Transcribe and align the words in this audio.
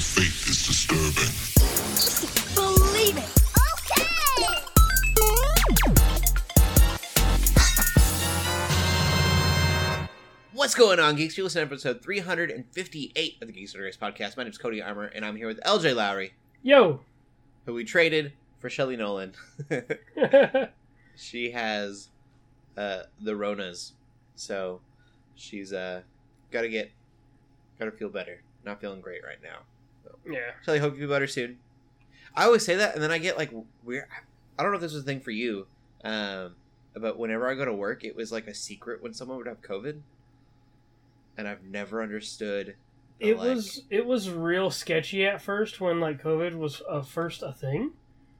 The 0.00 0.06
fate 0.06 0.48
is 0.48 0.64
disturbing. 0.66 1.28
Believe 2.54 3.18
it. 3.18 3.28
Okay. 3.76 4.08
What's 10.54 10.74
going 10.74 10.98
on, 11.00 11.16
Geeks? 11.16 11.36
You 11.36 11.44
listen 11.44 11.60
to 11.60 11.66
episode 11.66 12.00
358 12.00 13.36
of 13.42 13.46
the 13.46 13.52
Geeks 13.52 13.76
Race 13.76 13.98
podcast. 13.98 14.38
My 14.38 14.44
name 14.44 14.52
is 14.52 14.56
Cody 14.56 14.80
Armour, 14.80 15.04
and 15.04 15.22
I'm 15.22 15.36
here 15.36 15.46
with 15.46 15.60
LJ 15.66 15.94
Lowry, 15.94 16.32
Yo. 16.62 17.00
who 17.66 17.74
we 17.74 17.84
traded 17.84 18.32
for 18.58 18.70
Shelly 18.70 18.96
Nolan. 18.96 19.34
she 21.14 21.50
has 21.50 22.08
uh, 22.74 23.02
the 23.20 23.32
Ronas, 23.32 23.92
so 24.34 24.80
she's 25.34 25.74
uh, 25.74 26.00
got 26.50 26.62
to 26.62 26.70
get, 26.70 26.90
got 27.78 27.84
to 27.84 27.92
feel 27.92 28.08
better. 28.08 28.40
Not 28.64 28.80
feeling 28.80 29.02
great 29.02 29.22
right 29.22 29.42
now. 29.42 29.58
Yeah. 30.26 30.52
Shelly, 30.64 30.78
hope 30.78 30.94
you 30.94 31.00
feel 31.00 31.08
better 31.08 31.26
soon. 31.26 31.58
I 32.34 32.44
always 32.44 32.64
say 32.64 32.76
that, 32.76 32.94
and 32.94 33.02
then 33.02 33.10
I 33.10 33.18
get 33.18 33.36
like 33.36 33.50
weird. 33.84 34.06
I 34.58 34.62
don't 34.62 34.72
know 34.72 34.76
if 34.76 34.82
this 34.82 34.92
was 34.92 35.02
a 35.02 35.06
thing 35.06 35.20
for 35.20 35.30
you, 35.30 35.66
um, 36.04 36.54
but 36.94 37.18
whenever 37.18 37.48
I 37.48 37.54
go 37.54 37.64
to 37.64 37.72
work, 37.74 38.04
it 38.04 38.14
was 38.14 38.30
like 38.30 38.46
a 38.46 38.54
secret 38.54 39.02
when 39.02 39.12
someone 39.14 39.36
would 39.38 39.46
have 39.46 39.62
COVID, 39.62 40.00
and 41.36 41.48
I've 41.48 41.62
never 41.64 42.02
understood. 42.02 42.76
the, 43.18 43.28
It 43.30 43.38
like- 43.38 43.48
was 43.56 43.82
it 43.90 44.06
was 44.06 44.30
real 44.30 44.70
sketchy 44.70 45.26
at 45.26 45.40
first 45.42 45.80
when 45.80 46.00
like 46.00 46.22
COVID 46.22 46.56
was 46.56 46.82
uh, 46.88 47.02
first 47.02 47.42
a 47.42 47.52
thing, 47.52 47.92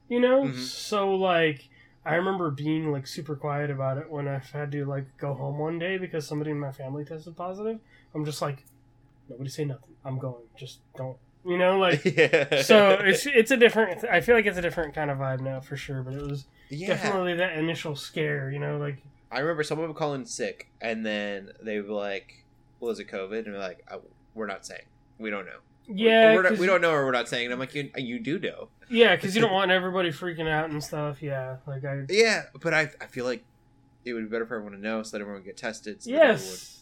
you 0.09 0.19
know. 0.19 0.45
Mhm. 0.45 0.55
So 0.57 1.13
like 1.15 1.69
I 2.05 2.15
remember 2.15 2.49
being 2.49 2.91
like 2.91 3.07
super 3.07 3.35
quiet 3.35 3.69
about 3.69 3.97
it 3.97 4.09
when 4.09 4.27
I 4.27 4.39
had 4.39 4.71
to 4.71 4.85
like 4.85 5.05
go 5.17 5.33
home 5.33 5.57
one 5.59 5.77
day 5.79 5.97
because 5.97 6.27
somebody 6.27 6.51
in 6.51 6.59
my 6.59 6.71
family 6.71 7.05
tested 7.05 7.35
positive. 7.35 7.79
I'm 8.15 8.25
just 8.25 8.41
like, 8.41 8.65
nobody 9.29 9.49
say 9.49 9.65
nothing. 9.65 9.95
I'm 10.03 10.17
going. 10.17 10.43
Just 10.57 10.79
don't. 10.97 11.17
You 11.45 11.57
know, 11.57 11.79
like. 11.79 12.03
yeah. 12.17 12.61
so 12.61 12.91
it's 13.01 13.25
it's 13.25 13.51
a 13.51 13.57
different. 13.57 14.03
I 14.05 14.21
feel 14.21 14.35
like 14.35 14.45
it's 14.45 14.57
a 14.57 14.61
different 14.61 14.93
kind 14.93 15.09
of 15.09 15.17
vibe 15.17 15.39
now 15.41 15.59
for 15.59 15.75
sure. 15.75 16.03
But 16.03 16.13
it 16.13 16.21
was 16.21 16.45
yeah. 16.69 16.87
definitely 16.89 17.35
that 17.35 17.57
initial 17.57 17.95
scare. 17.95 18.51
You 18.51 18.59
know, 18.59 18.77
like 18.77 18.97
I 19.31 19.39
remember 19.39 19.63
someone 19.63 19.87
would 19.87 19.97
call 19.97 20.13
in 20.13 20.25
sick, 20.25 20.69
and 20.81 21.05
then 21.05 21.51
they 21.61 21.77
would 21.77 21.87
be 21.87 21.93
like, 21.93 22.43
is 22.83 22.99
it 22.99 23.07
COVID?" 23.07 23.45
And 23.45 23.53
we're 23.53 23.59
like, 23.59 23.83
"Uh, 23.89 23.97
"We're 24.35 24.47
not 24.47 24.65
saying. 24.65 24.83
We 25.17 25.29
don't 25.29 25.45
know. 25.45 25.59
yeah, 25.87 26.33
we're 26.35 26.41
not, 26.43 26.49
'cause- 26.49 26.59
we 26.59 26.67
don't 26.67 26.81
know, 26.81 26.91
or 26.91 27.05
we're 27.05 27.11
not 27.11 27.27
saying." 27.29 27.45
And 27.45 27.53
I'm 27.53 27.59
like, 27.59 27.73
"You, 27.75 27.89
you 27.97 28.19
do 28.19 28.37
know." 28.39 28.69
Yeah, 28.89 29.15
because 29.15 29.35
you 29.35 29.41
don't 29.41 29.53
want 29.59 29.71
everybody 29.71 30.09
freaking 30.09 30.49
out 30.49 30.69
and 30.69 30.83
stuff. 30.83 31.21
Yeah, 31.23 31.57
like 31.65 31.83
I. 31.85 32.05
Yeah, 32.09 32.43
but 32.61 32.73
I, 32.73 32.89
I 33.01 33.07
feel 33.07 33.25
like 33.25 33.43
it 34.05 34.13
would 34.13 34.23
be 34.23 34.29
better 34.29 34.45
for 34.45 34.55
everyone 34.55 34.73
to 34.73 34.79
know 34.79 35.01
so 35.03 35.11
that 35.17 35.21
everyone 35.21 35.41
would 35.41 35.45
get 35.45 35.57
tested. 35.57 36.03
So 36.03 36.09
Yes. 36.11 36.80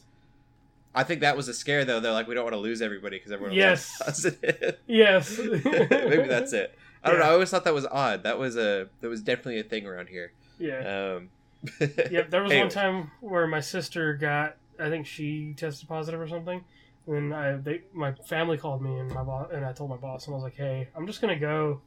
I 0.96 1.04
think 1.04 1.22
that 1.22 1.38
was 1.38 1.48
a 1.48 1.54
scare 1.54 1.86
though. 1.86 2.00
They're 2.00 2.12
like, 2.12 2.28
we 2.28 2.34
don't 2.34 2.44
want 2.44 2.56
to 2.56 2.60
lose 2.60 2.82
everybody 2.82 3.18
because 3.18 3.32
everyone 3.32 3.56
Yes. 3.56 3.98
was 4.06 4.08
positive. 4.08 4.78
Yes. 4.88 5.38
Maybe 5.40 6.28
that's 6.28 6.54
it. 6.54 6.78
I 7.04 7.10
don't 7.10 7.20
Yeah. 7.20 7.26
know. 7.26 7.30
I 7.32 7.34
always 7.34 7.50
thought 7.50 7.64
that 7.66 7.74
was 7.74 7.86
odd. 7.86 8.24
That 8.24 8.38
was 8.40 8.58
a 8.58 8.90
that 9.02 9.08
was 9.08 9.22
definitely 9.22 9.60
a 9.60 9.64
thing 9.64 9.86
around 9.86 10.10
here. 10.10 10.32
Yeah. 10.58 11.16
Um, 11.18 11.30
Yep. 11.80 12.30
There 12.32 12.42
was 12.42 12.52
anyway. 12.52 12.62
one 12.66 12.70
time 12.70 13.12
where 13.22 13.46
my 13.48 13.60
sister 13.62 14.14
got. 14.16 14.56
I 14.80 14.90
think 14.90 15.06
she 15.06 15.54
tested 15.58 15.88
positive 15.90 16.20
or 16.22 16.28
something. 16.28 16.64
And 17.08 17.34
I, 17.34 17.54
they, 17.58 17.82
my 17.94 18.14
family 18.14 18.58
called 18.58 18.82
me 18.82 18.98
and 19.00 19.12
my 19.14 19.24
boss, 19.24 19.50
and 19.52 19.66
I 19.66 19.74
told 19.74 19.90
my 19.90 19.98
boss, 19.98 20.26
and 20.28 20.34
I 20.34 20.36
was 20.36 20.44
like, 20.44 20.56
"Hey, 20.56 20.88
I'm 20.96 21.08
just 21.08 21.22
gonna 21.22 21.40
go." 21.40 21.82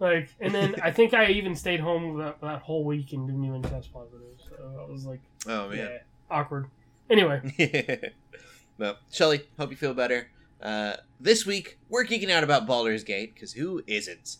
Like, 0.00 0.28
and 0.40 0.54
then 0.54 0.76
I 0.82 0.90
think 0.90 1.12
I 1.12 1.26
even 1.32 1.54
stayed 1.56 1.80
home 1.80 2.18
that, 2.18 2.40
that 2.40 2.62
whole 2.62 2.84
week 2.84 3.12
and 3.12 3.26
didn't 3.26 3.44
even 3.44 3.62
test 3.62 3.92
positive. 3.92 4.22
So 4.48 4.84
I 4.86 4.90
was 4.90 5.04
like, 5.04 5.20
Oh 5.46 5.68
man. 5.68 5.76
yeah, 5.78 5.98
awkward. 6.30 6.66
Anyway, 7.10 8.12
well, 8.78 8.98
Shelly, 9.10 9.42
hope 9.58 9.70
you 9.70 9.76
feel 9.76 9.94
better. 9.94 10.28
Uh, 10.60 10.94
this 11.20 11.46
week 11.46 11.78
we're 11.88 12.04
geeking 12.04 12.30
out 12.30 12.44
about 12.44 12.66
Baldur's 12.66 13.04
Gate 13.04 13.34
because 13.34 13.52
who 13.52 13.82
isn't? 13.86 14.36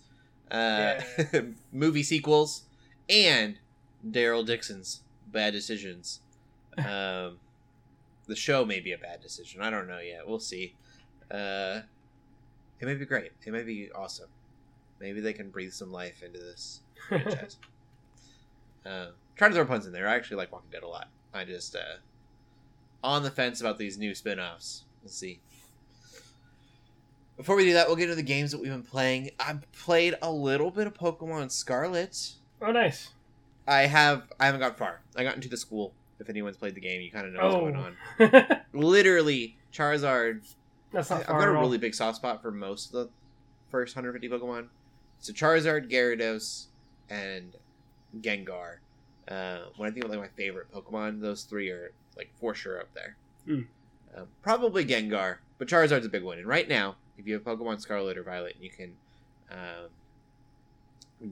Uh, 0.51 1.01
movie 1.73 2.03
sequels 2.03 2.65
and 3.09 3.59
Daryl 4.07 4.45
Dixon's 4.45 5.01
bad 5.31 5.53
decisions. 5.53 6.21
Um, 6.77 7.39
the 8.27 8.37
show 8.37 8.65
may 8.65 8.81
be 8.81 8.93
a 8.93 8.99
bad 8.99 9.21
decision. 9.23 9.63
I 9.63 9.71
don't 9.71 9.89
know 9.89 9.99
yet. 10.01 10.27
We'll 10.29 10.39
see. 10.39 10.75
Uh, 11.31 11.81
it 12.81 12.87
may 12.87 12.95
be 12.95 13.05
great. 13.07 13.33
It 13.45 13.53
may 13.53 13.63
be 13.63 13.91
awesome. 13.93 14.29
Maybe 15.01 15.21
they 15.21 15.33
can 15.33 15.51
breathe 15.51 15.73
some 15.73 15.93
life 15.93 16.23
into 16.23 16.39
this 16.39 16.81
franchise. 17.09 17.57
uh, 18.85 19.07
trying 19.37 19.51
to 19.53 19.55
throw 19.57 19.65
puns 19.65 19.87
in 19.87 19.93
there. 19.93 20.09
I 20.09 20.15
actually 20.17 20.37
like 20.37 20.53
Walking 20.53 20.71
Dead 20.71 20.83
a 20.83 20.89
lot. 20.89 21.09
I 21.33 21.45
just 21.45 21.75
uh, 21.77 21.97
on 23.03 23.23
the 23.23 23.31
fence 23.31 23.61
about 23.61 23.79
these 23.79 23.97
new 23.99 24.15
spin-offs. 24.15 24.85
We'll 25.03 25.11
see. 25.11 25.41
Before 27.37 27.55
we 27.57 27.65
do 27.65 27.73
that, 27.75 27.87
we'll 27.87 27.97
get 27.97 28.05
into 28.05 28.17
the 28.17 28.23
games 28.23 28.51
that 28.51 28.61
we've 28.61 28.71
been 28.71 28.83
playing. 28.83 29.31
I've 29.39 29.71
played 29.73 30.17
a 30.21 30.31
little 30.31 30.71
bit 30.71 30.87
of 30.89 30.95
Pokemon 30.95 31.51
Scarlet. 31.53 32.33
oh, 32.61 32.73
nice. 32.73 33.11
I 33.67 33.83
have 33.83 34.23
I 34.41 34.47
haven't 34.47 34.61
got 34.61 34.79
far. 34.79 35.01
I 35.15 35.23
got 35.25 35.35
into 35.37 35.49
the 35.49 35.57
school. 35.59 35.93
If 36.19 36.29
anyone's 36.31 36.57
played 36.57 36.75
the 36.75 36.81
game, 36.81 37.01
you 37.03 37.11
kind 37.11 37.27
of 37.27 37.33
know 37.35 37.41
what's 37.43 37.55
Oh, 37.55 38.31
going 38.31 38.41
on. 38.43 38.61
Literally, 38.73 39.57
Charizard. 39.73 40.41
That's 40.91 41.11
not 41.11 41.21
I've 41.21 41.27
far 41.27 41.39
got 41.41 41.49
a 41.49 41.55
all. 41.57 41.61
really 41.61 41.79
big 41.79 41.95
soft 41.95 42.17
spot 42.17 42.41
for 42.43 42.51
most 42.51 42.87
of 42.87 42.93
the 42.93 43.09
first 43.71 43.95
150 43.95 44.29
Pokemon. 44.29 44.69
So 45.21 45.33
Charizard, 45.35 45.91
Gyarados, 45.91 46.67
and 47.11 47.55
Gengar. 48.21 48.77
Uh, 49.29 49.59
when 49.77 49.89
I 49.89 49.93
think 49.93 50.07
of 50.07 50.11
like 50.11 50.19
my 50.21 50.29
favorite 50.29 50.73
Pokemon, 50.73 51.21
those 51.21 51.43
three 51.43 51.69
are 51.71 51.93
like 52.19 52.31
for 52.39 52.55
sure 52.55 52.79
up 52.81 52.89
there. 52.95 53.17
Um, 54.17 54.27
probably 54.43 54.85
Gengar, 54.85 55.37
but 55.59 55.69
Charizard's 55.69 56.05
a 56.05 56.09
big 56.09 56.23
one. 56.25 56.39
And 56.39 56.47
right 56.47 56.69
now, 56.69 56.97
if 57.17 57.27
you 57.27 57.35
have 57.35 57.45
Pokemon 57.45 57.81
Scarlet 57.81 58.19
or 58.19 58.23
Violet, 58.23 58.57
you 58.61 58.71
can 58.71 58.93
um, 59.51 59.89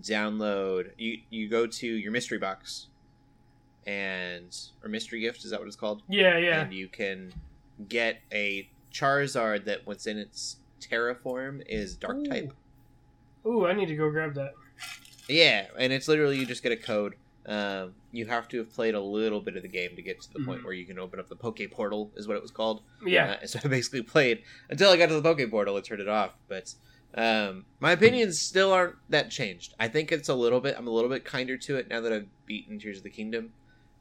download. 0.00 0.90
You 0.96 1.18
you 1.30 1.48
go 1.48 1.66
to 1.66 1.86
your 1.86 2.12
mystery 2.12 2.38
box, 2.38 2.86
and 3.86 4.56
or 4.82 4.88
mystery 4.88 5.20
gift 5.20 5.44
is 5.44 5.50
that 5.50 5.60
what 5.60 5.66
it's 5.66 5.76
called? 5.76 6.02
Yeah, 6.08 6.38
yeah. 6.38 6.62
and 6.62 6.72
you 6.72 6.88
can 6.88 7.32
get 7.88 8.20
a 8.32 8.68
Charizard 8.92 9.64
that 9.66 9.86
what's 9.86 10.06
in 10.06 10.18
its 10.18 10.56
Tera 10.80 11.14
form 11.14 11.62
is 11.66 11.94
Dark 11.96 12.24
type. 12.28 12.52
Ooh, 13.46 13.66
I 13.66 13.72
need 13.72 13.86
to 13.86 13.96
go 13.96 14.10
grab 14.10 14.34
that. 14.34 14.54
Yeah, 15.28 15.66
and 15.78 15.92
it's 15.92 16.08
literally 16.08 16.38
you 16.38 16.46
just 16.46 16.62
get 16.62 16.72
a 16.72 16.76
code. 16.76 17.14
Um, 17.46 17.94
you 18.10 18.26
have 18.26 18.48
to 18.48 18.58
have 18.58 18.72
played 18.72 18.94
a 18.94 19.00
little 19.00 19.40
bit 19.40 19.56
of 19.56 19.62
the 19.62 19.68
game 19.68 19.94
to 19.94 20.02
get 20.02 20.20
to 20.22 20.32
the 20.32 20.44
point 20.44 20.60
Mhm. 20.62 20.64
where 20.64 20.72
you 20.74 20.84
can 20.84 20.98
open 20.98 21.20
up 21.20 21.28
the 21.28 21.36
Poke 21.36 21.60
Portal, 21.70 22.10
is 22.16 22.26
what 22.26 22.36
it 22.36 22.42
was 22.42 22.50
called. 22.50 22.82
Yeah. 23.04 23.38
Uh, 23.42 23.46
so 23.46 23.60
I 23.64 23.68
basically 23.68 24.02
played 24.02 24.42
until 24.68 24.90
I 24.90 24.96
got 24.96 25.06
to 25.10 25.14
the 25.14 25.22
Poke 25.22 25.48
Portal 25.50 25.76
and 25.76 25.84
turned 25.84 26.00
it 26.00 26.08
off. 26.08 26.34
But 26.48 26.74
um, 27.14 27.64
my 27.78 27.92
opinions 27.92 28.40
still 28.40 28.72
aren't 28.72 28.96
that 29.10 29.30
changed. 29.30 29.74
I 29.78 29.86
think 29.88 30.10
it's 30.10 30.28
a 30.28 30.34
little 30.34 30.60
bit. 30.60 30.74
I'm 30.76 30.86
a 30.88 30.90
little 30.90 31.08
bit 31.08 31.24
kinder 31.24 31.56
to 31.56 31.76
it 31.76 31.88
now 31.88 32.00
that 32.00 32.12
I've 32.12 32.26
beaten 32.46 32.78
Tears 32.80 32.98
of 32.98 33.04
the 33.04 33.10
Kingdom. 33.10 33.52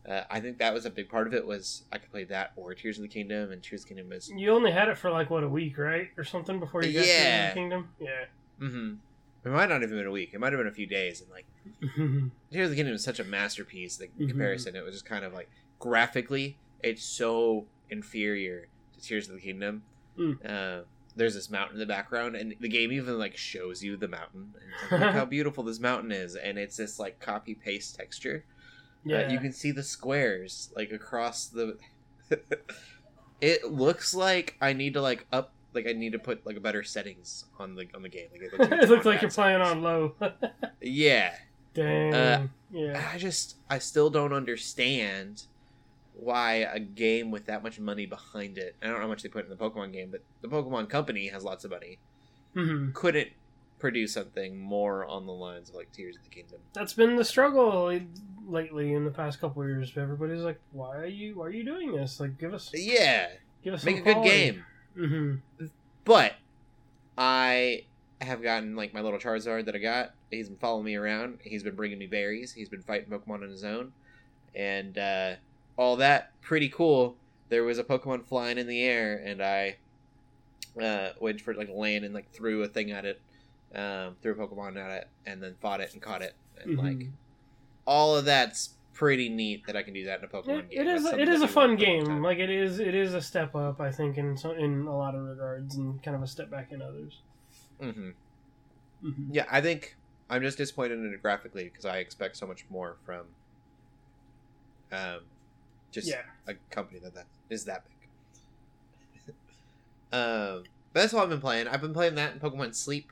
Uh, 0.08 0.24
I 0.30 0.40
think 0.40 0.58
that 0.60 0.74
was 0.74 0.86
a 0.86 0.90
big 0.90 1.10
part 1.10 1.26
of 1.28 1.34
it. 1.34 1.46
Was 1.46 1.84
I 1.92 1.98
could 2.00 2.12
play 2.12 2.24
that 2.26 2.52
or 2.56 2.74
Tears 2.74 2.98
of 2.98 3.04
the 3.04 3.08
Kingdom, 3.08 3.52
and 3.52 3.62
Tears 3.64 3.82
of 3.84 3.90
the 3.90 3.96
Kingdom 3.96 4.10
was 4.14 4.30
You 4.32 4.52
only 4.52 4.72
had 4.72 4.88
it 4.90 4.98
for 4.98 5.12
like 5.12 5.30
what 5.30 5.44
a 5.44 5.50
week, 5.50 5.78
right, 5.78 6.10
or 6.18 6.24
something 6.24 6.60
before 6.60 6.84
you 6.84 6.94
got 6.94 7.02
to 7.04 7.08
Yeah. 7.08 7.50
the 7.50 7.54
kingdom. 7.54 7.90
Yeah. 8.00 8.26
Mm-hmm. 8.60 8.94
It 9.46 9.50
might 9.50 9.70
not 9.70 9.82
have 9.82 9.92
been 9.92 10.06
a 10.06 10.12
week. 10.12 10.32
It 10.34 10.40
might 10.40 10.52
have 10.52 10.60
been 10.60 10.68
a 10.68 10.72
few 10.72 10.88
days. 10.88 11.22
And 11.22 11.30
like 11.30 11.46
Tears 12.52 12.66
of 12.66 12.70
the 12.70 12.76
Kingdom 12.76 12.94
is 12.96 13.04
such 13.04 13.20
a 13.20 13.24
masterpiece. 13.24 13.98
The 13.98 14.08
Mhm. 14.20 14.30
comparison, 14.30 14.76
it 14.76 14.84
was 14.84 14.94
just 14.94 15.06
kind 15.06 15.24
of 15.26 15.34
like 15.34 15.50
graphically, 15.80 16.58
it's 16.84 17.04
so 17.04 17.68
inferior 17.90 18.68
to 18.94 19.02
Tears 19.02 19.28
of 19.30 19.36
the 19.36 19.42
Kingdom. 19.42 19.84
Mm. 20.18 20.38
Uh, 20.46 20.84
there's 21.16 21.34
this 21.34 21.50
mountain 21.50 21.76
in 21.76 21.80
the 21.80 21.86
background, 21.86 22.36
and 22.36 22.56
the 22.60 22.68
game 22.70 22.92
even 22.92 23.18
like 23.18 23.38
shows 23.38 23.84
you 23.84 23.96
the 23.98 24.08
mountain. 24.08 24.54
And 24.62 24.72
it's 24.74 24.92
like, 24.92 25.02
Look 25.02 25.14
how 25.14 25.26
beautiful 25.38 25.64
this 25.64 25.80
mountain 25.80 26.12
is, 26.12 26.36
and 26.36 26.58
it's 26.58 26.78
this 26.78 27.00
like 27.00 27.20
copy 27.20 27.56
paste 27.56 27.96
texture. 27.96 28.44
yeah. 29.06 29.20
Uh, 29.28 29.32
you 29.32 29.40
can 29.40 29.52
see 29.54 29.72
the 29.72 29.84
squares 29.84 30.72
like 30.76 30.92
across 30.92 31.48
the. 31.48 31.78
it 33.42 33.72
looks 33.72 34.14
like 34.14 34.56
I 34.62 34.74
need 34.74 34.94
to 34.94 35.02
like 35.02 35.26
up 35.32 35.52
like 35.74 35.88
I 35.88 35.92
need 35.94 36.14
to 36.14 36.20
put 36.20 36.46
like 36.46 36.56
a 36.58 36.60
better 36.62 36.84
settings 36.84 37.46
on 37.60 37.76
the 37.76 37.86
on 37.94 38.02
the 38.02 38.10
game. 38.10 38.28
Like 38.32 38.42
it 38.42 38.54
looks, 38.60 38.72
it 38.84 38.90
looks 38.90 39.06
like 39.06 39.22
you're 39.22 39.32
playing 39.32 39.62
on 39.62 39.82
low. 39.82 40.16
Yeah, 40.82 41.36
Dang. 41.76 42.14
Uh, 42.14 42.48
yeah. 42.72 43.10
I 43.14 43.18
just 43.20 43.58
I 43.70 43.78
still 43.80 44.10
don't 44.10 44.34
understand 44.34 45.44
why 46.18 46.54
a 46.54 46.80
game 46.80 47.30
with 47.30 47.46
that 47.46 47.62
much 47.62 47.80
money 47.80 48.06
behind 48.06 48.58
it. 48.58 48.76
I 48.82 48.88
don't 48.88 48.96
know 48.96 49.02
how 49.02 49.08
much 49.08 49.22
they 49.22 49.30
put 49.30 49.44
in 49.44 49.50
the 49.50 49.56
Pokemon 49.56 49.94
game, 49.94 50.10
but 50.12 50.22
the 50.42 50.48
Pokemon 50.48 50.90
company 50.90 51.28
has 51.28 51.44
lots 51.44 51.64
of 51.66 51.72
money. 51.72 52.00
hmm 52.54 52.92
Couldn't 52.94 53.30
produce 53.80 54.14
something 54.14 54.58
more 54.58 55.06
on 55.06 55.26
the 55.26 55.34
lines 55.34 55.70
of 55.70 55.76
like 55.76 55.92
Tears 55.92 56.16
of 56.16 56.24
the 56.24 56.30
Kingdom. 56.30 56.60
That's 56.74 56.94
been 56.94 57.18
the 57.18 57.26
struggle 57.26 57.92
lately 58.48 58.94
in 58.94 59.04
the 59.04 59.12
past 59.12 59.42
couple 59.42 59.62
of 59.62 59.68
years. 59.68 59.92
Everybody's 59.96 60.42
like, 60.42 60.60
"Why 60.72 60.96
are 60.96 61.06
you? 61.06 61.38
Why 61.38 61.48
are 61.48 61.52
you 61.52 61.66
doing 61.66 61.94
this? 61.94 62.20
Like, 62.20 62.40
give 62.40 62.54
us, 62.54 62.72
Yeah, 62.74 63.28
give 63.64 63.74
us 63.74 63.84
make 63.84 63.98
a 63.98 63.98
some 63.98 64.06
good 64.06 64.24
game. 64.24 64.66
Mm-hmm. 64.98 65.66
But 66.06 66.36
I 67.18 67.84
have 68.26 68.42
gotten 68.44 68.76
like 68.76 68.94
my 68.94 69.02
little 69.02 69.20
Charizard 69.20 69.66
that 69.66 69.76
I 69.76 69.80
got. 69.80 70.14
He's 70.30 70.50
been 70.50 70.58
following 70.58 70.86
me 70.86 70.96
around. 70.96 71.40
He's 71.44 71.64
been 71.64 71.76
bringing 71.76 71.98
me 71.98 72.08
berries. 72.08 72.52
He's 72.54 72.70
been 72.70 72.82
fighting 72.82 73.10
Pokemon 73.10 73.44
on 73.44 73.50
his 73.50 73.64
own, 73.64 73.94
and 74.54 74.98
uh, 74.98 75.36
all 75.78 75.96
that 75.98 76.32
pretty 76.42 76.70
cool. 76.70 77.16
There 77.50 77.64
was 77.64 77.78
a 77.80 77.84
Pokemon 77.84 78.26
flying 78.26 78.58
in 78.58 78.68
the 78.68 78.82
air, 78.84 79.22
and 79.24 79.42
I 79.42 79.78
uh, 80.82 81.10
waited 81.20 81.42
for 81.42 81.52
it 81.52 81.58
like 81.58 81.70
land 81.70 82.04
and 82.06 82.14
like 82.14 82.30
threw 82.32 82.64
a 82.64 82.68
thing 82.68 82.92
at 82.92 83.06
it, 83.06 83.22
um, 83.74 84.16
threw 84.22 84.34
a 84.34 84.36
Pokemon 84.48 84.78
at 84.78 84.92
it, 84.92 85.08
and 85.26 85.42
then 85.42 85.56
fought 85.62 85.80
it 85.82 85.94
and 85.94 86.02
caught 86.02 86.22
it, 86.22 86.34
and 86.62 86.78
Mhm. 86.78 86.84
like 86.84 87.08
all 87.88 88.16
of 88.16 88.26
that's 88.26 88.74
pretty 88.94 89.28
neat 89.30 89.68
that 89.68 89.76
I 89.76 89.84
can 89.84 89.94
do 89.94 90.06
that 90.06 90.20
in 90.20 90.26
a 90.26 90.28
Pokemon 90.28 90.60
It, 90.60 90.70
game. 90.72 90.82
it 90.82 90.88
is 90.88 91.06
it 91.06 91.28
is 91.30 91.42
a 91.42 91.48
fun 91.48 91.76
game. 91.76 92.22
Like 92.24 92.40
it 92.40 92.50
is 92.50 92.80
it 92.80 92.96
is 92.96 93.14
a 93.14 93.22
step 93.22 93.54
up, 93.56 93.80
I 93.80 93.92
think, 93.92 94.18
in 94.18 94.38
so, 94.38 94.52
in 94.52 94.88
a 94.88 94.98
lot 94.98 95.16
of 95.16 95.24
regards, 95.24 95.76
and 95.76 96.02
kind 96.02 96.16
of 96.16 96.24
a 96.24 96.28
step 96.28 96.50
back 96.50 96.72
in 96.72 96.82
others. 96.82 97.20
Mhm. 97.82 98.14
Mhm. 99.04 99.28
Yeah, 99.32 99.46
I 99.50 99.62
think 99.62 99.96
I'm 100.30 100.42
just 100.42 100.58
disappointed 100.58 101.00
in 101.00 101.14
it 101.14 101.22
graphically 101.22 101.66
because 101.66 101.86
I 101.86 101.98
expect 101.98 102.38
so 102.38 102.48
much 102.48 102.66
more 102.70 102.98
from 103.06 103.28
um, 104.92 105.20
just 105.92 106.08
Yeah. 106.08 106.22
a 106.48 106.54
company 106.72 107.00
that 107.00 107.14
that 107.16 107.28
is 107.50 107.66
that 107.66 107.84
big. 107.86 108.10
um, 110.12 110.64
but 110.94 111.02
that's 111.02 111.14
all 111.14 111.24
I've 111.24 111.30
been 111.30 111.42
playing. 111.42 111.68
I've 111.68 111.82
been 111.82 111.94
playing 111.94 112.16
that 112.16 112.34
in 112.34 112.40
Pokemon 112.40 112.76
Sleep. 112.76 113.12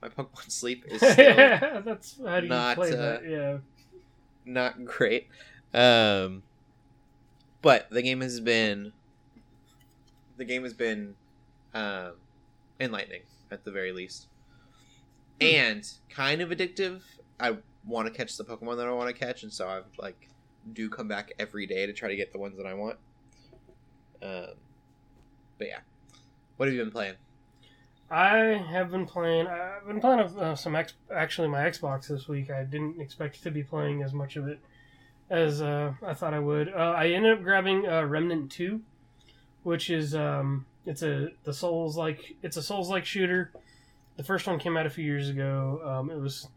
My 0.00 0.08
Pokemon 0.08 0.48
Sleep 0.50 0.84
is 0.86 0.98
still 1.00 1.34
That's 1.84 2.18
how 2.24 2.40
do 2.40 2.46
you 2.46 2.50
not, 2.50 2.76
play 2.76 2.92
uh, 2.92 2.96
that? 2.96 3.28
Yeah. 3.28 3.58
not 4.44 4.84
great. 4.84 5.28
Um, 5.72 6.42
but 7.62 7.88
the 7.90 8.02
game 8.02 8.20
has 8.20 8.38
been 8.40 8.92
the 10.36 10.44
game 10.44 10.62
has 10.62 10.74
been 10.74 11.14
um, 11.74 12.12
enlightening 12.78 13.22
at 13.54 13.64
the 13.64 13.70
very 13.70 13.92
least, 13.92 14.28
Hmm. 15.40 15.46
and 15.46 15.92
kind 16.10 16.40
of 16.42 16.50
addictive. 16.50 17.02
I 17.40 17.56
want 17.86 18.06
to 18.08 18.12
catch 18.12 18.36
the 18.36 18.44
Pokemon 18.44 18.76
that 18.76 18.86
I 18.86 18.92
want 18.92 19.14
to 19.14 19.18
catch, 19.18 19.42
and 19.42 19.52
so 19.52 19.66
I 19.68 19.80
like 19.98 20.28
do 20.72 20.88
come 20.88 21.08
back 21.08 21.32
every 21.38 21.66
day 21.66 21.86
to 21.86 21.92
try 21.92 22.08
to 22.08 22.16
get 22.16 22.32
the 22.32 22.38
ones 22.38 22.56
that 22.56 22.66
I 22.66 22.74
want. 22.74 22.98
Um, 24.22 24.54
but 25.58 25.68
yeah, 25.68 25.80
what 26.56 26.66
have 26.66 26.74
you 26.74 26.82
been 26.82 26.92
playing? 26.92 27.14
I 28.10 28.36
have 28.70 28.90
been 28.90 29.06
playing. 29.06 29.46
I've 29.46 29.86
been 29.86 30.00
playing 30.00 30.20
uh, 30.20 30.54
some 30.54 30.76
X, 30.76 30.94
actually 31.12 31.48
my 31.48 31.60
Xbox 31.64 32.08
this 32.08 32.28
week. 32.28 32.50
I 32.50 32.64
didn't 32.64 33.00
expect 33.00 33.42
to 33.42 33.50
be 33.50 33.62
playing 33.62 34.02
as 34.02 34.12
much 34.12 34.36
of 34.36 34.46
it 34.46 34.58
as 35.30 35.62
uh, 35.62 35.94
I 36.06 36.14
thought 36.14 36.34
I 36.34 36.38
would. 36.38 36.68
Uh, 36.68 36.94
I 36.96 37.08
ended 37.08 37.32
up 37.32 37.42
grabbing 37.42 37.86
uh, 37.88 38.04
Remnant 38.04 38.50
Two, 38.52 38.82
which 39.62 39.90
is 39.90 40.14
um, 40.14 40.66
it's 40.86 41.02
a 41.02 41.28
the 41.44 41.52
Souls 41.52 41.96
like 41.96 42.36
it's 42.42 42.56
a 42.56 42.62
Souls 42.62 42.88
like 42.88 43.04
shooter. 43.04 43.52
The 44.16 44.24
first 44.24 44.46
one 44.46 44.58
came 44.58 44.76
out 44.76 44.86
a 44.86 44.90
few 44.90 45.04
years 45.04 45.28
ago. 45.28 45.80
Um, 45.84 46.10
it 46.10 46.18
was 46.18 46.48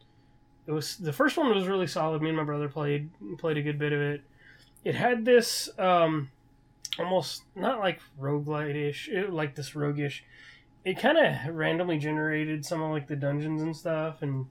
it 0.68 0.72
was 0.72 0.98
the 0.98 1.14
first 1.14 1.38
one 1.38 1.54
was 1.54 1.68
really 1.68 1.88
solid. 1.88 2.22
Me 2.22 2.30
and 2.30 2.38
my 2.38 2.44
brother 2.44 2.70
played 2.70 3.10
played 3.38 3.58
a 3.58 3.62
good 3.62 3.80
bit 3.80 3.94
of 3.94 4.02
it. 4.02 4.22
It 4.84 4.96
had 4.96 5.26
this 5.26 5.70
um, 5.80 6.30
almost 7.00 7.44
not 7.56 7.80
like 7.80 8.00
roguelite 8.20 8.76
ish, 8.76 9.10
like 9.30 9.56
this 9.56 9.76
roguish 9.76 10.24
it 10.88 10.98
kind 10.98 11.18
of 11.18 11.54
randomly 11.54 11.98
generated 11.98 12.66
some 12.66 12.82
of 12.82 12.92
like 12.92 13.08
the 13.08 13.16
dungeons 13.16 13.62
and 13.62 13.76
stuff 13.76 14.22
and 14.22 14.46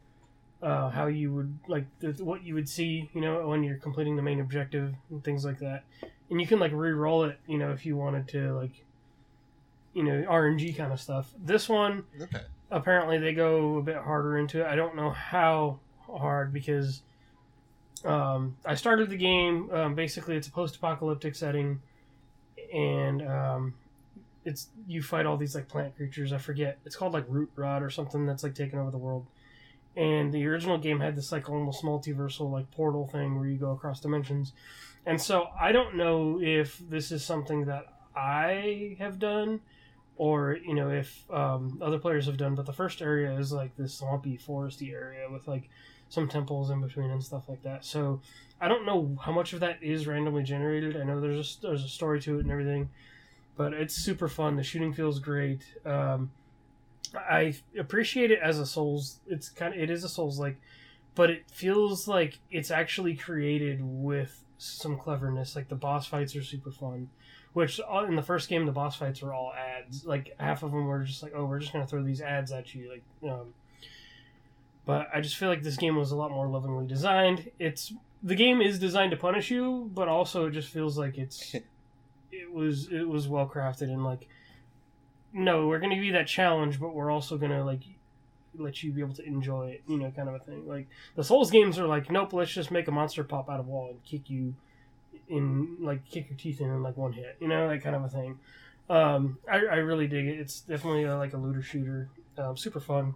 uh, 0.62 0.90
how 0.90 1.06
you 1.06 1.32
would 1.32 1.58
like 1.66 1.86
the, 2.00 2.08
what 2.22 2.44
you 2.44 2.52
would 2.52 2.68
see 2.68 3.08
you 3.14 3.22
know 3.22 3.48
when 3.48 3.62
you're 3.62 3.78
completing 3.78 4.16
the 4.16 4.22
main 4.22 4.40
objective 4.40 4.94
and 5.08 5.24
things 5.24 5.46
like 5.46 5.58
that 5.58 5.84
and 6.28 6.38
you 6.38 6.46
can 6.46 6.58
like 6.58 6.72
re-roll 6.72 7.24
it 7.24 7.38
you 7.46 7.56
know 7.56 7.70
if 7.70 7.86
you 7.86 7.96
wanted 7.96 8.28
to 8.28 8.52
like 8.54 8.84
you 9.96 10.02
know 10.04 10.22
rng 10.28 10.76
kind 10.76 10.92
of 10.92 11.00
stuff. 11.00 11.32
This 11.42 11.68
one 11.68 12.04
Okay. 12.20 12.42
apparently 12.70 13.16
they 13.18 13.32
go 13.32 13.78
a 13.78 13.82
bit 13.82 13.96
harder 13.96 14.36
into 14.36 14.60
it. 14.60 14.66
I 14.66 14.76
don't 14.76 14.94
know 14.94 15.10
how 15.10 15.80
hard 16.06 16.52
because 16.52 17.02
um, 18.04 18.56
i 18.64 18.74
started 18.74 19.08
the 19.10 19.16
game 19.16 19.68
um, 19.72 19.94
basically 19.96 20.36
it's 20.36 20.46
a 20.46 20.52
post-apocalyptic 20.52 21.34
setting 21.34 21.80
and 22.72 23.22
um, 23.26 23.74
it's 24.44 24.68
you 24.86 25.02
fight 25.02 25.26
all 25.26 25.36
these 25.36 25.54
like 25.56 25.66
plant 25.68 25.96
creatures 25.96 26.32
i 26.32 26.38
forget. 26.38 26.78
It's 26.84 26.94
called 26.94 27.12
like 27.12 27.24
root 27.28 27.50
rod 27.56 27.82
or 27.82 27.90
something 27.90 28.26
that's 28.26 28.42
like 28.44 28.54
taking 28.54 28.78
over 28.78 28.90
the 28.90 28.98
world. 28.98 29.26
And 29.96 30.32
the 30.32 30.46
original 30.46 30.76
game 30.78 31.00
had 31.00 31.16
this 31.16 31.32
like 31.32 31.48
almost 31.48 31.82
multiversal 31.82 32.52
like 32.52 32.70
portal 32.70 33.06
thing 33.06 33.38
where 33.38 33.48
you 33.48 33.56
go 33.56 33.70
across 33.72 33.98
dimensions. 34.00 34.52
And 35.06 35.20
so 35.20 35.48
i 35.60 35.72
don't 35.72 35.96
know 35.96 36.38
if 36.40 36.78
this 36.90 37.10
is 37.10 37.24
something 37.24 37.64
that 37.64 37.86
i 38.14 38.96
have 38.98 39.18
done 39.18 39.60
or 40.16 40.58
you 40.64 40.74
know 40.74 40.90
if 40.90 41.30
um, 41.30 41.78
other 41.82 41.98
players 41.98 42.26
have 42.26 42.36
done 42.36 42.54
but 42.54 42.66
the 42.66 42.72
first 42.72 43.02
area 43.02 43.38
is 43.38 43.52
like 43.52 43.76
this 43.76 43.94
swampy 43.94 44.38
foresty 44.38 44.92
area 44.92 45.28
with 45.30 45.46
like 45.46 45.68
some 46.08 46.28
temples 46.28 46.70
in 46.70 46.80
between 46.80 47.10
and 47.10 47.22
stuff 47.22 47.48
like 47.48 47.62
that. 47.62 47.84
So 47.84 48.20
i 48.60 48.68
don't 48.68 48.86
know 48.86 49.18
how 49.20 49.32
much 49.32 49.52
of 49.52 49.60
that 49.60 49.82
is 49.82 50.06
randomly 50.06 50.42
generated. 50.42 50.96
I 50.96 51.02
know 51.04 51.20
there's 51.20 51.58
a, 51.58 51.66
there's 51.66 51.84
a 51.84 51.88
story 51.88 52.20
to 52.22 52.38
it 52.38 52.42
and 52.42 52.50
everything 52.50 52.90
but 53.56 53.72
it's 53.72 53.94
super 53.94 54.28
fun. 54.28 54.56
The 54.56 54.62
shooting 54.62 54.92
feels 54.92 55.18
great. 55.18 55.62
Um, 55.84 56.30
i 57.14 57.54
appreciate 57.78 58.32
it 58.32 58.40
as 58.42 58.58
a 58.58 58.66
souls 58.66 59.20
it's 59.28 59.48
kind 59.48 59.72
of 59.72 59.80
it 59.80 59.88
is 59.90 60.02
a 60.02 60.08
souls 60.08 60.40
like 60.40 60.56
but 61.14 61.30
it 61.30 61.44
feels 61.50 62.06
like 62.06 62.38
it's 62.50 62.70
actually 62.70 63.14
created 63.14 63.80
with 63.82 64.44
some 64.58 64.98
cleverness. 64.98 65.56
Like 65.56 65.68
the 65.68 65.74
boss 65.74 66.06
fights 66.06 66.36
are 66.36 66.42
super 66.42 66.70
fun 66.70 67.08
which 67.56 67.80
in 68.06 68.16
the 68.16 68.22
first 68.22 68.50
game 68.50 68.66
the 68.66 68.72
boss 68.72 68.96
fights 68.96 69.22
were 69.22 69.32
all 69.32 69.50
ads. 69.54 70.04
Like 70.04 70.36
half 70.38 70.62
of 70.62 70.72
them 70.72 70.84
were 70.84 71.04
just 71.04 71.22
like 71.22 71.32
oh 71.34 71.46
we're 71.46 71.58
just 71.58 71.72
gonna 71.72 71.86
throw 71.86 72.02
these 72.02 72.20
ads 72.20 72.52
at 72.52 72.74
you 72.74 72.90
like 72.90 73.32
um 73.32 73.54
but 74.84 75.08
i 75.14 75.22
just 75.22 75.36
feel 75.36 75.48
like 75.48 75.62
this 75.62 75.78
game 75.78 75.96
was 75.96 76.10
a 76.10 76.16
lot 76.16 76.30
more 76.30 76.46
lovingly 76.48 76.86
designed. 76.86 77.50
It's 77.58 77.94
the 78.22 78.34
game 78.34 78.60
is 78.60 78.78
designed 78.78 79.12
to 79.12 79.16
punish 79.16 79.50
you 79.50 79.90
but 79.94 80.06
also 80.06 80.48
it 80.48 80.50
just 80.50 80.68
feels 80.68 80.98
like 80.98 81.16
it's 81.16 81.54
it 82.30 82.52
was 82.52 82.92
it 82.92 83.08
was 83.08 83.26
well 83.26 83.48
crafted 83.48 83.84
and 83.84 84.04
like 84.04 84.28
no 85.32 85.66
we're 85.66 85.78
gonna 85.78 85.94
give 85.94 86.04
you 86.04 86.12
that 86.12 86.26
challenge 86.26 86.78
but 86.78 86.94
we're 86.94 87.10
also 87.10 87.38
gonna 87.38 87.64
like 87.64 87.84
let 88.58 88.82
you 88.82 88.92
be 88.92 89.00
able 89.00 89.14
to 89.14 89.24
enjoy 89.24 89.68
it 89.68 89.82
you 89.88 89.96
know 89.96 90.10
kind 90.10 90.28
of 90.28 90.34
a 90.34 90.40
thing. 90.40 90.68
Like 90.68 90.88
the 91.14 91.24
souls 91.24 91.50
games 91.50 91.78
are 91.78 91.86
like 91.86 92.10
nope 92.10 92.34
let's 92.34 92.52
just 92.52 92.70
make 92.70 92.86
a 92.86 92.92
monster 92.92 93.24
pop 93.24 93.48
out 93.48 93.60
of 93.60 93.66
wall 93.66 93.88
and 93.88 94.04
kick 94.04 94.28
you 94.28 94.54
in 95.28 95.76
like 95.80 96.08
kick 96.08 96.28
your 96.28 96.38
teeth 96.38 96.60
in 96.60 96.68
in 96.68 96.82
like 96.82 96.96
one 96.96 97.12
hit 97.12 97.36
you 97.40 97.48
know 97.48 97.68
that 97.68 97.82
kind 97.82 97.96
of 97.96 98.04
a 98.04 98.08
thing. 98.08 98.38
Um 98.88 99.38
i, 99.50 99.56
I 99.56 99.76
really 99.76 100.06
dig 100.06 100.26
it. 100.26 100.38
It's 100.38 100.60
definitely 100.60 101.04
a, 101.04 101.16
like 101.16 101.32
a 101.32 101.36
looter 101.36 101.62
shooter 101.62 102.08
um, 102.38 102.56
super 102.56 102.80
fun. 102.80 103.14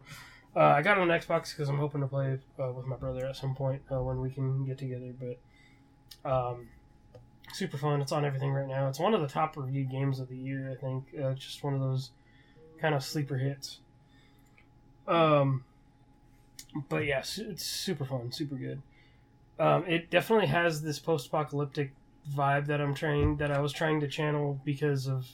Uh, 0.57 0.61
i 0.61 0.83
got 0.83 0.99
it 0.99 1.01
on 1.01 1.09
xbox 1.09 1.51
because 1.51 1.69
i'm 1.69 1.79
hoping 1.79 2.01
to 2.01 2.09
play 2.09 2.37
uh, 2.59 2.73
with 2.73 2.85
my 2.85 2.97
brother 2.97 3.25
at 3.25 3.37
some 3.37 3.55
point 3.55 3.81
uh, 3.93 4.03
when 4.03 4.21
we 4.21 4.31
can 4.31 4.65
get 4.67 4.79
together 4.79 5.15
but 5.21 6.29
um 6.29 6.67
super 7.53 7.77
fun. 7.77 8.01
It's 8.01 8.13
on 8.13 8.25
everything 8.25 8.53
right 8.53 8.69
now. 8.69 8.89
It's 8.89 8.99
one 9.01 9.15
of 9.15 9.21
the 9.21 9.27
top 9.27 9.57
reviewed 9.57 9.91
games 9.91 10.21
of 10.21 10.29
the 10.29 10.37
year 10.37 10.71
i 10.71 10.81
think. 10.81 11.05
Uh, 11.21 11.35
just 11.35 11.63
one 11.63 11.75
of 11.75 11.81
those 11.81 12.11
kind 12.81 12.95
of 12.95 13.05
sleeper 13.05 13.37
hits. 13.37 13.81
Um 15.07 15.65
but 16.89 17.05
yes 17.05 17.39
it's 17.39 17.65
super 17.65 18.05
fun 18.05 18.33
super 18.33 18.55
good. 18.55 18.83
Um, 19.59 19.85
it 19.87 20.11
definitely 20.11 20.47
has 20.47 20.81
this 20.81 20.99
post-apocalyptic 20.99 21.93
vibe 22.35 22.67
that 22.67 22.81
I'm 22.81 22.95
trying 22.95 23.37
that 23.37 23.51
I 23.51 23.61
was 23.61 23.73
trying 23.73 24.01
to 24.01 24.09
channel 24.09 24.61
because 24.65 25.07
of 25.07 25.27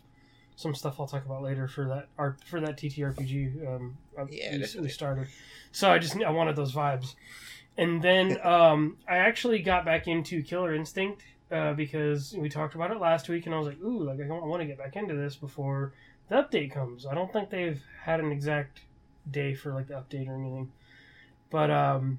some 0.56 0.74
stuff 0.74 0.98
I'll 0.98 1.06
talk 1.06 1.24
about 1.26 1.42
later 1.42 1.68
for 1.68 1.86
that 1.88 2.08
art 2.18 2.38
for 2.46 2.60
that 2.60 2.78
TTRPG 2.78 3.66
um, 3.66 3.96
Yeah, 4.16 4.52
we, 4.52 4.58
definitely. 4.58 4.80
we 4.82 4.88
started. 4.88 5.28
So 5.72 5.90
I 5.90 5.98
just 5.98 6.16
I 6.22 6.30
wanted 6.30 6.56
those 6.56 6.72
vibes, 6.72 7.14
and 7.76 8.00
then 8.00 8.38
um, 8.44 8.96
I 9.08 9.18
actually 9.18 9.60
got 9.60 9.84
back 9.84 10.08
into 10.08 10.42
Killer 10.42 10.74
Instinct 10.74 11.22
uh, 11.50 11.74
because 11.74 12.34
we 12.36 12.48
talked 12.48 12.74
about 12.74 12.90
it 12.90 12.98
last 12.98 13.28
week, 13.28 13.46
and 13.46 13.54
I 13.54 13.58
was 13.58 13.68
like, 13.68 13.82
ooh, 13.82 14.04
like 14.04 14.18
I 14.20 14.26
want 14.26 14.62
to 14.62 14.66
get 14.66 14.78
back 14.78 14.96
into 14.96 15.14
this 15.14 15.36
before 15.36 15.92
the 16.28 16.36
update 16.36 16.72
comes. 16.72 17.04
I 17.06 17.14
don't 17.14 17.32
think 17.32 17.50
they've 17.50 17.82
had 18.02 18.20
an 18.20 18.32
exact 18.32 18.80
day 19.30 19.54
for 19.54 19.74
like 19.74 19.88
the 19.88 19.94
update 19.94 20.28
or 20.28 20.34
anything, 20.34 20.72
but 21.50 21.70
um, 21.70 22.18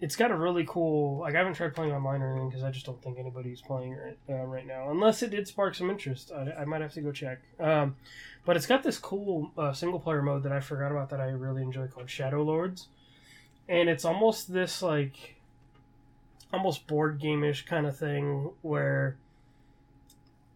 it's 0.00 0.16
got 0.16 0.30
a 0.30 0.36
really 0.36 0.64
cool. 0.66 1.18
Like 1.18 1.34
I 1.34 1.38
haven't 1.38 1.54
tried 1.54 1.74
playing 1.74 1.92
online 1.92 2.22
or 2.22 2.30
anything 2.30 2.48
because 2.48 2.64
I 2.64 2.70
just 2.70 2.86
don't 2.86 3.02
think 3.02 3.18
anybody's 3.18 3.60
playing 3.60 3.92
it 3.94 4.18
uh, 4.28 4.44
right 4.44 4.66
now. 4.66 4.90
Unless 4.90 5.22
it 5.22 5.30
did 5.30 5.48
spark 5.48 5.74
some 5.74 5.90
interest, 5.90 6.30
I, 6.32 6.62
I 6.62 6.64
might 6.64 6.80
have 6.80 6.92
to 6.94 7.00
go 7.00 7.12
check. 7.12 7.40
Um, 7.58 7.96
but 8.44 8.56
it's 8.56 8.66
got 8.66 8.82
this 8.82 8.98
cool 8.98 9.50
uh, 9.58 9.72
single 9.72 10.00
player 10.00 10.22
mode 10.22 10.44
that 10.44 10.52
I 10.52 10.60
forgot 10.60 10.92
about 10.92 11.10
that 11.10 11.20
I 11.20 11.26
really 11.26 11.62
enjoy 11.62 11.88
called 11.88 12.08
Shadow 12.08 12.42
Lords, 12.42 12.88
and 13.68 13.88
it's 13.88 14.04
almost 14.04 14.52
this 14.52 14.82
like 14.82 15.36
almost 16.52 16.86
board 16.86 17.20
game-ish 17.20 17.66
kind 17.66 17.86
of 17.86 17.96
thing 17.96 18.50
where 18.62 19.16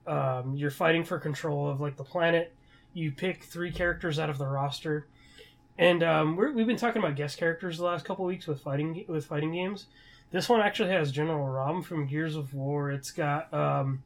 um, 0.06 0.54
you're 0.56 0.70
fighting 0.70 1.04
for 1.04 1.18
control 1.18 1.68
of 1.68 1.80
like 1.80 1.96
the 1.96 2.04
planet. 2.04 2.52
You 2.94 3.10
pick 3.10 3.42
three 3.42 3.72
characters 3.72 4.18
out 4.18 4.30
of 4.30 4.38
the 4.38 4.46
roster, 4.46 5.06
and 5.78 6.02
um, 6.02 6.36
we're, 6.36 6.52
we've 6.52 6.66
been 6.66 6.76
talking 6.76 7.02
about 7.02 7.16
guest 7.16 7.38
characters 7.38 7.78
the 7.78 7.84
last 7.84 8.04
couple 8.04 8.24
weeks 8.24 8.46
with 8.46 8.60
fighting 8.60 9.04
with 9.08 9.24
fighting 9.26 9.52
games. 9.52 9.86
This 10.30 10.48
one 10.48 10.60
actually 10.60 10.90
has 10.90 11.12
General 11.12 11.46
RAAM 11.46 11.82
from 11.82 12.06
Gears 12.06 12.36
of 12.36 12.54
War. 12.54 12.90
It's 12.90 13.10
got 13.10 13.52
um, 13.52 14.02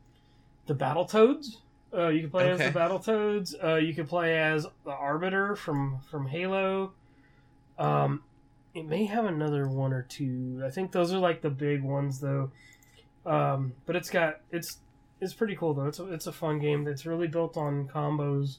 the 0.67 0.75
Battletoads. 0.75 1.57
Uh, 1.95 2.09
you 2.09 2.21
can 2.23 2.31
play 2.31 2.51
Okay. 2.51 2.65
as 2.65 2.73
the 2.73 2.79
Battletoads. 2.79 3.55
Uh, 3.65 3.77
you 3.77 3.95
can 3.95 4.07
play 4.07 4.37
as 4.39 4.67
the 4.85 4.91
Arbiter 4.91 5.55
from 5.57 6.01
from 6.11 6.27
Halo. 6.27 6.93
Um, 7.79 8.23
it 8.75 8.87
may 8.87 9.05
have 9.07 9.25
another 9.25 9.69
one 9.69 9.93
or 9.93 10.03
two. 10.03 10.63
I 10.67 10.71
think 10.71 10.93
those 10.93 11.13
are 11.13 11.19
like 11.19 11.43
the 11.43 11.51
big 11.51 11.83
ones 11.83 12.21
though. 12.21 12.51
Um, 13.25 13.73
but 13.87 13.97
it's 13.97 14.11
got 14.11 14.41
it's 14.51 14.79
it's 15.21 15.33
pretty 15.33 15.57
cool 15.57 15.75
though. 15.75 15.87
It's 15.87 15.99
a, 16.01 16.13
it's 16.13 16.27
a 16.27 16.33
fun 16.33 16.59
game 16.59 16.85
that's 16.85 17.07
really 17.07 17.29
built 17.29 17.57
on 17.57 17.89
combos. 17.89 18.59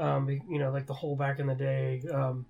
Um, 0.00 0.28
you 0.48 0.58
know, 0.58 0.70
like 0.72 0.86
the 0.86 0.94
whole 0.94 1.14
back 1.14 1.38
in 1.38 1.46
the 1.46 1.54
day. 1.54 2.02
Um, 2.12 2.46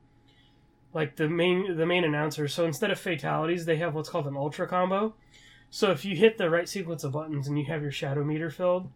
like 0.94 1.16
the 1.16 1.28
main 1.28 1.76
the 1.76 1.86
main 1.86 2.04
announcer. 2.04 2.48
So 2.48 2.64
instead 2.64 2.90
of 2.90 2.98
fatalities, 2.98 3.64
they 3.66 3.76
have 3.76 3.94
what's 3.94 4.08
called 4.08 4.26
an 4.26 4.36
ultra 4.36 4.66
combo. 4.66 5.14
So 5.70 5.90
if 5.90 6.04
you 6.04 6.16
hit 6.16 6.38
the 6.38 6.48
right 6.50 6.68
sequence 6.68 7.04
of 7.04 7.12
buttons 7.12 7.46
and 7.46 7.58
you 7.58 7.66
have 7.66 7.82
your 7.82 7.92
shadow 7.92 8.24
meter 8.24 8.50
filled, 8.50 8.88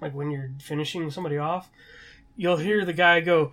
like 0.00 0.14
when 0.14 0.30
you're 0.30 0.50
finishing 0.60 1.10
somebody 1.10 1.36
off, 1.36 1.70
you'll 2.36 2.56
hear 2.58 2.84
the 2.84 2.92
guy 2.94 3.20
go 3.20 3.52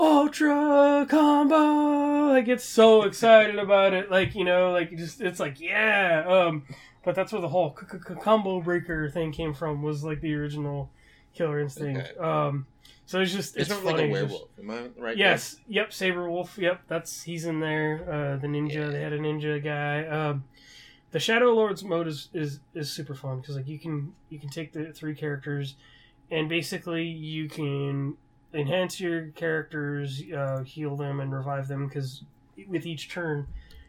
ultra 0.00 1.04
combo 1.10 2.28
like 2.32 2.46
it's 2.46 2.64
so 2.64 3.02
excited 3.02 3.58
about 3.58 3.92
it 3.92 4.08
like 4.12 4.32
you 4.36 4.44
know 4.44 4.70
like 4.70 4.96
just 4.96 5.20
it's 5.20 5.40
like 5.40 5.58
yeah 5.60 6.24
um 6.28 6.62
but 7.04 7.16
that's 7.16 7.32
where 7.32 7.42
the 7.42 7.48
whole 7.48 7.76
c- 7.80 7.84
c- 7.90 7.98
c- 8.06 8.14
combo 8.20 8.60
breaker 8.60 9.10
thing 9.10 9.32
came 9.32 9.52
from 9.52 9.82
was 9.82 10.04
like 10.04 10.20
the 10.20 10.32
original 10.34 10.88
killer 11.34 11.58
instinct 11.58 12.12
Okay. 12.16 12.20
um 12.20 12.64
so 13.08 13.22
it's 13.22 13.32
just 13.32 13.56
It's, 13.56 13.70
it's, 13.70 13.78
from 13.78 13.86
like 13.86 14.04
a 14.04 14.10
werewolf. 14.10 14.50
Am 14.58 14.70
I 14.70 14.88
right? 14.98 15.16
Yes. 15.16 15.56
Yep. 15.66 15.92
Sabrewulf. 15.92 16.58
Yep. 16.58 16.82
That's 16.88 17.22
he's 17.22 17.46
in 17.46 17.58
there. 17.58 18.02
Uh, 18.02 18.36
the 18.36 18.46
ninja. 18.46 18.74
Yeah. 18.74 18.86
They 18.88 19.00
had 19.00 19.14
a 19.14 19.18
ninja 19.18 19.64
guy. 19.64 20.06
Um, 20.06 20.44
the 21.10 21.18
Shadow 21.18 21.54
Lords 21.54 21.82
mode 21.82 22.06
is 22.06 22.28
is, 22.34 22.60
is 22.74 22.92
super 22.92 23.14
fun 23.14 23.40
because 23.40 23.56
like 23.56 23.66
you 23.66 23.78
can 23.78 24.12
you 24.28 24.38
can 24.38 24.50
take 24.50 24.74
the 24.74 24.92
three 24.92 25.14
characters, 25.14 25.76
and 26.30 26.50
basically 26.50 27.04
you 27.04 27.48
can 27.48 28.18
enhance 28.52 29.00
your 29.00 29.28
characters, 29.28 30.22
uh, 30.36 30.62
heal 30.64 30.94
them, 30.94 31.20
and 31.20 31.32
revive 31.32 31.66
them 31.66 31.86
because 31.86 32.24
with 32.68 32.84
each 32.84 33.08
turn 33.08 33.46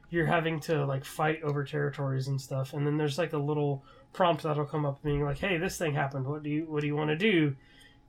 you're 0.09 0.27
having 0.27 0.61
to 0.61 0.85
like 0.85 1.03
fight 1.03 1.43
over 1.43 1.65
territories 1.65 2.29
and 2.29 2.39
stuff, 2.39 2.71
and 2.71 2.87
then 2.87 2.95
there's 2.95 3.17
like 3.17 3.33
a 3.33 3.37
little 3.37 3.83
prompt 4.13 4.43
that'll 4.43 4.63
come 4.63 4.85
up 4.85 5.03
being 5.03 5.25
like, 5.25 5.39
"Hey, 5.39 5.57
this 5.57 5.77
thing 5.77 5.93
happened. 5.93 6.25
What 6.25 6.41
do 6.41 6.49
you 6.49 6.63
what 6.69 6.79
do 6.79 6.87
you 6.87 6.95
want 6.95 7.09
to 7.09 7.17
do?" 7.17 7.57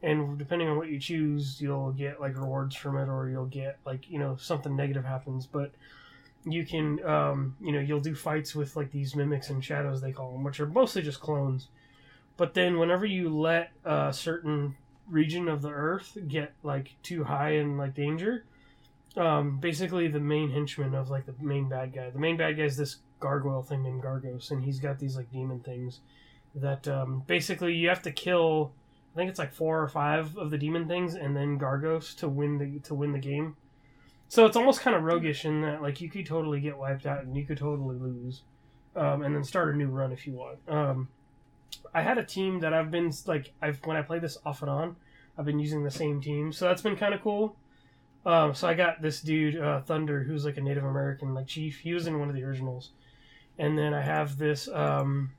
And 0.03 0.39
depending 0.39 0.69
on 0.69 0.77
what 0.77 0.89
you 0.89 0.99
choose 0.99 1.61
you'll 1.61 1.93
get 1.93 2.21
like 2.21 2.37
rewards 2.37 2.75
from 2.75 2.97
it 2.97 3.09
or 3.09 3.29
you'll 3.29 3.47
get 3.47 3.79
like 3.85 4.11
you 4.11 4.19
know 4.19 4.37
something 4.37 4.75
negative 4.77 5.05
happens. 5.05 5.47
But 5.47 5.73
you 6.45 6.65
can 6.65 7.05
um 7.05 7.57
you 7.61 7.73
know 7.73 7.81
you'll 7.81 8.01
do 8.01 8.15
fights 8.15 8.55
with 8.55 8.77
like 8.77 8.91
these 8.91 9.15
mimics 9.15 9.51
and 9.51 9.63
shadows 9.63 10.01
they 10.01 10.13
call 10.13 10.33
them 10.33 10.43
which 10.43 10.61
are 10.61 10.67
mostly 10.67 11.03
just 11.03 11.21
clones. 11.21 11.69
But 12.37 12.55
then 12.55 12.79
whenever 12.79 13.05
you 13.05 13.29
let 13.29 13.73
a 13.85 14.13
certain 14.13 14.77
region 15.09 15.49
of 15.49 15.61
the 15.61 15.71
earth 15.71 16.17
get 16.29 16.53
like 16.63 16.95
too 17.03 17.25
high 17.25 17.53
in 17.55 17.77
like 17.77 17.95
danger 17.95 18.45
um 19.17 19.59
basically 19.59 20.07
the 20.09 20.21
main 20.21 20.51
henchman 20.51 20.95
of 20.95 21.11
like 21.11 21.27
the 21.27 21.35
main 21.41 21.69
bad 21.69 21.93
guy 21.93 22.09
the 22.11 22.19
main 22.19 22.37
bad 22.37 22.57
guy 22.57 22.63
is 22.63 22.77
this 22.77 22.99
gargoyle 23.19 23.63
thing 23.63 23.83
named 23.83 24.03
gargos 24.03 24.51
and 24.51 24.63
he's 24.63 24.79
got 24.79 24.99
these 24.99 25.17
like 25.17 25.31
demon 25.33 25.59
things 25.61 26.01
that 26.55 26.87
um 26.89 27.23
basically 27.27 27.75
you 27.75 27.89
have 27.89 28.03
to 28.03 28.13
kill 28.13 28.73
I 29.13 29.17
think 29.17 29.31
it's 29.31 29.39
like 29.39 29.53
four 29.53 29.83
or 29.83 29.89
five 29.89 30.37
of 30.37 30.51
the 30.51 30.59
demon 30.59 30.87
things, 30.87 31.15
and 31.15 31.37
then 31.37 31.59
Gargos 31.59 32.17
to 32.19 32.29
win 32.29 32.59
the 32.59 32.79
to 32.81 32.95
win 32.95 33.13
the 33.13 33.19
game. 33.19 33.57
So 34.29 34.47
it's 34.47 34.57
almost 34.57 34.81
kind 34.81 34.95
of 34.95 35.03
roguish 35.03 35.45
in 35.45 35.63
that 35.63 35.83
like 35.83 36.01
you 36.01 36.09
could 36.09 36.27
totally 36.27 36.61
get 36.61 36.79
wiped 36.79 37.07
out 37.07 37.25
and 37.25 37.37
you 37.37 37.45
could 37.45 37.59
totally 37.59 37.97
lose, 37.97 38.43
um, 38.95 39.23
and 39.23 39.35
then 39.35 39.43
start 39.43 39.75
a 39.75 39.77
new 39.77 39.89
run 39.89 40.13
if 40.13 40.27
you 40.27 40.35
want. 40.35 40.59
Um, 40.69 41.09
I 41.93 42.03
had 42.03 42.19
a 42.19 42.25
team 42.25 42.61
that 42.61 42.73
I've 42.73 42.91
been 42.91 43.13
like 43.27 43.53
I've 43.61 43.85
when 43.85 43.97
I 43.97 44.03
play 44.03 44.21
this 44.21 44.39
off 44.47 44.63
and 44.63 44.71
on, 44.71 44.97
I've 45.37 45.45
been 45.45 45.59
using 45.59 45.83
the 45.83 45.91
same 45.91 46.21
team, 46.21 46.53
so 46.53 46.67
that's 46.67 46.83
been 46.83 46.97
kind 46.97 47.15
of 47.15 47.23
cool. 47.23 47.57
Um, 48.25 48.55
so 48.55 48.69
I 48.69 48.75
got 48.75 49.01
this 49.01 49.21
dude 49.21 49.57
uh, 49.57 49.81
Thunder, 49.81 50.23
who's 50.23 50.45
like 50.45 50.59
a 50.59 50.61
Native 50.61 50.85
American 50.85 51.35
like 51.35 51.47
chief. 51.47 51.81
He 51.81 51.95
was 51.95 52.07
in 52.07 52.21
one 52.21 52.29
of 52.29 52.35
the 52.35 52.45
originals, 52.45 52.91
and 53.59 53.77
then 53.77 53.95
I 53.95 54.03
have 54.03 54.39
this 54.39 54.69
um, 54.69 55.31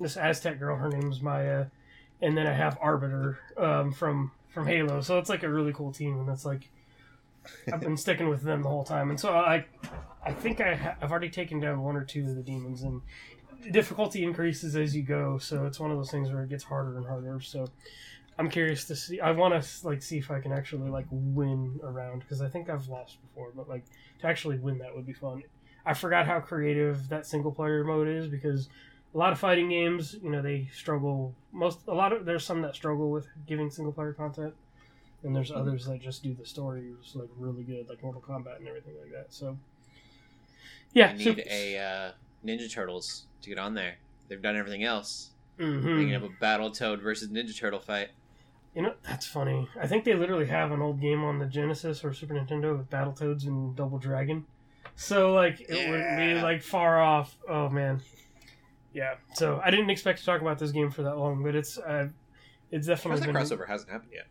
this 0.00 0.16
Aztec 0.16 0.58
girl. 0.58 0.76
Her 0.76 0.88
name's 0.88 1.20
Maya 1.20 1.66
and 2.22 2.38
then 2.38 2.46
I 2.46 2.52
have 2.52 2.78
Arbiter 2.80 3.38
um, 3.58 3.92
from 3.92 4.30
from 4.54 4.66
Halo. 4.66 5.00
So 5.00 5.18
it's 5.18 5.28
like 5.28 5.42
a 5.42 5.48
really 5.48 5.72
cool 5.72 5.92
team, 5.92 6.20
and 6.20 6.28
it's 6.28 6.44
like 6.46 6.70
I've 7.70 7.80
been 7.80 7.96
sticking 7.98 8.28
with 8.28 8.42
them 8.42 8.62
the 8.62 8.68
whole 8.68 8.84
time. 8.84 9.10
And 9.10 9.20
so 9.20 9.36
I 9.36 9.66
I 10.24 10.32
think 10.32 10.60
I 10.60 10.76
ha- 10.76 10.96
I've 11.02 11.10
already 11.10 11.30
taken 11.30 11.60
down 11.60 11.82
one 11.82 11.96
or 11.96 12.04
two 12.04 12.28
of 12.28 12.36
the 12.36 12.42
demons, 12.42 12.82
and 12.82 13.02
difficulty 13.70 14.24
increases 14.24 14.76
as 14.76 14.94
you 14.94 15.02
go. 15.02 15.38
So 15.38 15.66
it's 15.66 15.80
one 15.80 15.90
of 15.90 15.96
those 15.96 16.10
things 16.10 16.30
where 16.30 16.44
it 16.44 16.48
gets 16.48 16.64
harder 16.64 16.96
and 16.96 17.06
harder. 17.06 17.40
So 17.40 17.66
I'm 18.38 18.48
curious 18.48 18.84
to 18.86 18.96
see. 18.96 19.20
I 19.20 19.32
want 19.32 19.60
to 19.60 19.86
like 19.86 20.00
see 20.00 20.18
if 20.18 20.30
I 20.30 20.40
can 20.40 20.52
actually 20.52 20.90
like 20.90 21.06
win 21.10 21.80
around 21.82 22.20
because 22.20 22.40
I 22.40 22.48
think 22.48 22.70
I've 22.70 22.88
lost 22.88 23.18
before, 23.20 23.50
but 23.54 23.68
like 23.68 23.84
to 24.20 24.26
actually 24.28 24.58
win 24.58 24.78
that 24.78 24.94
would 24.94 25.06
be 25.06 25.12
fun. 25.12 25.42
I 25.84 25.94
forgot 25.94 26.26
how 26.26 26.38
creative 26.38 27.08
that 27.08 27.26
single 27.26 27.50
player 27.50 27.82
mode 27.82 28.06
is 28.06 28.28
because 28.28 28.68
a 29.14 29.18
lot 29.18 29.32
of 29.32 29.38
fighting 29.38 29.68
games, 29.68 30.16
you 30.22 30.30
know, 30.30 30.42
they 30.42 30.68
struggle. 30.74 31.34
Most 31.52 31.80
a 31.86 31.94
lot 31.94 32.12
of 32.12 32.24
there's 32.24 32.44
some 32.44 32.62
that 32.62 32.74
struggle 32.74 33.10
with 33.10 33.26
giving 33.46 33.70
single 33.70 33.92
player 33.92 34.12
content, 34.12 34.54
and 35.22 35.34
there's 35.36 35.50
others 35.52 35.86
that 35.86 36.00
just 36.00 36.22
do 36.22 36.34
the 36.34 36.46
stories 36.46 36.94
like 37.14 37.28
really 37.38 37.62
good, 37.62 37.88
like 37.88 38.02
Mortal 38.02 38.22
Kombat 38.26 38.56
and 38.56 38.68
everything 38.68 38.94
like 39.00 39.12
that. 39.12 39.26
So, 39.32 39.58
yeah, 40.94 41.08
I 41.08 41.12
need 41.12 41.44
a 41.50 41.78
uh, 41.78 42.12
Ninja 42.46 42.70
Turtles 42.72 43.24
to 43.42 43.48
get 43.50 43.58
on 43.58 43.74
there. 43.74 43.96
They've 44.28 44.40
done 44.40 44.56
everything 44.56 44.84
else. 44.84 45.30
hmm 45.58 45.80
They 45.96 46.04
can 46.04 46.12
have 46.12 46.22
a 46.22 46.30
Battle 46.40 46.70
Toad 46.70 47.00
versus 47.02 47.28
Ninja 47.28 47.56
Turtle 47.56 47.80
fight. 47.80 48.08
You 48.74 48.80
know, 48.82 48.94
that's 49.06 49.26
funny. 49.26 49.68
I 49.78 49.86
think 49.86 50.04
they 50.04 50.14
literally 50.14 50.46
have 50.46 50.72
an 50.72 50.80
old 50.80 50.98
game 51.00 51.22
on 51.22 51.38
the 51.38 51.44
Genesis 51.44 52.02
or 52.02 52.14
Super 52.14 52.32
Nintendo 52.32 52.76
with 52.76 52.88
Battletoads 52.88 53.46
and 53.46 53.76
Double 53.76 53.98
Dragon. 53.98 54.46
So 54.96 55.34
like 55.34 55.60
it 55.60 55.90
wouldn't 55.90 56.16
be 56.18 56.34
like 56.40 56.62
far 56.62 57.00
off. 57.00 57.36
Oh 57.48 57.68
man. 57.68 58.00
Yeah. 58.92 59.14
So 59.34 59.60
I 59.64 59.70
didn't 59.70 59.90
expect 59.90 60.18
to 60.20 60.24
talk 60.24 60.40
about 60.40 60.58
this 60.58 60.72
game 60.72 60.90
for 60.90 61.02
that 61.02 61.16
long, 61.16 61.42
but 61.42 61.54
it's 61.54 61.78
uh, 61.78 62.08
it's 62.70 62.86
definitely 62.86 63.20
that 63.20 63.32
been 63.32 63.36
crossover 63.36 63.66
hasn't 63.66 63.90
happened 63.90 64.12
yet? 64.12 64.26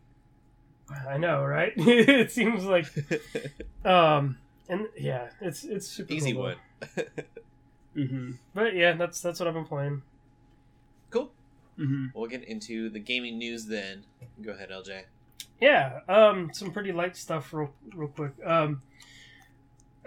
I 1.08 1.18
know, 1.18 1.44
right? 1.44 1.74
it 1.78 2.32
seems 2.32 2.66
like 2.66 2.86
um 3.86 4.38
and 4.68 4.88
yeah, 4.98 5.30
it's 5.40 5.64
it's 5.64 5.88
super 5.88 6.14
Easy 6.14 6.34
cool, 6.34 6.44
one. 6.44 6.56
Mm-hmm. 7.96 8.32
But 8.54 8.74
yeah, 8.74 8.94
that's 8.94 9.20
that's 9.20 9.40
what 9.40 9.48
I've 9.48 9.54
been 9.54 9.66
playing. 9.66 10.02
cool. 11.10 11.32
Mm-hmm. 11.78 12.06
We'll 12.14 12.30
get 12.30 12.46
into 12.46 12.90
the 12.90 13.00
gaming 13.00 13.38
news 13.38 13.66
then. 13.66 14.06
Go 14.42 14.52
ahead, 14.54 14.70
LJ. 14.70 15.04
Yeah, 15.60 16.00
um, 16.08 16.52
some 16.54 16.72
pretty 16.72 16.92
light 16.92 17.18
stuff, 17.18 17.54
real, 17.54 17.74
real 17.94 18.08
quick. 18.08 18.32
Um, 18.46 18.82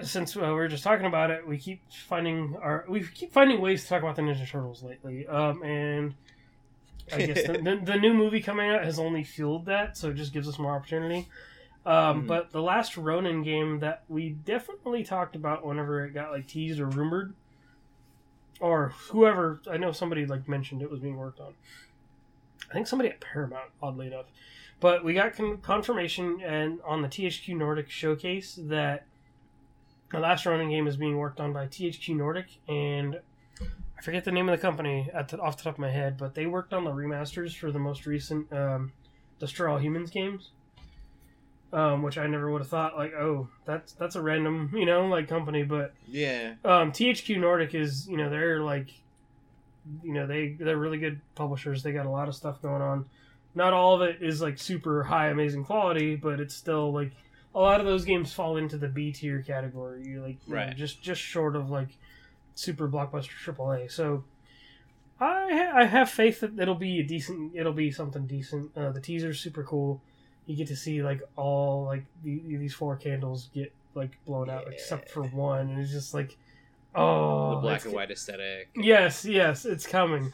since 0.03 0.37
uh, 0.37 0.41
we 0.41 0.47
were 0.53 0.69
just 0.69 0.83
talking 0.85 1.07
about 1.07 1.31
it, 1.31 1.47
we 1.47 1.59
keep 1.59 1.81
finding 1.93 2.57
our 2.61 2.85
we 2.89 3.03
keep 3.07 3.33
finding 3.33 3.61
ways 3.61 3.83
to 3.85 3.89
talk 3.89 4.03
about 4.03 4.17
the 4.17 4.23
Ninja 4.23 4.49
Turtles 4.49 4.83
lately. 4.83 5.27
Um, 5.27 5.63
and 5.63 6.15
I 7.13 7.27
guess 7.27 7.47
the, 7.47 7.53
the, 7.55 7.81
the 7.85 7.97
new 7.97 8.15
movie 8.15 8.41
coming 8.41 8.71
out 8.71 8.85
has 8.85 8.99
only 8.99 9.23
fueled 9.25 9.67
that, 9.67 9.97
so 9.97 10.11
it 10.11 10.15
just 10.15 10.33
gives 10.33 10.49
us 10.49 10.59
more 10.59 10.75
opportunity. 10.75 11.29
Um, 11.87 12.23
Mhm. 12.23 12.27
But 12.29 12.51
the 12.51 12.63
last 12.63 12.97
Ronin 12.97 13.43
game 13.43 13.81
that 13.81 14.05
we 14.09 14.31
definitely 14.31 15.05
talked 15.05 15.37
about 15.37 15.67
whenever 15.67 16.05
it 16.05 16.13
got 16.15 16.33
like 16.33 16.47
teased 16.47 16.81
or 16.81 16.87
rumored, 16.87 17.35
or 18.61 18.95
whoever 19.11 19.61
I 19.71 19.77
know 19.77 19.93
somebody 19.93 20.25
like 20.27 20.49
mentioned 20.49 20.81
it 20.83 20.91
was 20.91 21.01
being 21.01 21.17
worked 21.17 21.41
on. 21.41 21.53
I 22.71 22.73
think 22.73 22.87
somebody 22.87 23.11
at 23.11 23.21
Paramount, 23.21 23.71
oddly 23.83 24.07
enough. 24.07 24.27
But 24.81 25.05
we 25.05 25.15
got 25.15 25.35
con- 25.35 25.59
confirmation 25.59 26.41
and 26.43 26.81
on 26.85 27.03
the 27.03 27.09
THQ 27.09 27.57
Nordic 27.57 27.91
showcase 27.91 28.59
that 28.63 29.05
the 30.13 30.19
last 30.21 30.47
Ronin 30.47 30.71
game 30.71 30.87
is 30.87 30.97
being 30.97 31.17
worked 31.17 31.41
on 31.41 31.53
by 31.53 31.67
THQ 31.67 32.17
Nordic 32.17 32.47
and 32.69 33.21
I 33.99 34.03
forget 34.03 34.25
the 34.25 34.33
name 34.33 34.49
of 34.49 34.59
the 34.59 34.63
company 34.63 35.09
at 35.15 35.29
the, 35.29 35.39
off 35.41 35.57
the 35.57 35.65
top 35.65 35.75
of 35.75 35.79
my 35.79 35.91
head, 35.91 36.19
but 36.19 36.35
they 36.35 36.47
worked 36.47 36.73
on 36.75 36.85
the 36.85 36.91
remasters 36.91 37.57
for 37.57 37.73
the 37.73 37.79
most 37.79 38.05
recent 38.07 38.53
um, 38.53 38.93
Destroy 39.39 39.73
All 39.73 39.79
Humans 39.79 40.11
games. 40.11 40.51
Um, 41.73 42.03
which 42.03 42.19
I 42.19 42.29
never 42.29 42.53
would 42.53 42.61
have 42.61 42.69
thought 42.69 42.97
like, 42.97 43.15
oh, 43.15 43.49
that's 43.65 43.95
that's 43.95 44.15
a 44.15 44.23
random, 44.23 44.71
you 44.73 44.87
know, 44.87 45.07
like 45.09 45.27
company, 45.27 45.65
but 45.65 45.93
Yeah. 46.07 46.55
um, 46.65 46.93
THQ 46.93 47.41
Nordic 47.41 47.75
is 47.75 48.07
you 48.09 48.17
know 48.17 48.31
they're 48.31 48.61
like 48.61 48.91
you 50.05 50.13
know 50.13 50.25
they 50.25 50.51
they're 50.51 50.77
really 50.77 50.99
good 50.99 51.21
publishers. 51.35 51.83
They 51.83 51.91
got 51.93 52.07
a 52.07 52.11
lot 52.11 52.29
of 52.29 52.37
stuff 52.37 52.63
going 52.63 52.81
on. 52.81 53.07
Not 53.57 53.73
all 53.73 53.97
of 54.01 54.03
it 54.09 54.23
is 54.23 54.41
like 54.41 54.57
super 54.59 55.03
high 55.03 55.31
amazing 55.31 55.65
quality, 55.65 56.15
but 56.15 56.39
it's 56.39 56.55
still 56.55 56.93
like 56.93 57.11
a 57.55 57.61
lot 57.61 57.81
of 57.81 57.87
those 57.87 58.05
games 58.05 58.33
fall 58.33 58.57
into 58.57 58.77
the 58.77 58.89
B 58.89 59.13
tier 59.13 59.43
category. 59.43 60.07
You're 60.07 60.23
like 60.23 60.37
you 60.47 60.55
know, 60.55 60.71
just 60.71 61.03
just 61.03 61.21
short 61.21 61.55
of 61.57 61.71
like 61.71 61.89
super 62.55 62.89
blockbuster 62.89 63.31
AAA. 63.45 63.91
So 63.91 64.25
I 65.21 65.49
ha- 65.53 65.73
I 65.79 65.85
have 65.85 66.11
faith 66.11 66.41
that 66.41 66.59
it'll 66.59 66.75
be 66.75 67.01
a 67.01 67.05
decent. 67.05 67.53
It'll 67.55 67.73
be 67.73 67.91
something 67.91 68.27
decent. 68.27 68.77
Uh, 68.77 68.91
the 68.91 69.01
teaser's 69.01 69.41
super 69.41 69.63
cool. 69.63 70.01
You 70.47 70.57
get 70.57 70.67
to 70.69 70.77
see 70.77 71.03
like 71.03 71.21
all 71.37 71.85
like 71.85 72.05
the, 72.23 72.41
these 72.45 72.75
four 72.75 72.97
candles 72.97 73.49
get 73.55 73.73
like 73.95 74.11
blown 74.27 74.51
out 74.51 74.67
except 74.71 75.09
for 75.11 75.23
one, 75.23 75.71
and 75.71 75.81
it's 75.81 75.93
just 75.93 76.13
like 76.15 76.37
oh 76.95 77.55
the 77.55 77.61
black 77.61 77.85
and 77.85 77.95
white 77.95 78.11
aesthetic. 78.11 78.69
Yes, 78.77 79.25
yes, 79.25 79.65
it's 79.65 79.87
coming. 79.87 80.33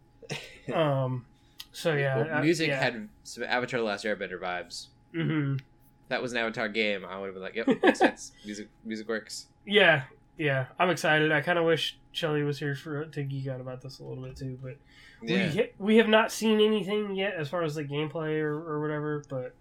um, 0.74 1.24
so 1.72 1.94
yeah, 1.94 2.16
Well, 2.24 2.42
music 2.42 2.68
yeah. 2.68 2.82
had 2.82 3.08
some 3.24 3.44
Avatar: 3.44 3.80
The 3.80 3.86
Last 3.86 4.04
Airbender 4.04 4.40
vibes. 4.40 4.86
hmm 5.12 5.56
That 6.08 6.22
was 6.22 6.32
an 6.32 6.38
Avatar 6.38 6.68
game. 6.68 7.04
I 7.04 7.18
would 7.18 7.26
have 7.26 7.34
been 7.34 7.42
like, 7.42 7.54
"Yep, 7.56 7.68
makes 7.82 7.98
sense. 7.98 8.32
Music, 8.44 8.68
music 8.84 9.08
works." 9.08 9.46
Yeah, 9.66 10.04
yeah. 10.38 10.66
I'm 10.78 10.90
excited. 10.90 11.32
I 11.32 11.40
kind 11.40 11.58
of 11.58 11.64
wish 11.64 11.98
Shelly 12.12 12.42
was 12.42 12.58
here 12.58 12.74
for 12.76 13.04
to 13.06 13.22
geek 13.22 13.48
out 13.48 13.60
about 13.60 13.80
this 13.82 13.98
a 13.98 14.04
little 14.04 14.22
bit 14.22 14.36
too, 14.36 14.58
but 14.62 14.76
Yeah. 15.22 15.52
we 15.54 15.70
we 15.78 15.96
have 15.96 16.08
not 16.08 16.30
seen 16.30 16.60
anything 16.60 17.14
yet 17.14 17.34
as 17.34 17.48
far 17.48 17.62
as 17.62 17.74
the 17.74 17.84
gameplay 17.84 18.40
or, 18.40 18.54
or 18.54 18.80
whatever. 18.80 19.22
But 19.28 19.54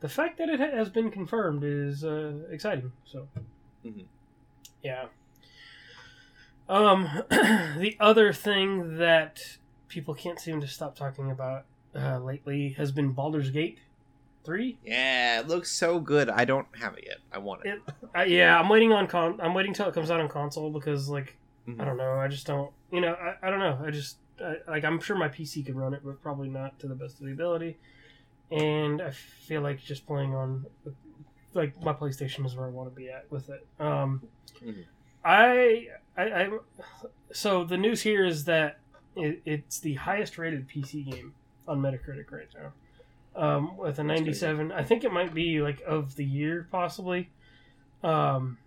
the 0.00 0.08
fact 0.08 0.38
that 0.38 0.48
it 0.48 0.60
has 0.60 0.88
been 0.90 1.10
confirmed 1.10 1.64
is 1.64 2.04
uh, 2.04 2.34
exciting. 2.50 2.92
So, 3.04 3.26
Mhm. 3.84 4.04
yeah. 4.82 5.06
Um, 6.68 7.08
the 7.30 7.96
other 8.00 8.32
thing 8.32 8.96
that 8.98 9.58
people 9.88 10.14
can't 10.14 10.38
seem 10.40 10.60
to 10.60 10.66
stop 10.66 10.96
talking 10.96 11.30
about 11.30 11.64
uh, 11.94 12.18
lately 12.18 12.70
has 12.70 12.90
been 12.92 13.12
Baldur's 13.12 13.50
Gate 13.50 13.78
three. 14.44 14.78
Yeah, 14.84 15.40
it 15.40 15.48
looks 15.48 15.70
so 15.70 15.98
good. 16.00 16.28
I 16.30 16.44
don't 16.44 16.66
have 16.80 16.96
it 16.98 17.04
yet. 17.06 17.18
I 17.32 17.38
want 17.38 17.64
it. 17.64 17.68
It, 17.86 17.94
uh, 18.16 18.22
yeah, 18.22 18.58
I'm 18.58 18.68
waiting 18.68 18.92
on 18.92 19.06
con. 19.06 19.40
I'm 19.40 19.54
waiting 19.54 19.72
till 19.74 19.88
it 19.88 19.94
comes 19.94 20.10
out 20.10 20.20
on 20.20 20.28
console 20.28 20.70
because 20.70 21.08
like 21.08 21.36
Mhm. 21.68 21.80
I 21.80 21.84
don't 21.84 21.96
know. 21.96 22.12
I 22.18 22.28
just 22.28 22.46
don't. 22.46 22.70
You 22.92 23.00
know, 23.00 23.14
I, 23.14 23.46
I 23.46 23.50
don't 23.50 23.58
know. 23.60 23.80
I 23.84 23.90
just 23.90 24.18
I, 24.40 24.56
like 24.68 24.84
I'm 24.84 25.00
sure 25.00 25.16
my 25.16 25.28
PC 25.28 25.64
could 25.64 25.74
run 25.76 25.94
it, 25.94 26.02
but 26.04 26.22
probably 26.22 26.48
not 26.50 26.78
to 26.80 26.86
the 26.88 26.94
best 26.94 27.20
of 27.20 27.26
the 27.26 27.32
ability. 27.32 27.78
And 28.50 29.00
I 29.00 29.10
feel 29.10 29.62
like 29.62 29.80
just 29.82 30.06
playing 30.06 30.34
on 30.34 30.66
like 31.54 31.80
my 31.82 31.92
PlayStation 31.94 32.44
is 32.44 32.54
where 32.56 32.66
I 32.66 32.70
want 32.70 32.90
to 32.90 32.94
be 32.94 33.08
at 33.08 33.30
with 33.30 33.48
it. 33.48 33.66
Um, 33.80 34.22
Mhm. 34.62 34.84
I, 35.24 35.88
I 36.18 36.22
I 36.42 36.58
so 37.32 37.64
the 37.64 37.78
news 37.78 38.02
here 38.02 38.24
is 38.26 38.44
that 38.44 38.78
it, 39.16 39.40
it's 39.46 39.78
the 39.80 39.94
highest 39.94 40.36
rated 40.36 40.68
PC 40.68 41.10
game 41.10 41.32
on 41.66 41.80
Metacritic 41.80 42.30
right 42.30 42.48
now. 42.54 42.72
Um, 43.36 43.76
with 43.76 43.98
a 43.98 44.04
That's 44.04 44.20
97, 44.20 44.70
I 44.70 44.84
think 44.84 45.02
it 45.02 45.12
might 45.12 45.34
be 45.34 45.60
like 45.60 45.82
of 45.86 46.14
the 46.14 46.24
year 46.24 46.68
possibly. 46.70 47.30
Um, 48.02 48.58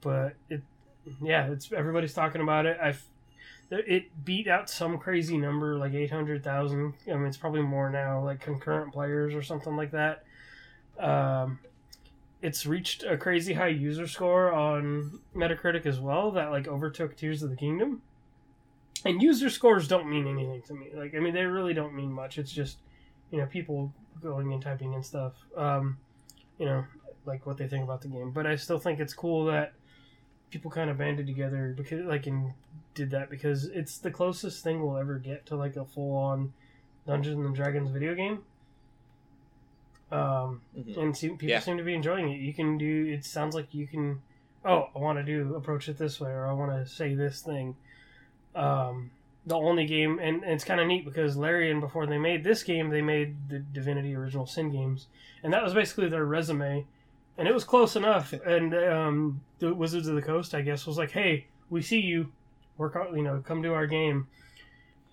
but 0.00 0.34
it 0.48 0.62
yeah, 1.20 1.48
it's 1.48 1.72
everybody's 1.72 2.14
talking 2.14 2.40
about 2.40 2.66
it. 2.66 2.78
I 2.80 2.94
it 3.70 4.24
beat 4.24 4.46
out 4.46 4.70
some 4.70 4.98
crazy 4.98 5.36
number 5.36 5.76
like 5.76 5.94
eight 5.94 6.10
hundred 6.10 6.44
thousand. 6.44 6.94
I 7.08 7.14
mean, 7.14 7.26
it's 7.26 7.36
probably 7.36 7.62
more 7.62 7.90
now, 7.90 8.24
like 8.24 8.40
concurrent 8.40 8.92
players 8.92 9.34
or 9.34 9.42
something 9.42 9.76
like 9.76 9.90
that. 9.90 10.24
Um, 10.98 11.58
it's 12.40 12.66
reached 12.66 13.02
a 13.02 13.16
crazy 13.16 13.54
high 13.54 13.68
user 13.68 14.06
score 14.06 14.52
on 14.52 15.20
Metacritic 15.34 15.86
as 15.86 15.98
well 15.98 16.30
that 16.32 16.50
like 16.50 16.68
overtook 16.68 17.16
Tears 17.16 17.42
of 17.42 17.50
the 17.50 17.56
Kingdom. 17.56 18.02
And 19.04 19.22
user 19.22 19.48
scores 19.50 19.86
don't 19.86 20.08
mean 20.08 20.26
anything 20.26 20.62
to 20.62 20.74
me. 20.74 20.88
Like, 20.94 21.14
I 21.14 21.20
mean, 21.20 21.32
they 21.32 21.44
really 21.44 21.72
don't 21.72 21.94
mean 21.94 22.12
much. 22.12 22.36
It's 22.36 22.50
just, 22.50 22.78
you 23.30 23.38
know, 23.38 23.46
people 23.46 23.92
going 24.22 24.52
and 24.52 24.62
typing 24.62 24.94
and 24.94 25.04
stuff. 25.04 25.34
Um, 25.56 25.98
you 26.58 26.66
know, 26.66 26.84
like 27.24 27.46
what 27.46 27.56
they 27.58 27.68
think 27.68 27.84
about 27.84 28.00
the 28.02 28.08
game. 28.08 28.30
But 28.32 28.46
I 28.46 28.56
still 28.56 28.78
think 28.78 28.98
it's 29.00 29.14
cool 29.14 29.44
that 29.46 29.72
people 30.50 30.70
kind 30.70 30.88
of 30.90 30.98
banded 30.98 31.26
together 31.26 31.74
because 31.76 32.04
like 32.06 32.26
and 32.26 32.52
did 32.94 33.10
that 33.10 33.30
because 33.30 33.66
it's 33.66 33.98
the 33.98 34.10
closest 34.10 34.64
thing 34.64 34.82
we'll 34.84 34.96
ever 34.96 35.18
get 35.18 35.46
to 35.46 35.56
like 35.56 35.76
a 35.76 35.84
full 35.84 36.16
on 36.16 36.52
Dungeons 37.06 37.44
and 37.44 37.54
Dragons 37.54 37.90
video 37.90 38.14
game. 38.14 38.42
Um, 40.10 40.62
Mhm. 40.76 40.96
and 40.96 41.16
seem, 41.16 41.32
people 41.36 41.50
Yeah. 41.50 41.60
seem 41.60 41.76
to 41.76 41.84
be 41.84 41.94
enjoying 41.94 42.30
it. 42.30 42.40
You 42.40 42.54
can 42.54 42.78
do. 42.78 43.06
It 43.06 43.24
sounds 43.24 43.54
like 43.54 43.74
you 43.74 43.86
can. 43.86 44.22
Oh, 44.64 44.88
I 44.96 44.98
want 44.98 45.18
to 45.18 45.22
do 45.24 45.54
approach 45.54 45.88
it 45.88 45.98
this 45.98 46.18
way, 46.20 46.30
or 46.30 46.46
I 46.46 46.52
want 46.52 46.72
to 46.72 46.86
say 46.86 47.14
this 47.14 47.42
thing. 47.42 47.76
Um, 48.54 49.10
the 49.48 49.56
only 49.56 49.86
game, 49.86 50.18
and, 50.20 50.42
and 50.44 50.52
it's 50.52 50.64
kind 50.64 50.80
of 50.80 50.86
neat 50.86 51.04
because 51.04 51.36
Larian, 51.36 51.80
before 51.80 52.06
they 52.06 52.18
made 52.18 52.44
this 52.44 52.62
game, 52.62 52.90
they 52.90 53.02
made 53.02 53.48
the 53.48 53.58
Divinity 53.58 54.14
Original 54.14 54.46
Sin 54.46 54.70
games, 54.70 55.06
and 55.42 55.52
that 55.52 55.62
was 55.62 55.74
basically 55.74 56.08
their 56.08 56.24
resume, 56.26 56.86
and 57.36 57.48
it 57.48 57.54
was 57.54 57.64
close 57.64 57.96
enough. 57.96 58.32
And 58.32 58.74
um, 58.74 59.40
the 59.58 59.72
Wizards 59.74 60.06
of 60.06 60.14
the 60.14 60.22
Coast, 60.22 60.54
I 60.54 60.60
guess, 60.60 60.86
was 60.86 60.98
like, 60.98 61.10
"Hey, 61.10 61.46
we 61.70 61.82
see 61.82 62.00
you. 62.00 62.30
Work 62.76 62.94
out. 62.96 63.12
You 63.16 63.22
know, 63.22 63.42
come 63.44 63.62
do 63.62 63.72
our 63.72 63.86
game." 63.86 64.28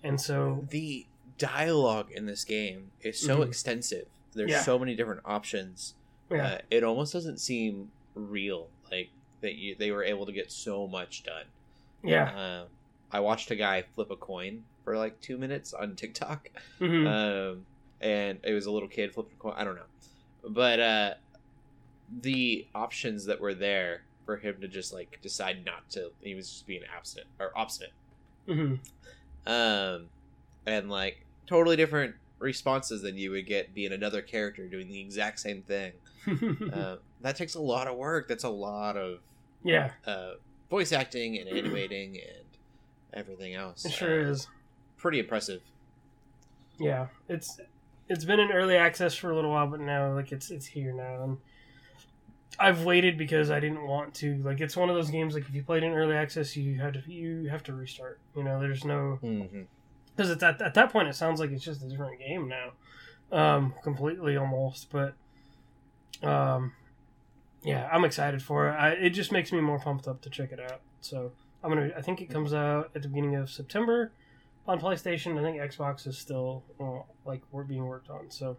And 0.04 0.20
so, 0.20 0.66
The 0.70 1.06
dialogue 1.38 2.10
in 2.12 2.26
this 2.26 2.44
game 2.44 2.90
is 3.02 3.18
so 3.18 3.38
Mhm. 3.40 3.48
extensive. 3.48 4.06
There's 4.34 4.50
Yeah. 4.50 4.60
so 4.62 4.78
many 4.78 4.94
different 4.94 5.22
options. 5.24 5.94
yeah, 6.30 6.46
Uh, 6.46 6.58
it 6.70 6.82
almost 6.84 7.12
doesn't 7.12 7.38
seem 7.38 7.90
real, 8.14 8.68
like 8.90 9.10
that 9.40 9.54
you 9.54 9.74
they 9.76 9.90
were 9.92 10.02
able 10.04 10.26
to 10.26 10.32
get 10.32 10.50
so 10.50 10.86
much 10.86 11.22
done. 11.22 11.46
yeah, 12.02 12.62
Um, 12.62 12.68
I 13.12 13.20
watched 13.20 13.50
a 13.50 13.56
guy 13.56 13.82
flip 13.94 14.10
a 14.10 14.16
coin 14.16 14.64
for 14.84 14.96
like 14.96 15.20
two 15.20 15.38
minutes 15.38 15.72
on 15.72 15.96
TikTok, 15.96 16.48
Mhm. 16.80 17.06
um, 17.06 17.66
and 18.00 18.38
it 18.44 18.52
was 18.52 18.66
a 18.66 18.70
little 18.70 18.88
kid 18.88 19.12
flipping 19.14 19.34
a 19.34 19.42
coin. 19.42 19.54
I 19.56 19.64
don't 19.64 19.76
know, 19.76 19.86
but 20.48 20.80
uh, 20.80 21.14
the 22.20 22.66
options 22.74 23.24
that 23.26 23.40
were 23.40 23.54
there 23.54 24.02
for 24.24 24.36
him 24.36 24.60
to 24.60 24.68
just 24.68 24.92
like 24.92 25.18
decide 25.22 25.64
not 25.64 25.88
to, 25.90 26.10
he 26.20 26.34
was 26.34 26.48
just 26.50 26.66
being 26.66 26.82
abstinent 26.96 27.28
or 27.38 27.56
obstinate, 27.56 27.92
Mhm. 28.48 28.78
um, 29.46 30.08
and 30.66 30.90
like 30.90 31.24
totally 31.46 31.76
different 31.76 32.14
responses 32.38 33.02
than 33.02 33.16
you 33.16 33.30
would 33.30 33.46
get 33.46 33.72
being 33.74 33.92
another 33.92 34.20
character 34.20 34.68
doing 34.68 34.88
the 34.88 35.00
exact 35.00 35.40
same 35.40 35.62
thing. 35.62 35.92
uh, 36.72 36.96
that 37.20 37.36
takes 37.36 37.54
a 37.54 37.60
lot 37.60 37.86
of 37.86 37.96
work. 37.96 38.28
That's 38.28 38.44
a 38.44 38.48
lot 38.50 38.96
of 38.96 39.20
yeah, 39.64 39.92
uh, 40.06 40.32
voice 40.70 40.92
acting 40.92 41.38
and 41.38 41.48
animating 41.48 42.16
and 42.16 42.45
everything 43.12 43.54
else. 43.54 43.84
it 43.84 43.92
sure 43.92 44.26
Uh, 44.26 44.30
is. 44.30 44.48
Pretty 44.96 45.18
impressive. 45.20 45.62
Yeah, 46.78 47.06
it's 47.28 47.60
it's 48.08 48.24
been 48.24 48.40
in 48.40 48.50
early 48.52 48.76
access 48.76 49.14
for 49.14 49.30
a 49.30 49.34
little 49.34 49.50
while, 49.50 49.66
but 49.66 49.80
now 49.80 50.12
like 50.14 50.32
it's 50.32 50.50
it's 50.50 50.66
here 50.66 50.92
now, 50.92 51.22
and 51.24 51.38
I've 52.58 52.84
waited 52.84 53.18
because 53.18 53.50
I 53.50 53.60
didn't 53.60 53.86
want 53.86 54.14
to. 54.16 54.36
Like 54.42 54.60
it's 54.60 54.76
one 54.76 54.88
of 54.88 54.94
those 54.96 55.10
games 55.10 55.34
like 55.34 55.44
if 55.48 55.54
you 55.54 55.62
played 55.62 55.82
in 55.82 55.92
early 55.92 56.14
access, 56.14 56.56
you 56.56 56.80
had 56.80 56.94
to 56.94 57.12
you 57.12 57.48
have 57.48 57.62
to 57.64 57.72
restart. 57.74 58.18
You 58.34 58.42
know, 58.42 58.58
there's 58.60 58.84
no 58.84 59.18
Mm-hmm. 59.22 59.62
because 60.14 60.30
at 60.30 60.40
that 60.40 60.60
at 60.62 60.74
that 60.74 60.90
point 60.92 61.08
it 61.08 61.14
sounds 61.14 61.40
like 61.40 61.50
it's 61.50 61.64
just 61.64 61.82
a 61.82 61.88
different 61.88 62.18
game 62.18 62.48
now, 62.48 62.72
um, 63.32 63.74
completely 63.82 64.36
almost. 64.36 64.88
But 64.90 65.14
um, 66.22 66.72
yeah, 67.62 67.88
I'm 67.92 68.04
excited 68.04 68.42
for 68.42 68.68
it. 68.70 68.72
I, 68.72 68.90
it 68.90 69.10
just 69.10 69.30
makes 69.32 69.52
me 69.52 69.60
more 69.60 69.78
pumped 69.78 70.08
up 70.08 70.20
to 70.22 70.30
check 70.30 70.52
it 70.52 70.60
out. 70.60 70.80
So 71.00 71.32
I'm 71.66 71.72
gonna. 71.74 71.90
I 71.96 72.00
think 72.00 72.20
it 72.20 72.30
comes 72.30 72.54
out 72.54 72.90
at 72.94 73.02
the 73.02 73.08
beginning 73.08 73.34
of 73.34 73.50
September 73.50 74.12
on 74.68 74.80
PlayStation. 74.80 75.36
I 75.36 75.42
think 75.42 75.56
Xbox 75.58 76.06
is 76.06 76.16
still 76.16 76.62
uh, 76.80 77.00
like 77.24 77.42
we're 77.50 77.64
being 77.64 77.84
worked 77.86 78.08
on. 78.08 78.30
So 78.30 78.56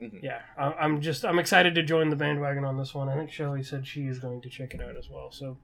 Mhm. 0.00 0.22
yeah, 0.22 0.42
I, 0.58 0.72
I'm 0.74 1.00
just 1.00 1.24
I'm 1.24 1.38
excited 1.38 1.74
to 1.76 1.82
join 1.82 2.10
the 2.10 2.16
bandwagon 2.16 2.64
on 2.64 2.76
this 2.76 2.94
one. 2.94 3.08
I 3.08 3.14
think 3.16 3.30
Shelly 3.32 3.62
said 3.62 3.86
she 3.86 4.02
is 4.06 4.18
going 4.18 4.42
to 4.42 4.50
check 4.50 4.74
it 4.74 4.82
out 4.82 4.96
as 4.98 5.08
well. 5.08 5.32
So 5.32 5.56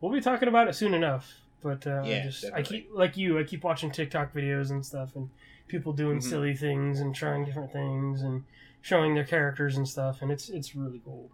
we'll 0.00 0.10
be 0.12 0.20
talking 0.22 0.48
about 0.48 0.66
it 0.66 0.74
soon 0.74 0.94
enough. 0.94 1.30
But 1.62 1.86
uh, 1.86 2.00
I 2.04 2.08
Yeah, 2.08 2.22
just 2.24 2.44
I 2.54 2.62
keep 2.62 2.88
like 2.92 3.16
you. 3.18 3.38
I 3.38 3.44
keep 3.44 3.62
watching 3.64 3.90
TikTok 3.90 4.32
videos 4.32 4.70
and 4.70 4.84
stuff, 4.84 5.14
and 5.14 5.28
people 5.66 5.92
doing 5.92 6.18
Mhm. 6.20 6.22
silly 6.22 6.56
things 6.56 7.00
and 7.00 7.14
trying 7.14 7.44
different 7.44 7.70
things 7.72 8.22
and 8.22 8.44
showing 8.80 9.14
their 9.14 9.24
characters 9.24 9.76
and 9.76 9.86
stuff, 9.86 10.22
and 10.22 10.30
it's 10.30 10.48
it's 10.48 10.74
really 10.74 11.02
cool. 11.04 11.30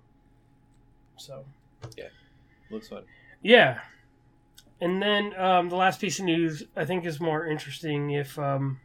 So 1.16 1.44
yeah, 1.96 2.08
Looks 2.70 2.88
fun. 2.88 3.04
yeah, 3.42 3.80
and 4.80 5.02
then 5.02 5.38
um, 5.38 5.68
the 5.68 5.76
last 5.76 6.00
piece 6.00 6.18
of 6.18 6.24
news 6.24 6.64
I 6.76 6.84
think 6.84 7.04
is 7.04 7.20
more 7.20 7.46
interesting 7.46 8.10
if 8.10 8.38
um, 8.38 8.80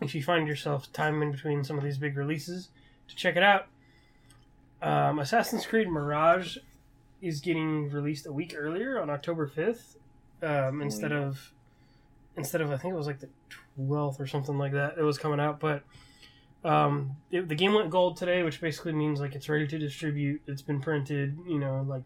if 0.00 0.14
you 0.14 0.22
find 0.22 0.48
yourself 0.48 0.92
time 0.92 1.22
in 1.22 1.32
between 1.32 1.64
some 1.64 1.78
of 1.78 1.84
these 1.84 1.98
big 1.98 2.16
releases 2.16 2.68
to 3.08 3.16
check 3.16 3.36
it 3.36 3.42
out. 3.42 3.66
Um, 4.82 5.18
Assassin's 5.18 5.66
Creed 5.66 5.88
Mirage 5.88 6.56
is 7.20 7.40
getting 7.40 7.90
released 7.90 8.26
a 8.26 8.32
week 8.32 8.54
earlier 8.56 8.98
on 9.00 9.10
October 9.10 9.46
fifth, 9.46 9.96
um, 10.42 10.80
instead 10.80 11.12
of 11.12 11.52
instead 12.36 12.60
of 12.60 12.70
I 12.70 12.76
think 12.76 12.94
it 12.94 12.96
was 12.96 13.06
like 13.06 13.20
the 13.20 13.28
twelfth 13.76 14.20
or 14.20 14.26
something 14.26 14.56
like 14.56 14.72
that. 14.72 14.96
It 14.96 15.02
was 15.02 15.18
coming 15.18 15.40
out, 15.40 15.60
but 15.60 15.82
um, 16.64 17.16
it, 17.30 17.48
the 17.48 17.54
game 17.54 17.74
went 17.74 17.90
gold 17.90 18.16
today, 18.16 18.42
which 18.42 18.60
basically 18.60 18.92
means 18.92 19.20
like 19.20 19.34
it's 19.34 19.48
ready 19.48 19.66
to 19.66 19.78
distribute. 19.78 20.40
It's 20.46 20.62
been 20.62 20.80
printed, 20.80 21.38
you 21.46 21.58
know, 21.58 21.84
like 21.86 22.02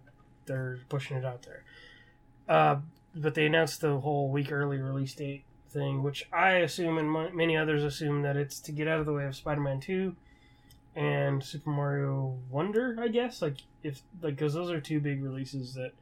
they're 0.47 0.79
pushing 0.89 1.17
it 1.17 1.25
out 1.25 1.43
there. 1.43 1.63
Uh, 2.49 2.77
but 3.15 3.35
they 3.35 3.47
announced 3.47 3.81
the 3.81 4.01
whole 4.01 4.31
week 4.31 4.53
early 4.53 4.79
release 4.79 5.15
date 5.15 5.45
thing, 5.71 6.03
which 6.03 6.27
I 6.33 6.55
assume 6.57 6.99
and 6.99 7.11
mo- 7.11 7.31
many 7.33 7.57
others 7.57 7.83
assume 7.85 8.23
that 8.23 8.37
it's 8.37 8.61
to 8.61 8.73
get 8.73 8.89
out 8.89 9.01
of 9.01 9.07
the 9.07 9.13
way 9.13 9.27
of 9.27 9.37
Spider-Man 9.37 9.81
Two 9.81 10.17
and 10.97 11.43
Super 11.43 11.71
Mario 11.71 12.39
Wonder. 12.51 12.97
I 13.01 13.09
guess 13.09 13.43
like 13.43 13.57
if 13.83 14.03
like 14.23 14.37
because 14.37 14.55
those 14.55 14.71
are 14.71 14.81
two 14.81 15.01
big 15.01 15.23
releases 15.23 15.75
that 15.75 15.93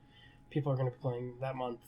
people 0.50 0.72
are 0.72 0.76
going 0.76 0.90
to 0.90 0.96
be 0.96 1.00
playing 1.00 1.34
that 1.40 1.56
month. 1.56 1.80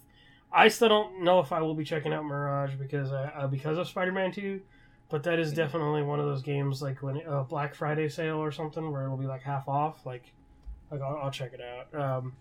I 0.52 0.68
still 0.68 0.88
don't 0.88 1.22
know 1.24 1.40
if 1.40 1.52
I 1.52 1.60
will 1.60 1.74
be 1.74 1.84
checking 1.84 2.12
out 2.12 2.24
Mirage 2.24 2.74
because 2.74 3.12
I, 3.12 3.24
uh, 3.24 3.46
because 3.48 3.76
of 3.76 3.88
Spider-Man 3.88 4.32
Two, 4.32 4.60
but 5.10 5.24
that 5.24 5.38
is 5.38 5.52
definitely 5.52 6.02
one 6.02 6.20
of 6.20 6.26
those 6.26 6.42
games 6.42 6.80
like 6.80 7.02
when 7.02 7.16
a 7.26 7.42
Black 7.44 7.74
Friday 7.74 8.08
sale 8.08 8.36
or 8.36 8.52
something 8.52 8.90
where 8.90 9.04
it'll 9.04 9.16
be 9.16 9.26
like 9.26 9.42
half 9.42 9.68
off. 9.68 10.06
Like, 10.06 10.32
like 10.90 11.00
I'll, 11.00 11.18
I'll 11.24 11.30
check 11.30 11.52
it 11.52 11.60
out. 11.60 12.00
Um, 12.00 12.32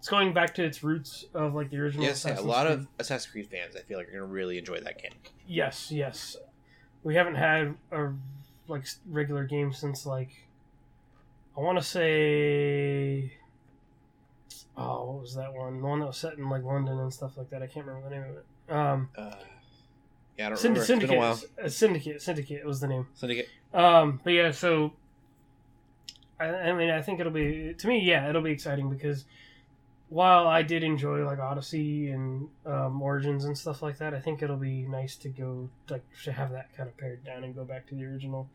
it's 0.00 0.08
going 0.08 0.32
back 0.32 0.54
to 0.54 0.64
its 0.64 0.82
roots 0.82 1.26
of 1.34 1.54
like 1.54 1.70
the 1.70 1.76
original. 1.76 2.04
Yes, 2.04 2.24
yeah, 2.26 2.38
a 2.38 2.40
lot 2.40 2.66
Creed. 2.66 2.78
of 2.80 2.86
Assassin's 2.98 3.30
Creed 3.30 3.48
fans, 3.50 3.76
I 3.76 3.80
feel 3.80 3.98
like, 3.98 4.08
are 4.08 4.12
going 4.12 4.22
to 4.22 4.26
really 4.26 4.56
enjoy 4.58 4.80
that 4.80 5.00
game. 5.00 5.12
Yes, 5.46 5.92
yes. 5.92 6.36
We 7.04 7.14
haven't 7.14 7.36
had 7.36 7.74
a 7.92 8.12
like 8.66 8.84
regular 9.06 9.44
game 9.44 9.72
since 9.72 10.06
like 10.06 10.30
I 11.56 11.60
want 11.60 11.78
to 11.78 11.84
say 11.84 13.34
oh, 14.76 15.04
what 15.04 15.20
was 15.20 15.34
that 15.34 15.52
one? 15.52 15.80
The 15.80 15.86
one 15.86 16.00
that 16.00 16.06
was 16.06 16.16
set 16.16 16.38
in 16.38 16.48
like 16.48 16.62
London 16.64 16.98
and 16.98 17.12
stuff 17.12 17.36
like 17.36 17.50
that. 17.50 17.62
I 17.62 17.66
can't 17.66 17.84
remember 17.86 18.08
the 18.08 18.14
name 18.16 18.24
of 18.24 18.36
it. 18.36 18.44
Um, 18.74 19.08
Uh, 19.16 19.34
yeah, 20.38 20.46
I 20.46 20.48
don't 20.50 20.58
Synd- 20.58 20.62
remember. 20.62 20.80
It's 20.80 20.88
been 20.88 21.10
a 21.10 21.18
while. 21.18 21.34
Syndicate. 21.36 21.64
Uh, 21.64 21.68
Syndicate. 21.68 22.22
Syndicate 22.22 22.64
was 22.64 22.80
the 22.80 22.88
name. 22.88 23.06
Syndicate. 23.14 23.48
Um, 23.74 24.20
but 24.24 24.32
yeah, 24.32 24.50
so 24.52 24.94
I, 26.38 26.46
I 26.46 26.72
mean, 26.72 26.88
I 26.90 27.02
think 27.02 27.20
it'll 27.20 27.32
be 27.32 27.74
to 27.76 27.86
me, 27.88 28.00
yeah, 28.00 28.28
it'll 28.28 28.40
be 28.42 28.50
exciting 28.52 28.88
because 28.88 29.26
while 30.10 30.48
I 30.48 30.62
did 30.62 30.82
enjoy 30.82 31.24
like 31.24 31.38
Odyssey 31.38 32.10
and 32.10 32.48
um, 32.66 33.00
Origins 33.00 33.44
and 33.44 33.56
stuff 33.56 33.80
like 33.80 33.98
that, 33.98 34.12
I 34.12 34.18
think 34.18 34.42
it'll 34.42 34.56
be 34.56 34.82
nice 34.82 35.14
to 35.16 35.28
go 35.28 35.70
like 35.88 36.02
to 36.24 36.32
have 36.32 36.50
that 36.50 36.76
kind 36.76 36.88
of 36.88 36.96
pared 36.98 37.24
down 37.24 37.44
and 37.44 37.54
go 37.54 37.64
back 37.64 37.86
to 37.88 37.94
the 37.94 38.04
original. 38.04 38.48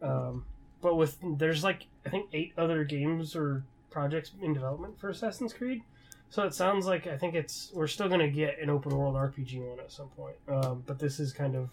Um, 0.00 0.46
but 0.80 0.96
with 0.96 1.18
there's 1.22 1.62
like 1.62 1.86
I 2.06 2.08
think 2.08 2.30
eight 2.32 2.54
other 2.56 2.84
games 2.84 3.36
or 3.36 3.64
projects 3.90 4.32
in 4.40 4.54
development 4.54 4.98
for 4.98 5.10
Assassin's 5.10 5.52
Creed, 5.52 5.82
so 6.30 6.42
it 6.44 6.54
sounds 6.54 6.86
like 6.86 7.06
I 7.06 7.18
think 7.18 7.34
it's 7.34 7.70
we're 7.74 7.86
still 7.86 8.08
gonna 8.08 8.28
get 8.28 8.58
an 8.58 8.70
open 8.70 8.96
world 8.96 9.14
RPG 9.14 9.60
one 9.60 9.78
at 9.78 9.92
some 9.92 10.08
point. 10.08 10.36
Um, 10.48 10.84
but 10.86 10.98
this 10.98 11.20
is 11.20 11.34
kind 11.34 11.54
of 11.54 11.68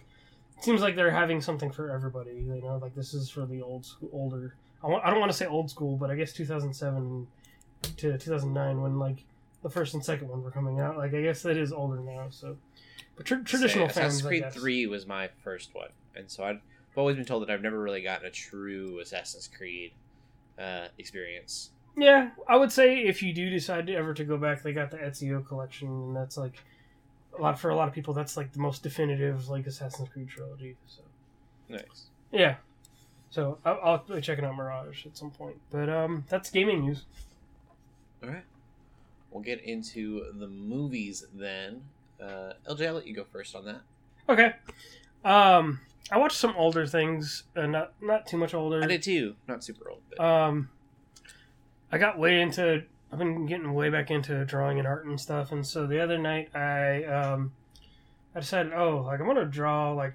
seems 0.59 0.81
like 0.81 0.97
they're 0.97 1.09
having 1.09 1.41
something 1.41 1.71
for 1.71 1.89
everybody. 1.89 2.31
You 2.31 2.61
know, 2.61 2.77
like 2.81 2.95
this 2.95 3.13
is 3.13 3.29
for 3.29 3.45
the 3.45 3.61
old 3.61 3.85
school, 3.85 4.09
older. 4.11 4.55
I, 4.83 4.87
want, 4.87 5.05
I 5.05 5.09
don't 5.09 5.19
want 5.19 5.31
to 5.31 5.37
say 5.37 5.45
old 5.45 5.69
school, 5.69 5.95
but 5.95 6.11
I 6.11 6.15
guess 6.15 6.33
2007 6.33 7.27
to 7.81 8.17
2009 8.17 8.81
when 8.81 8.99
like 8.99 9.23
the 9.63 9.69
first 9.69 9.93
and 9.93 10.03
second 10.03 10.29
one 10.29 10.43
were 10.43 10.51
coming 10.51 10.79
out. 10.79 10.97
Like 10.97 11.13
I 11.13 11.21
guess 11.21 11.41
that 11.43 11.57
is 11.57 11.71
older 11.71 11.99
now. 11.99 12.27
So, 12.29 12.57
but 13.15 13.25
tr- 13.25 13.35
traditional 13.37 13.89
Say, 13.89 13.93
fans, 14.01 14.15
Assassin's 14.15 14.27
Creed. 14.27 14.51
Three 14.53 14.87
was 14.87 15.05
my 15.05 15.29
first 15.43 15.73
one, 15.75 15.89
and 16.15 16.29
so 16.29 16.43
I've 16.43 16.61
always 16.95 17.15
been 17.15 17.25
told 17.25 17.43
that 17.43 17.51
I've 17.53 17.61
never 17.61 17.79
really 17.79 18.01
gotten 18.01 18.27
a 18.27 18.31
true 18.31 18.99
Assassin's 18.99 19.47
Creed 19.47 19.91
uh, 20.57 20.87
experience. 20.97 21.71
Yeah, 21.97 22.29
I 22.47 22.55
would 22.55 22.71
say 22.71 22.99
if 22.99 23.21
you 23.21 23.33
do 23.33 23.49
decide 23.49 23.87
to 23.87 23.95
ever 23.95 24.13
to 24.13 24.23
go 24.23 24.37
back, 24.37 24.63
they 24.63 24.71
got 24.71 24.91
the 24.91 24.97
Ezio 24.97 25.45
collection, 25.45 25.87
and 25.89 26.15
that's 26.15 26.37
like 26.37 26.63
a 27.37 27.41
lot 27.41 27.59
for 27.59 27.69
a 27.69 27.75
lot 27.75 27.87
of 27.87 27.93
people. 27.93 28.13
That's 28.13 28.37
like 28.37 28.53
the 28.53 28.59
most 28.59 28.83
definitive 28.83 29.49
like 29.49 29.67
Assassin's 29.67 30.09
Creed 30.09 30.29
trilogy. 30.29 30.75
So 30.87 31.01
Nice. 31.67 32.05
yeah, 32.31 32.55
so 33.29 33.57
I'll, 33.65 33.79
I'll 33.83 33.97
be 34.15 34.21
checking 34.21 34.45
out 34.45 34.55
Mirage 34.55 35.05
at 35.05 35.17
some 35.17 35.31
point. 35.31 35.57
But 35.71 35.89
um, 35.89 36.23
that's 36.29 36.49
gaming 36.49 36.85
news. 36.85 37.03
All 38.23 38.29
right. 38.29 38.43
We'll 39.31 39.43
get 39.43 39.61
into 39.63 40.31
the 40.33 40.47
movies 40.47 41.25
then. 41.33 41.83
Uh, 42.21 42.53
LJ, 42.69 42.87
I'll 42.87 42.93
let 42.95 43.07
you 43.07 43.15
go 43.15 43.23
first 43.23 43.55
on 43.55 43.65
that. 43.65 43.81
Okay. 44.27 44.53
Um, 45.23 45.79
I 46.11 46.17
watched 46.17 46.37
some 46.37 46.55
older 46.57 46.87
things, 46.87 47.43
uh, 47.55 47.65
not 47.65 47.93
not 48.01 48.25
too 48.27 48.37
much 48.37 48.53
older. 48.53 48.83
I 48.83 48.87
did 48.87 49.03
too. 49.03 49.35
Not 49.47 49.63
super 49.63 49.89
old, 49.89 50.01
but 50.09 50.19
Um, 50.19 50.69
I 51.91 51.97
got 51.97 52.17
way 52.17 52.41
into. 52.41 52.83
I've 53.11 53.19
been 53.19 53.45
getting 53.47 53.73
way 53.73 53.89
back 53.89 54.11
into 54.11 54.45
drawing 54.45 54.77
and 54.79 54.87
art 54.87 55.05
and 55.05 55.19
stuff, 55.19 55.51
and 55.51 55.65
so 55.65 55.87
the 55.87 55.99
other 55.99 56.17
night 56.17 56.55
I 56.55 57.03
um, 57.05 57.53
I 58.35 58.39
decided, 58.39 58.73
oh, 58.73 59.03
like 59.05 59.19
I'm 59.19 59.25
gonna 59.27 59.45
draw 59.45 59.93
like 59.93 60.13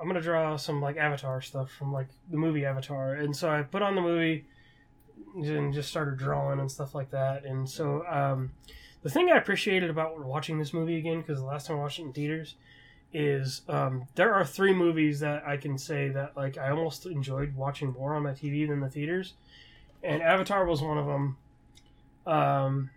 I'm 0.00 0.06
gonna 0.06 0.20
draw 0.22 0.56
some 0.56 0.80
like 0.80 0.96
Avatar 0.96 1.40
stuff 1.40 1.70
from 1.70 1.92
like 1.92 2.08
the 2.30 2.36
movie 2.36 2.64
Avatar, 2.64 3.14
and 3.14 3.36
so 3.36 3.50
I 3.50 3.62
put 3.62 3.82
on 3.82 3.94
the 3.94 4.00
movie 4.00 4.44
and 5.34 5.72
just 5.72 5.88
started 5.90 6.18
drawing 6.18 6.60
and 6.60 6.70
stuff 6.70 6.94
like 6.94 7.10
that, 7.10 7.44
and 7.44 7.68
so 7.68 8.04
um, 8.06 8.52
the 9.02 9.10
thing 9.10 9.30
I 9.30 9.36
appreciated 9.36 9.90
about 9.90 10.18
watching 10.24 10.58
this 10.58 10.72
movie 10.72 10.96
again 10.98 11.20
because 11.20 11.38
the 11.40 11.44
last 11.46 11.66
time 11.66 11.76
I 11.76 11.80
watched 11.80 11.98
it 11.98 12.02
in 12.02 12.12
theaters 12.12 12.54
is 13.14 13.62
um, 13.68 14.06
there 14.14 14.32
are 14.34 14.44
three 14.44 14.72
movies 14.72 15.20
that 15.20 15.46
I 15.46 15.56
can 15.58 15.76
say 15.78 16.08
that 16.10 16.36
like 16.36 16.56
I 16.58 16.70
almost 16.70 17.04
enjoyed 17.06 17.54
watching 17.54 17.92
more 17.92 18.14
on 18.14 18.22
my 18.22 18.32
TV 18.32 18.66
than 18.68 18.80
the 18.80 18.88
theaters, 18.88 19.34
and 20.02 20.22
Avatar 20.22 20.64
was 20.66 20.80
one 20.82 20.98
of 20.98 21.06
them. 21.06 21.36
Um, 22.26 22.90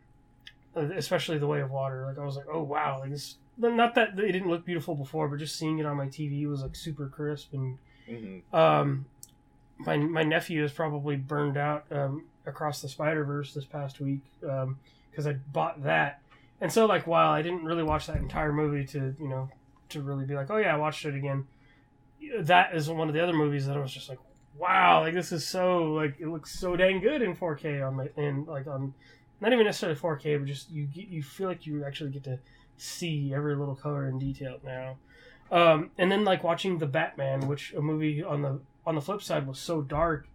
especially 0.76 1.38
the 1.38 1.48
Way 1.48 1.62
of 1.62 1.72
Water, 1.72 2.06
like 2.06 2.18
I 2.18 2.26
was 2.26 2.36
like, 2.36 2.46
oh 2.52 2.62
wow, 2.64 3.00
like 3.00 3.10
this. 3.12 3.36
Not 3.58 3.96
that 3.96 4.20
it 4.20 4.32
didn't 4.34 4.50
look 4.50 4.66
beautiful 4.66 4.96
before, 4.96 5.30
but 5.30 5.40
just 5.40 5.56
seeing 5.58 5.80
it 5.80 5.86
on 5.86 5.96
my 5.96 6.08
TV 6.08 6.46
was 6.50 6.62
like 6.62 6.76
super 6.76 7.08
crisp 7.08 7.54
and 7.54 7.78
Mhm. 8.10 8.42
um, 8.54 9.06
my 9.80 9.98
my 9.98 10.24
nephew 10.24 10.64
is 10.64 10.72
probably 10.72 11.16
burned 11.16 11.58
out 11.58 11.86
um, 11.92 12.26
across 12.46 12.82
the 12.82 12.90
Spider 12.90 13.24
Verse 13.24 13.54
this 13.54 13.66
past 13.66 14.00
week 14.00 14.22
because 14.40 15.28
I 15.28 15.34
bought 15.52 15.84
that, 15.84 16.22
and 16.62 16.72
so 16.72 16.86
like 16.86 17.08
while 17.08 17.32
I 17.32 17.42
didn't 17.42 17.64
really 17.64 17.84
watch 17.84 18.08
that 18.08 18.18
entire 18.18 18.54
movie 18.54 18.86
to 18.88 19.16
you 19.20 19.28
know 19.28 19.50
to 19.90 20.02
really 20.02 20.26
be 20.26 20.36
like 20.36 20.50
oh 20.50 20.58
yeah 20.58 20.74
I 20.74 20.78
watched 20.78 21.06
it 21.06 21.16
again, 21.16 21.46
that 22.40 22.76
is 22.76 22.90
one 22.90 23.08
of 23.08 23.14
the 23.14 23.22
other 23.22 23.34
movies 23.34 23.68
that 23.68 23.78
I 23.78 23.80
was 23.80 23.94
just 23.94 24.10
like 24.10 24.20
wow 24.58 25.02
like 25.02 25.14
this 25.14 25.32
is 25.32 25.46
so 25.46 25.94
like 25.94 26.16
it 26.20 26.28
looks 26.28 26.58
so 26.58 26.78
dang 26.78 27.02
good 27.02 27.22
in 27.22 27.36
4K 27.36 27.86
on 27.86 27.96
my 27.96 28.10
and 28.16 28.48
like 28.48 28.68
on 28.68 28.94
not 29.42 29.52
even 29.52 29.66
necessarily 29.66 30.00
4K 30.00 30.40
but 30.40 30.48
just 30.48 30.72
you 30.72 30.88
you 30.94 31.22
feel 31.22 31.50
like 31.50 31.66
you 31.66 31.84
actually 31.84 32.12
get 32.12 32.24
to 32.24 32.40
see 32.78 33.34
every 33.34 33.56
little 33.56 33.76
color 33.76 34.06
and 34.06 34.20
detail 34.20 34.58
now. 34.64 34.98
Um, 35.52 35.92
and 35.98 36.12
then 36.12 36.24
like 36.24 36.44
watching 36.44 36.78
the 36.78 36.88
Batman, 36.88 37.48
which 37.48 37.74
a 37.74 37.82
movie 37.82 38.24
on 38.24 38.42
the 38.42 38.60
on 38.86 38.96
the 38.96 39.02
flip 39.02 39.22
side 39.22 39.48
was 39.48 39.60
so 39.60 39.82
dark, 39.82 40.28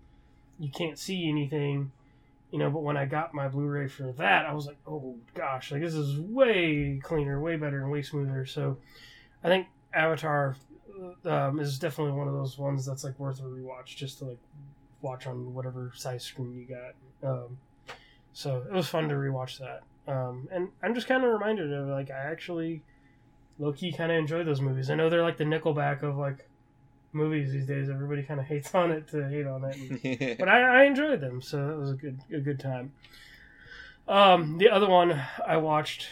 you 0.59 0.71
can't 0.71 0.99
see 0.99 1.29
anything, 1.29 1.93
you 2.51 2.59
know. 2.59 2.71
But 2.71 2.83
when 2.83 2.97
I 2.97 3.05
got 3.07 3.35
my 3.35 3.49
Blu-ray 3.49 3.89
for 3.89 4.13
that, 4.13 4.47
I 4.47 4.53
was 4.53 4.67
like, 4.67 4.79
oh 4.87 5.17
gosh, 5.35 5.73
like 5.73 5.83
this 5.83 5.95
is 5.95 6.19
way 6.19 7.01
cleaner, 7.03 7.41
way 7.41 7.57
better, 7.57 7.83
and 7.83 7.91
way 7.91 8.03
smoother. 8.03 8.47
So, 8.47 8.79
I 9.45 9.49
think 9.49 9.67
Avatar 9.95 10.57
um, 11.25 11.61
is 11.61 11.79
definitely 11.79 12.13
one 12.13 12.29
of 12.29 12.35
those 12.35 12.59
ones 12.59 12.85
that's 12.85 13.05
like 13.05 13.19
worth 13.19 13.41
a 13.41 13.45
rewatch, 13.45 13.97
just 13.97 14.19
to 14.19 14.27
like 14.27 14.39
watch 15.03 15.27
on 15.27 15.55
whatever 15.55 15.93
size 15.95 16.25
screen 16.25 16.55
you 16.55 16.67
got. 16.67 17.29
Um, 17.29 17.59
so 18.33 18.63
it 18.69 18.73
was 18.73 18.89
fun 18.89 19.09
to 19.09 19.15
rewatch 19.15 19.59
that. 19.59 19.83
Um, 20.11 20.49
and 20.51 20.69
I'm 20.83 20.95
just 20.95 21.07
kind 21.07 21.25
of 21.25 21.31
reminded 21.31 21.73
of 21.73 21.89
like 21.89 22.11
I 22.11 22.31
actually 22.31 22.83
low 23.59 23.73
key 23.73 23.93
kind 23.93 24.11
of 24.11 24.19
enjoy 24.19 24.45
those 24.45 24.61
movies. 24.61 24.91
I 24.91 24.95
know 24.95 25.09
they're 25.09 25.23
like 25.23 25.37
the 25.37 25.45
Nickelback 25.45 26.03
of 26.03 26.17
like 26.17 26.49
movies 27.13 27.53
these 27.53 27.67
days. 27.67 27.89
Everybody 27.91 28.23
kind 28.23 28.41
of 28.41 28.47
hates 28.47 28.75
on 28.75 28.91
it 28.91 29.09
to 29.09 29.29
hate 29.29 29.47
on 29.47 29.65
it, 29.65 29.77
and- 29.77 30.39
but 30.39 30.49
I, 30.49 30.83
I 30.83 30.85
enjoyed 30.85 31.21
them, 31.21 31.41
so 31.43 31.71
it 31.71 31.77
was 31.79 31.91
a 31.91 31.95
good 31.95 32.21
a 32.33 32.39
good 32.41 32.61
time. 32.61 32.93
Um, 34.09 34.59
the 34.59 34.69
other 34.71 34.89
one 34.89 35.21
I 35.47 35.57
watched 35.59 36.09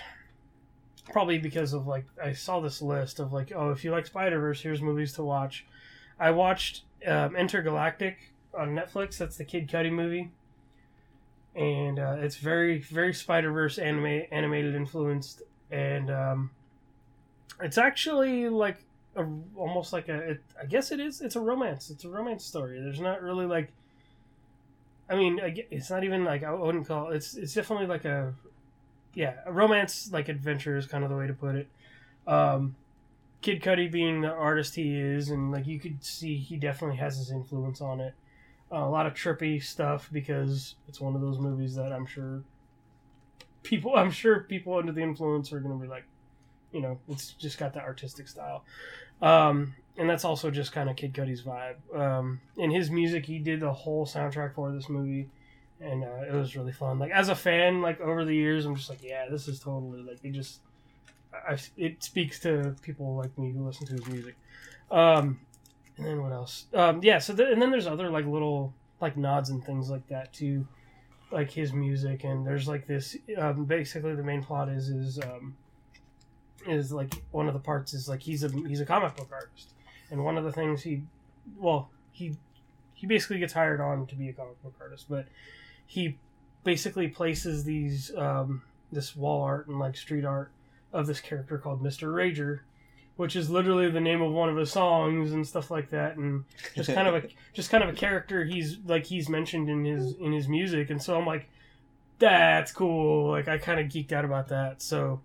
probably 1.11 1.39
because 1.39 1.73
of 1.73 1.87
like 1.87 2.05
I 2.23 2.33
saw 2.33 2.61
this 2.61 2.83
list 2.83 3.19
of 3.19 3.33
like 3.33 3.51
oh 3.55 3.71
if 3.71 3.83
you 3.83 3.91
like 3.91 4.07
Spider 4.07 4.39
Verse 4.41 4.61
here's 4.61 4.83
movies 4.83 5.13
to 5.15 5.23
watch. 5.23 5.67
I 6.21 6.31
watched 6.33 6.83
um, 7.07 7.35
Entergalactic 7.35 8.17
on 8.57 8.71
Netflix. 8.75 9.19
That's 9.19 9.37
the 9.37 9.45
Kid 9.45 9.69
Cudi 9.69 9.91
movie, 9.91 10.31
and 11.55 11.99
uh, 11.99 12.17
it's 12.19 12.37
very 12.37 12.79
very 12.81 13.15
Spider 13.15 13.53
Verse 13.53 13.79
anime 13.79 14.23
animated 14.31 14.75
influenced, 14.75 15.43
and 15.71 16.11
um, 16.11 16.51
it's 17.61 17.79
actually 17.79 18.49
like 18.49 18.79
a, 19.19 19.29
almost 19.57 19.93
like 19.93 20.09
a 20.09 20.31
it, 20.31 20.43
I 20.61 20.67
guess 20.67 20.93
it 20.93 21.01
is 21.01 21.21
it's 21.21 21.37
a 21.37 21.41
romance. 21.41 21.91
It's 21.91 22.05
a 22.05 22.09
romance 22.09 22.45
story. 22.45 22.81
There's 22.81 23.01
not 23.01 23.23
really 23.23 23.47
like 23.47 23.73
I 25.09 25.17
mean 25.17 25.41
it's 25.43 25.91
not 25.91 26.05
even 26.05 26.25
like 26.25 26.43
I 26.43 26.53
wouldn't 26.53 26.87
call 26.87 27.11
it's 27.11 27.35
it's 27.35 27.55
definitely 27.55 27.87
like 27.87 28.05
a 28.05 28.35
yeah 29.15 29.35
a 29.47 29.53
romance 29.53 30.11
like 30.13 30.29
adventure 30.29 30.77
is 30.77 30.87
kind 30.87 31.05
of 31.05 31.11
the 31.11 31.17
way 31.17 31.27
to 31.27 31.35
put 31.35 31.55
it. 31.55 31.69
Um, 32.27 32.77
Kid 33.41 33.63
Cudi 33.63 33.91
being 33.91 34.21
the 34.21 34.33
artist 34.33 34.75
he 34.75 34.99
is, 34.99 35.31
and 35.31 35.53
like 35.53 35.67
you 35.67 35.79
could 35.79 36.05
see 36.05 36.37
he 36.37 36.57
definitely 36.57 36.97
has 36.97 37.17
his 37.17 37.31
influence 37.31 37.81
on 37.81 38.01
it. 38.01 38.15
Uh, 38.71 38.81
a 38.81 38.91
lot 38.91 39.07
of 39.07 39.15
trippy 39.15 39.63
stuff 39.63 40.11
because 40.13 40.75
it's 40.89 41.01
one 41.01 41.15
of 41.15 41.21
those 41.23 41.39
movies 41.39 41.75
that 41.77 41.93
I'm 41.93 42.05
sure 42.05 42.43
people 43.63 43.95
I'm 43.97 44.11
sure 44.11 44.41
people 44.41 44.77
under 44.77 44.93
the 44.93 45.03
influence 45.03 45.53
are 45.53 45.61
going 45.61 45.79
to 45.79 45.83
be 45.83 45.89
like, 45.89 46.05
you 46.73 46.81
know, 46.81 46.99
it's 47.09 47.33
just 47.33 47.59
got 47.59 47.75
that 47.75 47.85
artistic 47.85 48.29
style. 48.29 48.65
Um, 49.21 49.75
and 49.97 50.09
that's 50.09 50.25
also 50.25 50.51
just 50.51 50.73
kind 50.73 50.89
of 50.89 50.97
Kid 50.97 51.13
Cudi's 51.13 51.43
vibe. 51.43 51.77
Um, 51.95 52.41
in 52.57 52.71
his 52.71 52.91
music, 52.91 53.27
he 53.27 53.39
did 53.39 53.61
the 53.61 53.73
whole 53.73 54.07
soundtrack 54.07 54.55
for 54.55 54.71
this 54.71 54.89
movie, 54.89 55.29
and 55.81 56.05
uh, 56.05 56.25
it 56.29 56.33
was 56.33 56.57
really 56.57 56.73
fun. 56.73 56.99
Like 56.99 57.11
as 57.11 57.29
a 57.29 57.35
fan, 57.35 57.83
like 57.83 58.01
over 58.01 58.25
the 58.25 58.35
years, 58.35 58.65
I'm 58.65 58.77
just 58.77 58.89
like, 58.89 59.03
yeah, 59.03 59.29
this 59.29 59.49
is 59.49 59.59
totally 59.59 60.03
like 60.03 60.19
it 60.23 60.33
just, 60.33 60.61
I, 61.33 61.59
it 61.77 62.03
speaks 62.03 62.39
to 62.41 62.77
people 62.83 63.17
like 63.17 63.37
me 63.37 63.51
who 63.51 63.67
listen 63.67 63.87
to 63.89 63.95
his 63.95 64.07
music. 64.07 64.37
Um, 64.91 65.41
and 65.97 66.07
then 66.07 66.23
what 66.23 66.33
else? 66.33 66.67
Um, 66.73 67.01
yeah, 67.03 67.19
so 67.19 67.35
th- 67.35 67.53
and 67.53 67.61
then 67.61 67.73
there's 67.73 67.89
other 67.89 68.09
like 68.09 68.25
little 68.25 68.73
like 69.01 69.17
nods 69.17 69.51
and 69.51 69.65
things 69.65 69.91
like 69.91 70.07
that 70.09 70.33
too, 70.33 70.67
like 71.33 71.51
his 71.51 71.73
music. 71.73 72.23
And 72.23 72.47
there's 72.47 72.69
like 72.69 72.87
this. 72.87 73.17
Um, 73.37 73.65
basically, 73.65 74.15
the 74.15 74.23
main 74.23 74.45
plot 74.45 74.69
is 74.69 74.91
is 74.91 75.19
um, 75.19 75.57
is 76.71 76.93
like 76.93 77.15
one 77.31 77.49
of 77.49 77.55
the 77.55 77.61
parts 77.61 77.95
is 77.95 78.09
like 78.09 78.21
he's 78.21 78.45
a 78.45 78.49
he's 78.49 78.81
a 78.81 78.87
comic 78.87 79.17
book 79.17 79.29
artist, 79.33 79.73
and 80.11 80.25
one 80.25 80.37
of 80.37 80.45
the 80.45 80.53
things 80.53 80.83
he, 80.83 81.03
well, 81.57 81.91
he 82.13 82.37
he 82.95 83.07
basically 83.07 83.39
gets 83.39 83.53
hired 83.53 83.81
on 83.81 84.07
to 84.07 84.15
be 84.15 84.29
a 84.29 84.33
comic 84.33 84.63
book 84.63 84.75
artist, 84.81 85.07
but 85.09 85.27
he 85.87 86.17
basically 86.65 87.09
places 87.09 87.65
these 87.65 88.15
um, 88.17 88.63
this 88.93 89.15
wall 89.15 89.43
art 89.43 89.69
and 89.69 89.79
like 89.79 89.97
street 89.97 90.25
art 90.25 90.51
of 90.93 91.07
this 91.07 91.21
character 91.21 91.59
called 91.59 91.83
Mister 91.83 92.09
Rager, 92.09 92.61
which 93.17 93.37
is 93.37 93.51
literally 93.51 93.91
the 93.91 94.01
name 94.01 94.23
of 94.23 94.33
one 94.33 94.49
of 94.49 94.57
his 94.57 94.71
songs 94.71 95.33
and 95.33 95.47
stuff 95.47 95.71
like 95.71 95.91
that, 95.91 96.17
and 96.17 96.45
just 96.75 96.93
kind 96.93 97.09
of 97.09 97.15
a 97.15 97.29
just 97.53 97.71
kind 97.71 97.85
of 97.85 97.91
a 97.91 97.93
character 97.93 98.45
he's 98.45 98.79
like 98.87 99.07
he's 99.07 99.29
mentioned 99.29 99.69
in 99.69 99.85
his 99.85 100.15
in 100.15 100.33
his 100.33 100.49
music, 100.49 100.91
and 100.91 101.03
so 101.03 101.17
I'm 101.17 101.27
like, 101.27 101.49
that's 102.19 102.73
cool. 102.73 103.31
Like 103.31 103.49
I 103.49 103.59
kind 103.59 103.81
of 103.81 103.87
geeked 103.87 104.13
out 104.13 104.25
about 104.25 104.49
that. 104.49 104.83
So, 104.83 105.21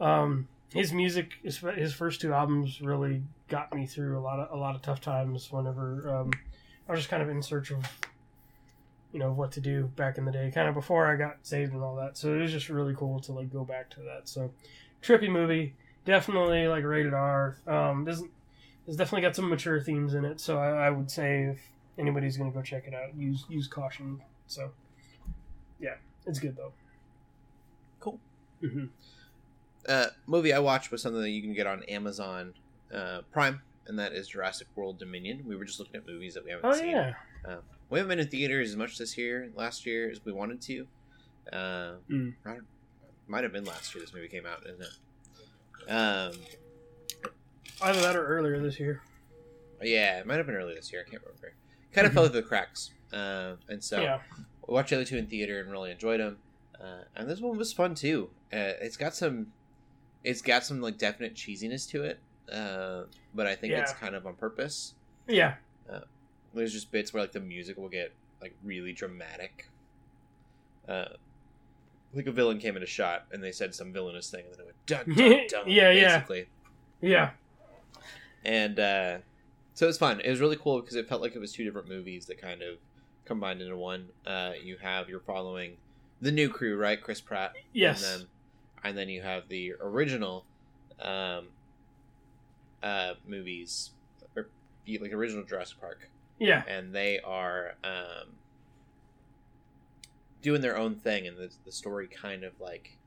um, 0.00 0.48
his 0.74 0.92
music, 0.92 1.34
his, 1.42 1.58
his 1.76 1.94
first 1.94 2.20
two 2.20 2.34
albums 2.34 2.80
really 2.80 3.22
got 3.48 3.72
me 3.72 3.86
through 3.86 4.18
a 4.18 4.20
lot 4.20 4.40
of 4.40 4.50
a 4.50 4.60
lot 4.60 4.74
of 4.74 4.82
tough 4.82 5.00
times. 5.00 5.50
Whenever 5.50 6.14
um, 6.14 6.32
I 6.88 6.92
was 6.92 7.00
just 7.00 7.10
kind 7.10 7.22
of 7.22 7.28
in 7.28 7.40
search 7.40 7.70
of 7.70 7.86
you 9.12 9.20
know 9.20 9.32
what 9.32 9.52
to 9.52 9.60
do 9.60 9.84
back 9.94 10.18
in 10.18 10.24
the 10.24 10.32
day, 10.32 10.50
kind 10.52 10.68
of 10.68 10.74
before 10.74 11.06
I 11.06 11.14
got 11.14 11.36
saved 11.42 11.72
and 11.72 11.82
all 11.82 11.94
that. 11.96 12.18
So 12.18 12.34
it 12.34 12.40
was 12.40 12.50
just 12.50 12.68
really 12.68 12.94
cool 12.94 13.20
to 13.20 13.32
like 13.32 13.52
go 13.52 13.64
back 13.64 13.88
to 13.90 14.00
that. 14.00 14.28
So 14.28 14.50
trippy 15.00 15.30
movie, 15.30 15.76
definitely 16.04 16.66
like 16.66 16.82
rated 16.82 17.14
R. 17.14 17.56
Um, 17.68 18.04
doesn't 18.04 18.30
it's 18.88 18.96
definitely 18.96 19.22
got 19.22 19.36
some 19.36 19.48
mature 19.48 19.80
themes 19.80 20.14
in 20.14 20.24
it. 20.24 20.40
So 20.40 20.58
I, 20.58 20.88
I 20.88 20.90
would 20.90 21.08
say 21.08 21.44
if 21.44 21.60
anybody's 21.98 22.36
gonna 22.36 22.50
go 22.50 22.62
check 22.62 22.88
it 22.88 22.94
out, 22.94 23.14
use 23.16 23.44
use 23.48 23.68
caution. 23.68 24.20
So 24.48 24.72
yeah, 25.78 25.94
it's 26.26 26.40
good 26.40 26.56
though. 26.56 26.72
Cool. 28.00 28.18
hmm 28.60 28.86
uh, 29.88 30.06
movie 30.26 30.52
I 30.52 30.58
watched 30.58 30.90
was 30.90 31.02
something 31.02 31.20
that 31.22 31.30
you 31.30 31.42
can 31.42 31.52
get 31.54 31.66
on 31.66 31.82
Amazon 31.84 32.54
uh, 32.94 33.20
Prime, 33.32 33.60
and 33.86 33.98
that 33.98 34.12
is 34.12 34.28
Jurassic 34.28 34.66
World 34.76 34.98
Dominion. 34.98 35.44
We 35.46 35.56
were 35.56 35.64
just 35.64 35.78
looking 35.78 35.96
at 35.96 36.06
movies 36.06 36.34
that 36.34 36.44
we 36.44 36.50
haven't 36.50 36.74
seen. 36.74 36.82
Oh 36.84 36.86
seen. 36.86 36.90
yeah, 37.46 37.56
We 37.90 37.98
haven't 37.98 38.08
been 38.10 38.20
in 38.20 38.28
theaters 38.28 38.70
as 38.70 38.76
much 38.76 38.96
this 38.98 39.16
year, 39.18 39.50
last 39.56 39.84
year, 39.86 40.10
as 40.10 40.24
we 40.24 40.32
wanted 40.32 40.60
to. 40.62 40.86
Uh, 41.52 41.92
Mm. 42.10 42.34
Might 43.26 43.42
have 43.42 43.52
been 43.52 43.64
last 43.64 43.94
year 43.94 44.04
this 44.04 44.12
movie 44.12 44.28
came 44.28 44.44
out, 44.46 44.64
isn't 44.66 44.82
it? 44.82 45.90
Um, 45.90 46.32
either 47.82 48.00
that 48.02 48.16
or 48.16 48.26
earlier 48.26 48.60
this 48.60 48.78
year. 48.78 49.02
yeah, 49.82 50.18
it 50.20 50.26
might 50.26 50.36
have 50.36 50.46
been 50.46 50.54
earlier 50.56 50.74
this 50.74 50.92
year. 50.92 51.04
I 51.06 51.10
can't 51.10 51.22
remember. 51.22 51.52
Kind 51.92 52.06
of 52.06 52.12
Mhm. 52.12 52.14
fell 52.16 52.24
through 52.28 52.40
the 52.40 52.46
cracks, 52.46 52.90
uh, 53.12 53.56
and 53.68 53.82
so 53.82 54.00
yeah, 54.00 54.20
we 54.66 54.74
watched 54.74 54.90
the 54.90 54.96
other 54.96 55.04
two 55.04 55.16
in 55.16 55.26
theater 55.26 55.60
and 55.60 55.70
really 55.70 55.90
enjoyed 55.90 56.20
them. 56.20 56.38
Uh, 56.80 57.04
and 57.16 57.28
this 57.30 57.40
one 57.40 57.56
was 57.56 57.72
fun 57.72 57.94
too. 57.94 58.30
Uh, 58.52 58.76
it's 58.80 58.96
got 58.96 59.14
some, 59.14 59.52
it's 60.24 60.42
got 60.42 60.64
some 60.64 60.80
like 60.80 60.98
definite 60.98 61.34
cheesiness 61.34 61.88
to 61.90 62.02
it, 62.04 62.18
uh, 62.52 63.04
but 63.34 63.46
I 63.46 63.54
think 63.54 63.72
it's 63.80 63.92
kind 63.92 64.14
of 64.14 64.26
on 64.26 64.34
purpose. 64.34 64.94
yeah, 65.28 65.54
There's 66.54 66.72
just 66.72 66.90
bits 66.90 67.12
where 67.12 67.22
like 67.22 67.32
the 67.32 67.40
music 67.40 67.76
will 67.76 67.88
get 67.88 68.12
like 68.40 68.54
really 68.64 68.92
dramatic. 68.92 69.68
Uh, 70.88 71.06
like 72.14 72.26
a 72.26 72.32
villain 72.32 72.58
came 72.58 72.76
in 72.76 72.82
a 72.82 72.86
shot 72.86 73.26
and 73.32 73.42
they 73.42 73.50
said 73.52 73.74
some 73.74 73.92
villainous 73.92 74.30
thing 74.30 74.44
and 74.46 74.54
then 74.54 74.60
it 74.60 74.66
went 74.66 74.86
dun 74.86 75.14
dun 75.16 75.46
dun. 75.48 75.68
Yeah, 75.68 75.90
yeah. 75.90 76.22
yeah, 77.00 77.30
And 78.44 78.78
uh, 78.78 79.18
so 79.74 79.86
it 79.86 79.88
was 79.88 79.98
fun. 79.98 80.20
It 80.20 80.30
was 80.30 80.40
really 80.40 80.56
cool 80.56 80.80
because 80.80 80.94
it 80.96 81.08
felt 81.08 81.22
like 81.22 81.34
it 81.34 81.38
was 81.40 81.52
two 81.52 81.64
different 81.64 81.88
movies 81.88 82.26
that 82.26 82.40
kind 82.40 82.62
of 82.62 82.76
combined 83.24 83.62
into 83.62 83.76
one. 83.76 84.08
Uh, 84.26 84.52
you 84.62 84.76
have 84.80 85.08
you're 85.08 85.20
following 85.20 85.76
the 86.20 86.30
new 86.30 86.48
crew, 86.48 86.76
right? 86.76 87.00
Chris 87.02 87.20
Pratt. 87.20 87.54
yes, 87.72 88.02
And 88.12 88.20
then, 88.22 88.28
and 88.84 88.96
then 88.96 89.08
you 89.08 89.22
have 89.22 89.48
the 89.48 89.72
original 89.80 90.44
um, 91.00 91.48
uh, 92.82 93.14
movies, 93.26 93.90
or 94.36 94.48
like 94.86 95.12
original 95.12 95.44
Jurassic 95.44 95.80
Park, 95.80 96.10
yeah, 96.38 96.62
and 96.68 96.94
they 96.94 97.18
are 97.20 97.74
um, 97.82 98.34
doing 100.42 100.60
their 100.60 100.76
own 100.76 100.94
thing, 100.94 101.26
and 101.26 101.36
the, 101.36 101.50
the 101.64 101.72
story 101.72 102.06
kind 102.08 102.44
of 102.44 102.52
like 102.60 102.98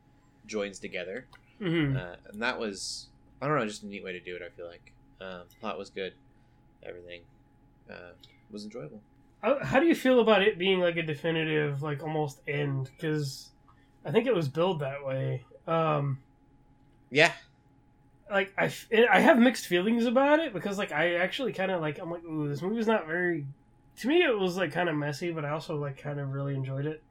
joins 0.46 0.80
together. 0.80 1.28
hmm 1.60 1.96
Uh, 1.96 2.16
and 2.32 2.42
that 2.42 2.60
was 2.60 3.08
I 3.42 3.48
don't 3.48 3.58
know, 3.58 3.66
just 3.66 3.84
a 3.84 3.88
neat 3.88 4.04
way 4.04 4.14
to 4.14 4.20
do 4.20 4.36
it. 4.36 4.42
I 4.42 4.50
feel 4.50 4.68
like 4.68 4.94
um, 5.22 5.44
the 5.50 5.56
plot 5.60 5.78
was 5.78 5.90
good, 5.90 6.14
everything 6.84 7.22
uh, 7.90 8.14
was 8.52 8.64
enjoyable. 8.64 9.02
How, 9.42 9.64
how 9.64 9.80
do 9.80 9.86
you 9.86 9.94
feel 9.94 10.20
about 10.20 10.42
it 10.42 10.58
being 10.58 10.80
like 10.80 10.98
a 10.98 11.04
definitive, 11.04 11.84
like 11.84 12.02
almost 12.02 12.42
end? 12.48 12.90
Because 12.96 13.52
I 14.04 14.12
think 14.12 14.26
it 14.26 14.34
was 14.34 14.50
billed 14.50 14.80
that 14.80 15.06
way. 15.06 15.46
Um, 15.68 16.20
Yeah, 17.10 17.32
like 18.30 18.54
I, 18.58 18.72
I 19.12 19.20
have 19.20 19.38
mixed 19.40 19.68
feelings 19.68 20.06
about 20.06 20.40
it 20.40 20.54
because 20.54 20.78
like 20.78 20.92
I 20.92 21.16
actually 21.16 21.54
kind 21.54 21.72
of 21.72 21.82
like 21.82 22.00
I'm 22.00 22.12
like 22.12 22.24
ooh 22.24 22.48
this 22.48 22.62
movie's 22.62 22.88
not 22.88 23.08
very. 23.08 23.46
To 23.98 24.08
me, 24.08 24.22
it 24.22 24.38
was 24.38 24.58
like 24.58 24.72
kind 24.72 24.90
of 24.90 24.96
messy, 24.96 25.32
but 25.32 25.44
I 25.44 25.50
also 25.50 25.76
like 25.76 25.98
kind 25.98 26.20
of 26.20 26.32
really 26.32 26.54
enjoyed 26.54 26.86
it. 26.86 27.02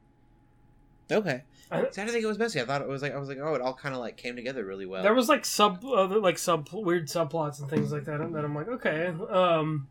okay. 1.11 1.43
I, 1.69 1.81
See, 1.81 1.87
I 2.01 2.05
didn't 2.05 2.11
think 2.11 2.23
it 2.23 2.29
was 2.29 2.39
messy. 2.39 2.61
I 2.61 2.65
thought 2.65 2.81
it 2.81 2.87
was 2.87 3.03
like 3.03 3.13
I 3.13 3.19
was 3.19 3.29
like, 3.29 3.39
oh, 3.41 3.55
it 3.55 3.61
all 3.61 3.75
kind 3.75 3.95
of 3.95 4.01
like 4.01 4.17
came 4.17 4.37
together 4.37 4.65
really 4.65 4.87
well. 4.87 5.03
there 5.03 5.15
was 5.15 5.29
like 5.29 5.45
sub, 5.45 5.85
uh, 5.85 6.07
like 6.21 6.39
sub 6.39 6.69
weird 6.73 7.09
subplots 7.09 7.61
and 7.61 7.69
things 7.69 7.93
like 7.93 8.05
that 8.05 8.19
that 8.33 8.45
I'm 8.45 8.55
like 8.55 8.69
okay. 8.69 9.07
Um, 9.07 9.89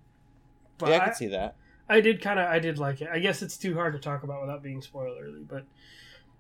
but 0.78 0.90
yeah, 0.90 0.98
I 0.98 1.02
I, 1.02 1.06
could 1.06 1.16
see 1.16 1.28
that. 1.28 1.56
I 1.90 2.02
did 2.02 2.22
kind 2.22 2.40
of 2.40 2.48
I 2.48 2.60
did 2.60 2.78
like 2.78 3.02
it. 3.02 3.10
I 3.12 3.20
guess 3.20 3.42
it's 3.42 3.58
too 3.58 3.74
hard 3.74 3.94
to 3.94 4.00
talk 4.00 4.24
about 4.24 4.42
without 4.42 4.64
being 4.64 4.82
spoilerly, 4.82 5.46
but 5.48 5.66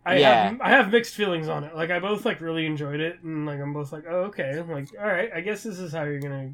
I 0.06 0.18
Yeah. 0.18 0.50
have 0.50 0.62
I 0.62 0.70
have 0.70 0.92
mixed 0.92 1.16
feelings 1.16 1.48
on 1.48 1.64
it. 1.64 1.76
Like 1.76 1.90
I 1.90 2.00
both 2.00 2.26
like 2.26 2.42
really 2.42 2.66
enjoyed 2.66 3.00
it, 3.00 3.22
and 3.24 3.46
like 3.46 3.60
I'm 3.60 3.74
both 3.74 3.92
like 3.92 4.04
oh 4.10 4.26
okay, 4.26 4.62
like 4.62 4.88
all 5.00 5.08
right, 5.08 5.30
I 5.34 5.42
guess 5.42 5.64
this 5.64 5.80
is 5.80 5.92
how 5.92 6.04
you're 6.04 6.20
gonna 6.20 6.52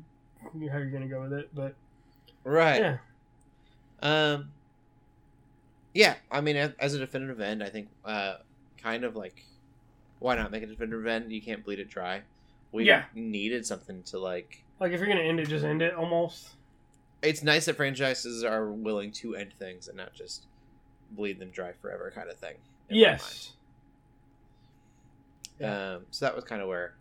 how 0.71 0.77
you're 0.77 0.89
gonna 0.91 1.07
go 1.09 1.21
with 1.21 1.33
it. 1.33 1.49
But 1.53 1.75
Right. 2.43 2.79
yeah, 2.81 2.97
Um. 4.01 4.51
Yeah, 5.93 6.15
I 6.31 6.39
mean, 6.39 6.55
as 6.55 6.93
a 6.93 6.99
definitive 6.99 7.41
end, 7.41 7.61
I 7.61 7.67
think, 7.69 7.89
uh, 8.05 8.35
kind 8.81 9.03
of 9.03 9.17
like, 9.17 9.43
why 10.19 10.35
not 10.35 10.49
make 10.49 10.63
a 10.63 10.67
definitive 10.67 11.05
end? 11.05 11.33
You 11.33 11.41
can't 11.41 11.65
bleed 11.65 11.79
it 11.79 11.89
dry. 11.89 12.23
We 12.71 12.85
Yeah. 12.85 13.03
needed 13.13 13.65
something 13.65 14.01
to 14.03 14.17
like. 14.17 14.63
like 14.79 14.93
if 14.93 14.99
you're 14.99 15.09
gonna 15.09 15.19
end 15.19 15.41
it, 15.41 15.49
just 15.49 15.65
end 15.65 15.81
it 15.81 15.93
almost. 15.93 16.55
It's 17.21 17.43
nice 17.43 17.65
that 17.65 17.75
franchises 17.75 18.43
are 18.43 18.71
willing 18.71 19.11
to 19.13 19.35
end 19.35 19.53
things 19.59 19.89
and 19.89 19.97
not 19.97 20.13
just 20.13 20.47
bleed 21.11 21.39
them 21.39 21.51
dry 21.51 21.73
forever, 21.73 22.09
kind 22.15 22.29
of 22.29 22.39
thing. 22.39 22.55
Yes, 22.91 23.53
mind. 25.59 25.73
Um. 25.73 26.05
So 26.11 26.25
that 26.25 26.35
was 26.35 26.43
kind 26.43 26.61
of 26.61 26.67
where. 26.67 26.93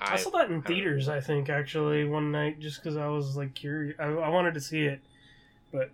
I, 0.00 0.14
I, 0.14 0.16
saw 0.16 0.30
that 0.30 0.50
in 0.50 0.58
I- 0.58 0.66
theaters. 0.66 1.08
I 1.08 1.20
think 1.20 1.48
actually 1.48 2.04
one 2.04 2.32
night 2.32 2.58
just 2.60 2.82
because 2.82 2.96
I 2.96 3.06
was 3.08 3.36
like 3.36 3.54
curious. 3.54 3.96
I, 3.98 4.04
I 4.06 4.28
wanted 4.28 4.54
to 4.54 4.60
see 4.60 4.82
it, 4.82 5.00
but 5.72 5.90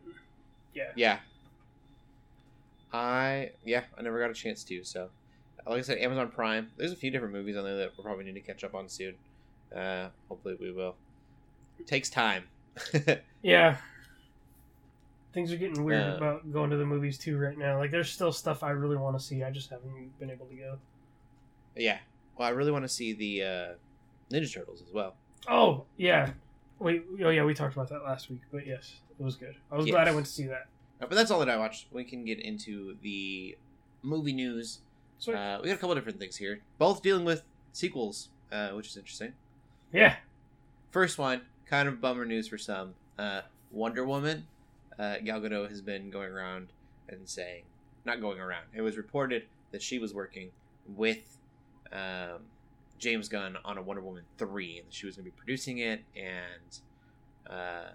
yeah, 0.75 0.93
Yeah. 0.97 1.19
I 2.93 3.51
yeah, 3.65 3.85
I 3.97 4.03
never 4.03 4.19
got 4.21 4.31
a 4.31 4.35
chance 4.35 4.65
to. 4.65 4.83
So, 4.85 5.11
like 5.67 5.79
I 5.79 5.83
said, 5.83 5.99
Amazon 5.99 6.29
Prime. 6.31 6.71
There's 6.77 6.93
a 6.93 6.97
few 6.97 7.11
different 7.11 7.33
movies 7.35 7.57
on 7.57 7.65
there 7.65 7.77
that 7.77 7.93
we'll 7.97 8.05
probably 8.05 8.25
need 8.25 8.35
to 8.35 8.41
catch 8.41 8.65
up 8.65 8.75
on 8.75 8.89
soon. 8.89 9.15
Uh, 9.75 10.09
hopefully 10.29 10.57
we 10.61 10.73
will. 10.73 10.97
It 11.79 11.87
takes 11.87 12.11
time. 12.11 12.45
yeah. 13.43 13.77
Things 15.33 15.53
are 15.53 15.57
getting 15.57 15.85
weird 15.85 16.15
Uh, 16.15 16.17
about 16.17 16.53
going 16.53 16.71
to 16.71 16.77
the 16.77 16.85
movies 16.85 17.17
too 17.19 17.39
right 17.39 17.57
now. 17.57 17.79
Like 17.79 17.91
there's 17.91 18.11
still 18.11 18.33
stuff 18.33 18.63
I 18.63 18.71
really 18.71 18.97
want 18.97 19.19
to 19.19 19.25
see. 19.25 19.43
I 19.45 19.51
just 19.51 19.71
haven't 19.71 20.19
been 20.19 20.31
able 20.31 20.47
to 20.47 20.55
go. 20.55 20.79
yeah. 21.77 21.99
Well, 22.37 22.49
I 22.49 22.53
really 22.53 22.73
want 22.73 22.85
to 22.85 22.89
see 22.89 23.13
the 23.13 23.43
uh, 23.43 23.69
Ninja 24.31 24.53
Turtles 24.53 24.83
as 24.87 24.93
well. 24.93 25.15
Oh 25.49 25.85
yeah, 25.99 26.31
wait. 26.79 27.05
Oh 27.23 27.29
yeah, 27.31 27.45
we 27.45 27.55
talked 27.55 27.75
about 27.75 27.89
that 27.91 28.03
last 28.03 28.31
week. 28.31 28.41
But 28.51 28.67
yes, 28.67 28.95
it 29.19 29.23
was 29.23 29.37
good. 29.37 29.55
I 29.71 29.77
was 29.77 29.87
glad 29.87 30.09
I 30.09 30.13
went 30.13 30.27
to 30.27 30.33
see 30.33 30.47
that. 30.47 30.67
But 30.99 31.11
that's 31.11 31.31
all 31.31 31.39
that 31.41 31.49
I 31.51 31.57
watched. 31.59 31.87
We 31.93 32.05
can 32.05 32.25
get 32.25 32.41
into 32.41 32.97
the 33.03 33.57
movie 34.03 34.33
news. 34.33 34.81
Uh, 35.29 35.59
we 35.63 35.69
got 35.69 35.75
a 35.75 35.77
couple 35.77 35.95
different 35.95 36.19
things 36.19 36.37
here, 36.37 36.61
both 36.79 37.03
dealing 37.03 37.25
with 37.27 37.45
sequels, 37.75 38.31
uh, 38.51 38.71
which 38.71 38.89
is 38.89 38.97
interesting. 38.97 39.35
yeah, 39.93 40.17
First 40.91 41.19
one, 41.19 41.43
kind 41.67 41.89
of 41.89 42.01
bummer 42.01 42.25
news 42.25 42.49
for 42.49 42.57
some. 42.59 42.95
Uh, 43.19 43.43
Wonder 43.71 44.05
Woman. 44.05 44.47
Uh, 44.99 45.17
Gal 45.25 45.41
Gadot 45.41 45.69
has 45.71 45.81
been 45.81 46.11
going 46.11 46.31
around 46.31 46.69
and 47.09 47.29
saying, 47.29 47.65
not 48.05 48.21
going 48.21 48.39
around. 48.41 48.65
It 48.75 48.83
was 48.83 48.97
reported 48.97 49.45
that 49.73 49.83
she 49.83 49.99
was 49.99 50.13
working 50.13 50.51
with 50.87 51.39
um, 51.93 52.43
James 52.99 53.29
Gunn 53.29 53.57
on 53.65 53.79
a 53.79 53.83
Wonder 53.83 54.03
Woman 54.03 54.25
three, 54.39 54.79
and 54.79 54.87
she 54.93 55.07
was 55.07 55.17
going 55.17 55.25
to 55.25 55.31
be 55.31 55.37
producing 55.37 55.79
it, 55.79 56.03
and 56.17 56.79
uh, 57.49 57.91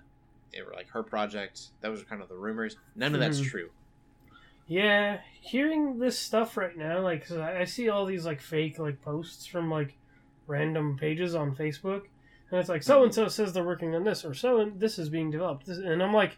it 0.51 0.65
were 0.65 0.73
like 0.73 0.89
her 0.89 1.03
project. 1.03 1.67
That 1.81 1.91
was 1.91 2.03
kind 2.03 2.21
of 2.21 2.29
the 2.29 2.35
rumors. 2.35 2.77
None 2.95 3.13
of 3.13 3.19
that's 3.19 3.39
Mhm. 3.39 3.45
true. 3.49 3.69
yeah. 4.67 5.19
Hearing 5.41 5.99
this 5.99 6.17
stuff 6.17 6.57
right 6.57 6.75
now, 6.75 7.01
like 7.01 7.27
'cause 7.27 7.37
I, 7.37 7.59
I 7.61 7.63
see 7.65 7.87
all 7.89 8.05
these 8.05 8.25
like 8.25 8.41
fake 8.41 8.79
like 8.79 9.01
posts 9.01 9.45
from 9.45 9.69
like 9.69 9.95
random 10.47 10.97
pages 10.97 11.35
on 11.35 11.55
Facebook, 11.55 12.03
and 12.49 12.59
it's 12.59 12.69
like 12.69 12.81
so 12.83 13.03
and 13.03 13.13
so 13.13 13.27
says 13.27 13.53
they're 13.53 13.63
working 13.63 13.93
on 13.95 14.03
this, 14.03 14.25
or 14.25 14.33
so 14.33 14.59
and 14.59 14.79
this 14.79 14.97
is 14.97 15.09
being 15.09 15.29
developed, 15.29 15.65
this, 15.67 15.77
and 15.77 16.01
I'm 16.01 16.13
like. 16.13 16.37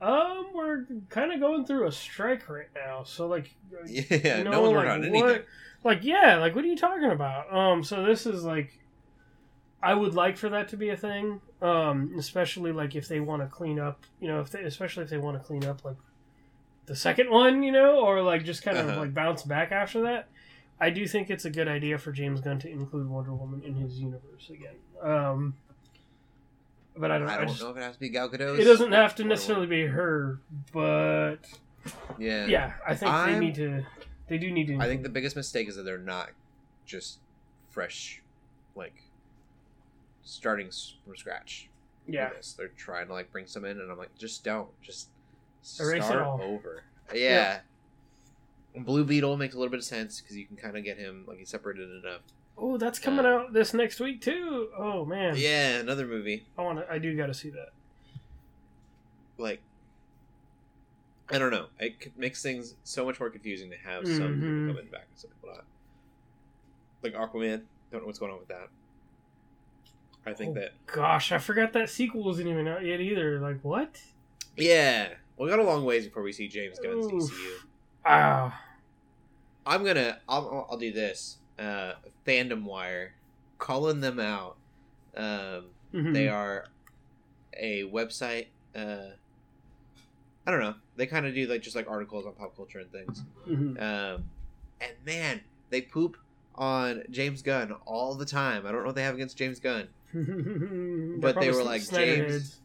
Um, 0.00 0.48
we're 0.54 0.84
kind 1.08 1.32
of 1.32 1.40
going 1.40 1.64
through 1.64 1.86
a 1.86 1.92
strike 1.92 2.48
right 2.50 2.68
now, 2.74 3.04
so 3.04 3.26
like, 3.26 3.54
Yeah, 3.86 4.38
you 4.38 4.44
no 4.44 4.50
know, 4.50 4.60
one's 4.62 4.74
working 4.74 4.88
like, 4.90 4.98
on 4.98 5.04
anything. 5.04 5.42
like 5.84 6.04
yeah 6.04 6.36
like 6.38 6.54
what 6.54 6.64
are 6.64 6.68
you 6.68 6.76
talking 6.76 7.10
about 7.10 7.52
um 7.54 7.84
so 7.84 8.02
this 8.04 8.26
is 8.26 8.42
like 8.44 8.80
i 9.82 9.94
would 9.94 10.14
like 10.14 10.36
for 10.36 10.48
that 10.48 10.68
to 10.68 10.76
be 10.76 10.88
a 10.88 10.96
thing 10.96 11.40
um 11.62 12.12
especially 12.18 12.72
like 12.72 12.96
if 12.96 13.06
they 13.06 13.20
want 13.20 13.40
to 13.42 13.46
clean 13.48 13.78
up 13.78 14.04
you 14.20 14.26
know 14.26 14.40
if 14.40 14.50
they 14.50 14.62
especially 14.62 15.04
if 15.04 15.10
they 15.10 15.18
want 15.18 15.36
to 15.40 15.44
clean 15.46 15.64
up 15.64 15.84
like 15.84 15.96
the 16.86 16.96
second 16.96 17.30
one 17.30 17.62
you 17.62 17.70
know 17.70 18.00
or 18.00 18.22
like 18.22 18.44
just 18.44 18.62
kind 18.64 18.76
of 18.78 18.88
Uh-huh. 18.88 19.00
like 19.00 19.14
bounce 19.14 19.42
back 19.44 19.70
after 19.70 20.02
that 20.02 20.28
i 20.80 20.90
do 20.90 21.06
think 21.06 21.30
it's 21.30 21.44
a 21.44 21.50
good 21.50 21.68
idea 21.68 21.98
for 21.98 22.10
james 22.10 22.40
gunn 22.40 22.58
to 22.58 22.68
include 22.70 23.08
wonder 23.08 23.32
woman 23.34 23.62
in 23.62 23.74
his 23.74 23.98
universe 24.00 24.50
again 24.50 24.76
um 25.02 25.54
but 26.98 27.10
i 27.10 27.18
don't, 27.18 27.28
I 27.28 27.34
I 27.34 27.38
don't 27.38 27.48
just, 27.48 27.60
know 27.62 27.70
if 27.70 27.76
it 27.76 27.82
has 27.82 27.94
to 27.94 28.00
be 28.00 28.08
Gal 28.08 28.28
Gadot. 28.28 28.58
it 28.58 28.64
doesn't 28.64 28.92
have 28.92 29.14
to 29.16 29.24
necessarily 29.24 29.66
be 29.66 29.86
her 29.86 30.40
but 30.72 31.36
Yeah. 32.18 32.46
yeah 32.46 32.72
i 32.86 32.94
think 32.94 33.10
they 33.12 33.16
I'm- 33.16 33.40
need 33.40 33.54
to 33.56 33.84
they 34.28 34.38
do 34.38 34.50
need 34.50 34.66
to 34.68 34.76
I 34.78 34.86
think 34.86 35.02
the 35.04 35.08
biggest 35.08 35.36
mistake 35.36 35.68
is 35.68 35.76
that 35.76 35.84
they're 35.84 35.98
not 35.98 36.30
just 36.84 37.20
fresh, 37.70 38.20
like 38.74 39.02
starting 40.24 40.68
from 41.04 41.16
scratch. 41.16 41.68
yeah 42.08 42.30
this. 42.30 42.52
They're 42.54 42.72
trying 42.76 43.06
to 43.06 43.12
like 43.12 43.30
bring 43.30 43.46
some 43.46 43.64
in, 43.64 43.78
and 43.78 43.88
I'm 43.90 43.98
like, 43.98 44.16
just 44.18 44.42
don't, 44.42 44.68
just 44.82 45.10
Erase 45.80 46.04
start 46.04 46.22
all. 46.22 46.40
over. 46.42 46.82
Yeah. 47.14 47.60
Blue 48.76 49.04
Beetle 49.04 49.36
makes 49.36 49.54
a 49.54 49.58
little 49.58 49.70
bit 49.70 49.78
of 49.78 49.84
sense 49.84 50.20
because 50.20 50.36
you 50.36 50.44
can 50.44 50.56
kind 50.56 50.76
of 50.76 50.82
get 50.82 50.98
him 50.98 51.22
like 51.28 51.38
he's 51.38 51.48
separated 51.48 51.88
enough. 52.04 52.22
Oh, 52.58 52.78
that's 52.78 52.98
coming 52.98 53.26
Uh, 53.26 53.28
out 53.30 53.52
this 53.52 53.74
next 53.74 54.00
week 54.00 54.20
too. 54.22 54.68
Oh 54.76 55.04
man, 55.04 55.34
Yeah, 55.36 55.78
another 55.78 56.06
movie 56.06 56.46
I 56.56 56.62
want 56.62 56.78
to. 56.78 56.90
I 56.90 56.98
do 56.98 57.14
got 57.16 57.26
to 57.26 57.34
see 57.34 57.50
that. 57.50 57.70
like 59.38 59.60
I 61.30 61.38
don't 61.38 61.50
know. 61.50 61.66
It 61.80 62.16
makes 62.16 62.40
things 62.42 62.76
so 62.84 63.04
much 63.04 63.18
more 63.18 63.28
confusing 63.30 63.68
to 63.70 63.76
have 63.76 64.06
some 64.06 64.34
people 64.34 64.48
Mhm. 64.48 64.68
coming 64.68 64.86
back 64.92 65.06
and 65.10 65.18
some 65.18 65.30
people 65.30 65.48
not. 65.54 65.64
Like 67.02 67.14
Aquaman, 67.14 67.62
don't 67.90 68.02
know 68.02 68.06
what's 68.06 68.18
going 68.20 68.32
on 68.32 68.38
with 68.38 68.48
that. 68.48 68.68
I 70.24 70.32
think 70.32 70.56
Oh. 70.56 70.60
that 70.60 70.72
Gosh, 70.86 71.32
I 71.32 71.38
forgot 71.38 71.72
that 71.74 71.90
sequel 71.90 72.22
wasn't 72.24 72.48
even 72.48 72.66
out 72.68 72.84
yet 72.84 73.00
either. 73.00 73.38
Like 73.40 73.60
what? 73.62 74.00
yeah, 74.56 75.14
we 75.36 75.48
got 75.48 75.58
a 75.58 75.64
long 75.64 75.84
ways 75.84 76.06
before 76.06 76.22
we 76.22 76.32
see 76.32 76.48
James 76.48 76.78
Gunn's 76.78 77.06
Oof. 77.06 77.30
DCU. 77.30 77.66
Ah, 78.04 78.64
I'm 79.66 79.84
gonna 79.84 80.20
I'll- 80.28 80.66
I'll 80.70 80.78
do 80.78 80.92
this. 80.92 81.38
Uh, 81.58 81.92
Fandom 82.26 82.64
Wire, 82.64 83.14
calling 83.58 84.00
them 84.00 84.20
out. 84.20 84.56
Um, 85.16 85.66
mhm. 85.94 86.12
they 86.12 86.28
are 86.28 86.66
a 87.56 87.84
website. 87.84 88.46
Uh, 88.74 89.12
I 90.46 90.50
don't 90.50 90.60
know. 90.60 90.74
They 90.96 91.06
kind 91.06 91.26
of 91.26 91.34
do 91.34 91.46
like 91.46 91.62
just 91.62 91.74
like 91.74 91.88
articles 91.88 92.26
on 92.26 92.32
pop 92.34 92.54
culture 92.56 92.80
and 92.80 92.92
things. 92.92 93.22
Mhm. 93.48 93.80
Um, 93.80 94.24
and 94.80 94.92
man, 95.04 95.40
they 95.70 95.80
poop 95.82 96.16
on 96.54 97.02
James 97.10 97.42
Gunn 97.42 97.72
all 97.86 98.14
the 98.14 98.26
time. 98.26 98.66
I 98.66 98.70
don't 98.72 98.80
know 98.80 98.86
what 98.86 98.94
they 98.94 99.02
have 99.02 99.14
against 99.14 99.36
James 99.36 99.60
Gunn. 99.60 99.88
But 101.20 101.40
they 101.40 101.50
were 101.50 101.62
like, 101.64 101.88
James-. 101.88 102.60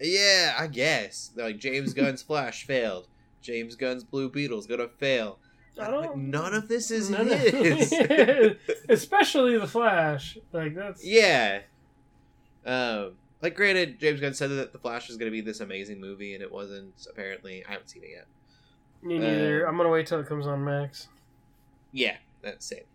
Yeah, 0.00 0.54
I 0.58 0.66
guess. 0.66 1.30
They're 1.34 1.46
like 1.46 1.58
James 1.58 1.94
Gunn's 1.94 2.22
Flash 2.28 2.64
failed. 2.66 3.06
James 3.42 3.76
Gunn's 3.76 4.02
Blue 4.04 4.28
Beetle's 4.30 4.66
gonna 4.66 4.88
fail. 4.88 5.38
I 5.78 5.90
don't- 5.90 6.00
like, 6.02 6.16
none 6.16 6.54
of 6.54 6.68
this 6.68 6.90
is 6.90 7.10
None 7.10 7.30
of- 7.32 7.38
his. 7.40 7.92
especially 8.88 9.58
the 9.58 9.66
Flash. 9.66 10.38
Like 10.52 10.74
that's 10.74 11.04
yeah. 11.04 11.60
Um, 12.66 13.12
like, 13.42 13.54
granted, 13.54 13.98
James 14.00 14.20
Gunn 14.20 14.32
said 14.34 14.48
that 14.50 14.72
the 14.72 14.78
Flash 14.78 15.08
was 15.08 15.16
gonna 15.16 15.30
be 15.30 15.40
this 15.40 15.60
amazing 15.60 16.00
movie, 16.00 16.34
and 16.34 16.42
it 16.42 16.50
wasn't. 16.50 16.94
Apparently, 17.10 17.64
I 17.68 17.72
haven't 17.72 17.88
seen 17.88 18.02
it 18.04 18.10
yet. 18.10 18.26
Me 19.02 19.18
neither. 19.18 19.66
Uh, 19.66 19.68
I'm 19.68 19.76
gonna 19.76 19.90
wait 19.90 20.06
till 20.06 20.20
it 20.20 20.26
comes 20.26 20.46
on 20.46 20.64
Max. 20.64 21.08
Yeah, 21.92 22.16
that's 22.42 22.72
it. 22.72 22.86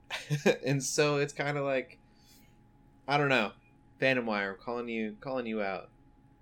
and 0.64 0.82
so 0.82 1.16
it's 1.16 1.32
kind 1.32 1.56
of 1.58 1.64
like, 1.64 1.98
I 3.08 3.16
don't 3.16 3.28
know, 3.30 3.52
Fandom 4.00 4.24
Wire. 4.26 4.52
I'm 4.52 4.58
calling 4.64 4.88
you, 4.88 5.16
calling 5.20 5.46
you 5.46 5.62
out. 5.62 5.88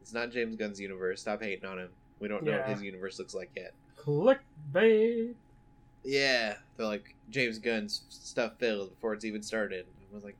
It's 0.03 0.13
not 0.13 0.31
James 0.33 0.57
Gunn's 0.57 0.81
universe. 0.81 1.21
Stop 1.23 1.43
hating 1.43 1.65
on 1.65 1.79
him. 1.79 1.89
We 2.19 2.29
don't 2.29 2.43
know 2.43 2.53
what 2.59 2.69
his 2.69 2.83
universe 2.83 3.19
looks 3.19 3.35
like 3.35 3.51
yet. 3.57 3.73
Clickbait. 3.99 5.35
Yeah, 6.05 6.55
they're 6.77 6.87
like 6.87 7.15
James 7.31 7.59
Gunn's 7.59 8.03
stuff 8.09 8.53
failed 8.59 8.91
before 8.91 9.13
it's 9.15 9.25
even 9.25 9.43
started. 9.43 9.87
I 10.11 10.15
was 10.15 10.25
like, 10.25 10.37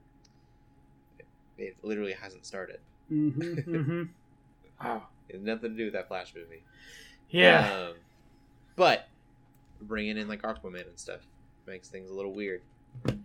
it, 1.19 1.27
it 1.59 1.77
literally 1.83 2.13
hasn't 2.13 2.47
started. 2.47 2.79
Mm-hmm, 3.11 3.43
mm-hmm. 3.71 4.03
Wow. 4.83 5.05
It 5.29 5.37
has 5.37 5.43
nothing 5.45 5.73
to 5.73 5.77
do 5.77 5.85
with 5.85 5.93
that 5.95 6.09
Flash 6.09 6.35
movie. 6.35 6.63
Yeah. 7.29 7.73
Um, 7.73 7.95
but 8.77 9.09
bringing 9.81 10.17
in 10.17 10.27
like 10.29 10.43
Aquaman 10.43 10.87
and 10.89 10.99
stuff 10.99 11.21
makes 11.67 11.89
things 11.89 12.11
a 12.11 12.15
little 12.15 12.33
weird. 12.33 12.63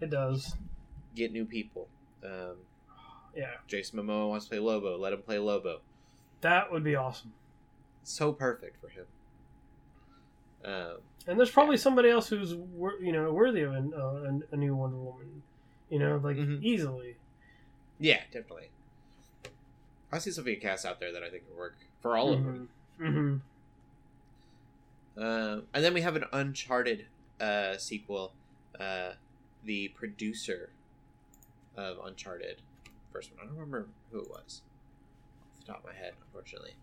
it 0.01 0.09
does. 0.09 0.55
Get 1.15 1.31
new 1.31 1.45
people. 1.45 1.87
Um, 2.23 2.57
Yeah. 3.35 3.51
Jason 3.67 3.99
Momoa 3.99 4.29
wants 4.29 4.45
to 4.45 4.49
play 4.49 4.59
Lobo. 4.59 4.97
Let 4.97 5.13
him 5.13 5.21
play 5.21 5.39
Lobo. 5.39 5.79
That 6.41 6.71
would 6.71 6.83
be 6.83 6.95
awesome. 6.95 7.33
So 8.03 8.31
perfect 8.33 8.79
for 8.81 8.89
him. 8.89 9.05
Um, 10.65 10.97
And 11.27 11.37
there's 11.39 11.51
probably 11.51 11.77
somebody 11.77 12.09
else 12.09 12.27
who's 12.27 12.51
you 12.51 13.11
know 13.11 13.31
worthy 13.31 13.61
of 13.61 13.73
an, 13.73 13.93
uh, 13.95 13.99
a, 13.99 14.39
a 14.53 14.57
new 14.57 14.75
Wonder 14.75 14.97
Woman. 14.97 15.43
You 15.89 15.99
know, 15.99 16.17
like 16.17 16.37
Mhm. 16.37 16.63
easily. 16.63 17.17
yeah, 17.99 18.21
definitely. 18.31 18.69
I 20.11 20.17
see 20.19 20.31
Sophia 20.31 20.55
Cass 20.59 20.85
out 20.85 20.99
there 20.99 21.11
that 21.11 21.23
I 21.23 21.29
think 21.29 21.43
would 21.49 21.57
work 21.57 21.75
for 22.01 22.17
all 22.17 22.33
of 22.33 22.43
them. 22.43 22.69
hmm 22.97 23.37
Um, 25.17 25.67
and 25.73 25.83
then 25.83 25.93
we 25.93 26.01
have 26.01 26.15
an 26.15 26.25
Uncharted 26.33 27.07
uh, 27.39 27.77
sequel. 27.77 28.33
Uh, 28.79 29.13
the 29.63 29.87
producer 29.89 30.69
of 31.75 31.97
Uncharted, 32.03 32.61
first 33.11 33.31
one. 33.31 33.39
I 33.41 33.45
don't 33.45 33.53
remember 33.55 33.87
who 34.11 34.19
it 34.21 34.29
was 34.29 34.61
off 35.53 35.65
the 35.65 35.71
top 35.73 35.79
of 35.79 35.85
my 35.85 35.93
head, 35.95 36.13
unfortunately. 36.25 36.75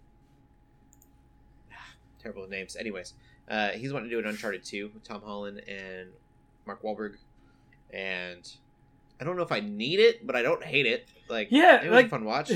Terrible 2.21 2.49
names. 2.49 2.77
Anyways, 2.77 3.15
uh, 3.49 3.71
he's 3.71 3.93
wanting 3.93 4.09
to 4.11 4.17
do 4.17 4.19
an 4.21 4.27
Uncharted 4.27 4.65
2 4.65 4.91
with 4.95 5.05
Tom 5.05 5.23
Holland 5.23 5.61
and 5.69 6.09
Mark 6.67 6.83
Wahlberg. 6.83 7.17
And 7.93 8.51
I 9.21 9.25
don't 9.25 9.37
know 9.37 9.43
if 9.43 9.53
I 9.53 9.61
need 9.61 10.01
it, 10.01 10.27
but 10.27 10.35
I 10.37 10.43
don't 10.43 10.63
hate 10.65 10.87
it. 10.87 11.07
Like, 11.29 11.49
Yeah, 11.51 11.77
it 11.83 11.85
was 11.89 11.93
like- 11.97 12.07
a 12.07 12.11
fun 12.11 12.25
watch. 12.25 12.51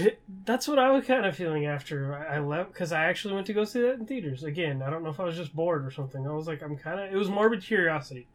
That's 0.45 0.67
what 0.69 0.79
I 0.79 0.91
was 0.91 1.05
kind 1.07 1.25
of 1.27 1.37
feeling 1.37 1.67
after 1.67 2.15
I 2.15 2.39
left 2.41 2.73
because 2.73 2.93
I 2.93 3.05
actually 3.05 3.35
went 3.35 3.47
to 3.47 3.53
go 3.53 3.65
see 3.65 3.81
that 3.83 3.95
in 3.95 4.07
theaters 4.07 4.45
again. 4.45 4.83
I 4.83 4.91
don't 4.91 5.03
know 5.03 5.11
if 5.11 5.21
I 5.21 5.25
was 5.25 5.37
just 5.37 5.55
bored 5.55 5.85
or 5.87 5.91
something. 5.91 6.27
I 6.27 6.33
was 6.33 6.47
like, 6.47 6.63
I'm 6.63 6.77
kind 6.77 7.01
of. 7.01 7.13
It 7.13 7.17
was 7.17 7.29
morbid 7.31 7.63
curiosity, 7.63 8.27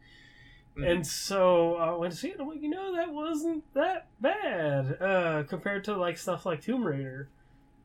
Mhm. 0.76 0.90
and 0.90 1.06
so 1.06 1.76
I 1.76 1.94
went 1.94 2.12
to 2.12 2.18
see 2.18 2.28
it. 2.28 2.32
and 2.32 2.42
I'm 2.42 2.48
like, 2.48 2.62
you 2.62 2.70
know, 2.70 2.94
that 2.96 3.12
wasn't 3.12 3.62
that 3.74 4.06
bad 4.20 5.00
uh, 5.00 5.42
compared 5.44 5.84
to 5.84 5.96
like 5.96 6.16
stuff 6.18 6.44
like 6.46 6.60
Tomb 6.62 6.82
Raider, 6.84 7.28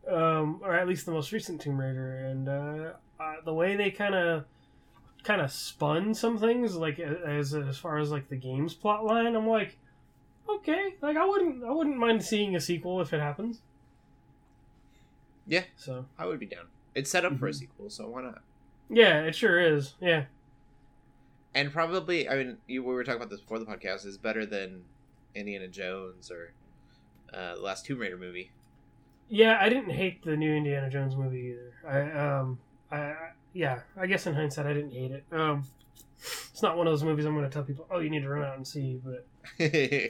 um, 0.09 0.59
or 0.63 0.73
at 0.73 0.87
least 0.87 1.05
the 1.05 1.11
most 1.11 1.31
recent 1.31 1.61
Tomb 1.61 1.79
Raider, 1.79 2.17
and 2.17 2.47
uh, 2.49 2.93
uh, 3.19 3.35
the 3.45 3.53
way 3.53 3.75
they 3.75 3.91
kind 3.91 4.15
of 4.15 4.45
kind 5.27 5.41
of 5.41 5.51
spun 5.51 6.13
some 6.13 6.37
things 6.37 6.75
like 6.75 6.99
as 6.99 7.53
as 7.53 7.77
far 7.77 7.97
as 7.97 8.11
like 8.11 8.29
the 8.29 8.35
game's 8.37 8.73
plot 8.73 9.05
line. 9.05 9.35
I'm 9.35 9.47
like. 9.47 9.77
Okay, 10.49 10.95
like 11.01 11.17
I 11.17 11.25
wouldn't, 11.25 11.61
I 11.65 11.71
wouldn't 11.71 11.97
mind 11.97 12.23
seeing 12.23 12.55
a 12.55 12.61
sequel 12.61 13.01
if 13.01 13.11
it 13.11 13.19
happens. 13.19 13.59
Yeah. 15.45 15.63
So 15.75 16.05
I 16.17 16.25
would 16.25 16.39
be 16.39 16.45
down. 16.45 16.67
It's 16.95 17.09
set 17.11 17.25
up 17.25 17.37
for 17.37 17.47
a 17.47 17.51
Mhm. 17.51 17.55
sequel, 17.55 17.89
so 17.89 18.07
why 18.07 18.21
not? 18.23 18.41
yeah, 18.89 19.23
it 19.23 19.35
sure 19.35 19.59
is. 19.59 19.95
Yeah. 19.99 20.25
and 21.53 21.71
probably 21.73 22.29
I 22.29 22.35
mean 22.37 22.57
you, 22.67 22.81
we 22.83 22.93
were 22.93 23.03
talking 23.03 23.17
about 23.17 23.29
this 23.29 23.41
before 23.41 23.59
the 23.59 23.65
podcast 23.65 24.05
is 24.05 24.17
better 24.17 24.45
than 24.45 24.83
Indiana 25.35 25.67
Jones 25.67 26.29
or 26.31 26.53
uh, 27.33 27.55
the 27.55 27.61
last 27.61 27.85
Tomb 27.85 27.99
Raider 27.99 28.17
movie. 28.17 28.51
Yeah, 29.27 29.57
I 29.59 29.67
didn't 29.67 29.89
hate 29.89 30.23
the 30.23 30.37
new 30.37 30.53
Indiana 30.53 30.89
Jones 30.89 31.15
movie 31.17 31.53
either. 31.57 31.73
I 31.85 32.11
um 32.39 32.59
I- 32.91 33.31
yeah, 33.53 33.81
I 33.99 34.07
guess 34.07 34.27
in 34.27 34.33
hindsight 34.33 34.65
I 34.65 34.73
didn't 34.73 34.91
hate 34.91 35.11
it. 35.11 35.25
Um 35.31 35.63
it's 36.51 36.63
not 36.63 36.77
one 36.77 36.87
of 36.87 36.91
those 36.91 37.03
movies 37.03 37.25
I'm 37.25 37.33
going 37.35 37.45
to 37.45 37.51
tell 37.51 37.63
people, 37.63 37.87
"Oh, 37.91 37.99
you 37.99 38.09
need 38.09 38.21
to 38.23 38.29
run 38.29 38.43
out 38.43 38.57
and 38.57 38.67
see," 38.67 38.99
but 39.03 39.27
yeah. 39.59 40.07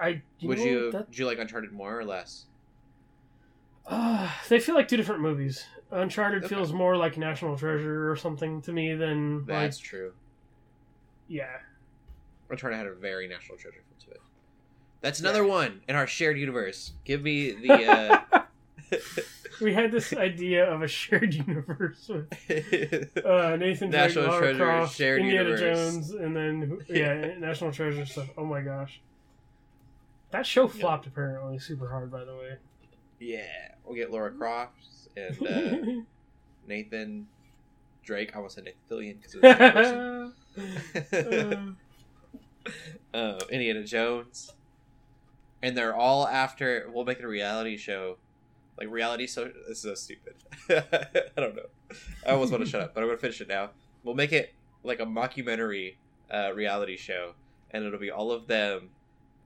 I 0.00 0.22
you 0.38 0.48
Would 0.48 0.58
know, 0.58 0.64
you 0.64 0.92
that, 0.92 1.10
did 1.10 1.18
you 1.18 1.26
like 1.26 1.38
Uncharted 1.38 1.72
more 1.72 1.98
or 1.98 2.04
less? 2.04 2.46
uh, 3.86 4.30
they 4.48 4.60
feel 4.60 4.74
like 4.76 4.88
two 4.88 4.96
different 4.96 5.20
movies. 5.22 5.64
Uncharted 5.90 6.44
Okay. 6.44 6.54
feels 6.54 6.72
more 6.72 6.96
like 6.96 7.18
National 7.18 7.56
Treasure 7.58 8.10
or 8.10 8.16
something 8.16 8.62
to 8.62 8.72
me 8.72 8.94
than 8.94 9.44
That's 9.44 9.78
like 9.78 9.84
true. 9.84 10.12
yeah. 11.28 11.56
Uncharted 12.48 12.78
had 12.78 12.86
a 12.86 12.94
very 12.94 13.26
National 13.28 13.58
Treasure 13.58 13.82
feel 13.88 13.98
to 14.06 14.10
it. 14.12 14.20
That's 15.00 15.18
another 15.20 15.44
one 15.44 15.82
in 15.88 15.96
our 15.96 16.06
shared 16.06 16.38
universe. 16.38 16.92
Give 17.04 17.22
me 17.22 17.50
the 17.50 17.84
uh, 17.84 18.18
we 19.62 19.72
had 19.72 19.92
this 19.92 20.12
idea 20.16 20.70
of 20.70 20.82
a 20.82 20.88
shared 20.88 21.34
universe 21.48 22.08
with 22.08 22.28
uh, 23.24 23.56
Nathan 23.56 23.90
Drake, 23.90 24.02
National 24.02 24.26
Lara 24.26 24.40
Treasure, 24.40 24.64
Croft, 24.64 24.96
shared 24.96 25.20
Indiana 25.20 25.50
universe. 25.50 25.78
Jones, 25.78 26.10
and 26.10 26.36
then 26.36 26.78
yeah, 26.88 27.34
National 27.38 27.72
Treasure 27.72 28.04
stuff. 28.04 28.28
Oh 28.36 28.44
my 28.44 28.60
gosh, 28.60 29.00
that 30.30 30.46
show 30.46 30.68
flopped 30.68 31.06
apparently 31.06 31.58
super 31.58 31.88
hard. 31.88 32.10
By 32.10 32.24
the 32.24 32.34
way, 32.34 32.56
yeah. 33.18 33.46
We'll 33.84 33.96
get 33.96 34.12
Lara 34.12 34.30
Croft 34.30 34.86
and 35.16 35.46
uh, 35.46 36.02
Nathan 36.68 37.26
Drake. 38.04 38.30
I 38.32 38.36
almost 38.36 38.54
said 38.54 38.64
Nathan 38.64 38.80
Fillion 38.88 39.16
because 39.16 39.34
it 39.34 39.42
was 39.42 39.56
the 39.58 40.32
same 40.54 41.32
person. 41.32 41.76
Uh, 43.14 43.16
uh, 43.16 43.40
Indiana 43.50 43.82
Jones, 43.82 44.52
and 45.62 45.76
they're 45.76 45.94
all 45.94 46.28
after. 46.28 46.88
We'll 46.92 47.04
make 47.04 47.18
it 47.18 47.24
a 47.24 47.28
reality 47.28 47.76
show, 47.76 48.18
like 48.78 48.90
reality. 48.90 49.26
So 49.26 49.50
this 49.68 49.78
is 49.78 49.82
so 49.82 49.94
stupid. 49.94 50.34
I 51.36 51.40
don't 51.40 51.56
know. 51.56 51.66
I 52.26 52.30
almost 52.30 52.52
want 52.52 52.64
to 52.64 52.70
shut 52.70 52.80
up, 52.80 52.94
but 52.94 53.02
I'm 53.02 53.08
gonna 53.08 53.18
finish 53.18 53.40
it 53.40 53.48
now. 53.48 53.70
We'll 54.04 54.14
make 54.14 54.32
it 54.32 54.54
like 54.82 55.00
a 55.00 55.06
mockumentary 55.06 55.96
uh, 56.30 56.52
reality 56.54 56.96
show, 56.96 57.34
and 57.70 57.84
it'll 57.84 57.98
be 57.98 58.10
all 58.10 58.32
of 58.32 58.46
them 58.46 58.90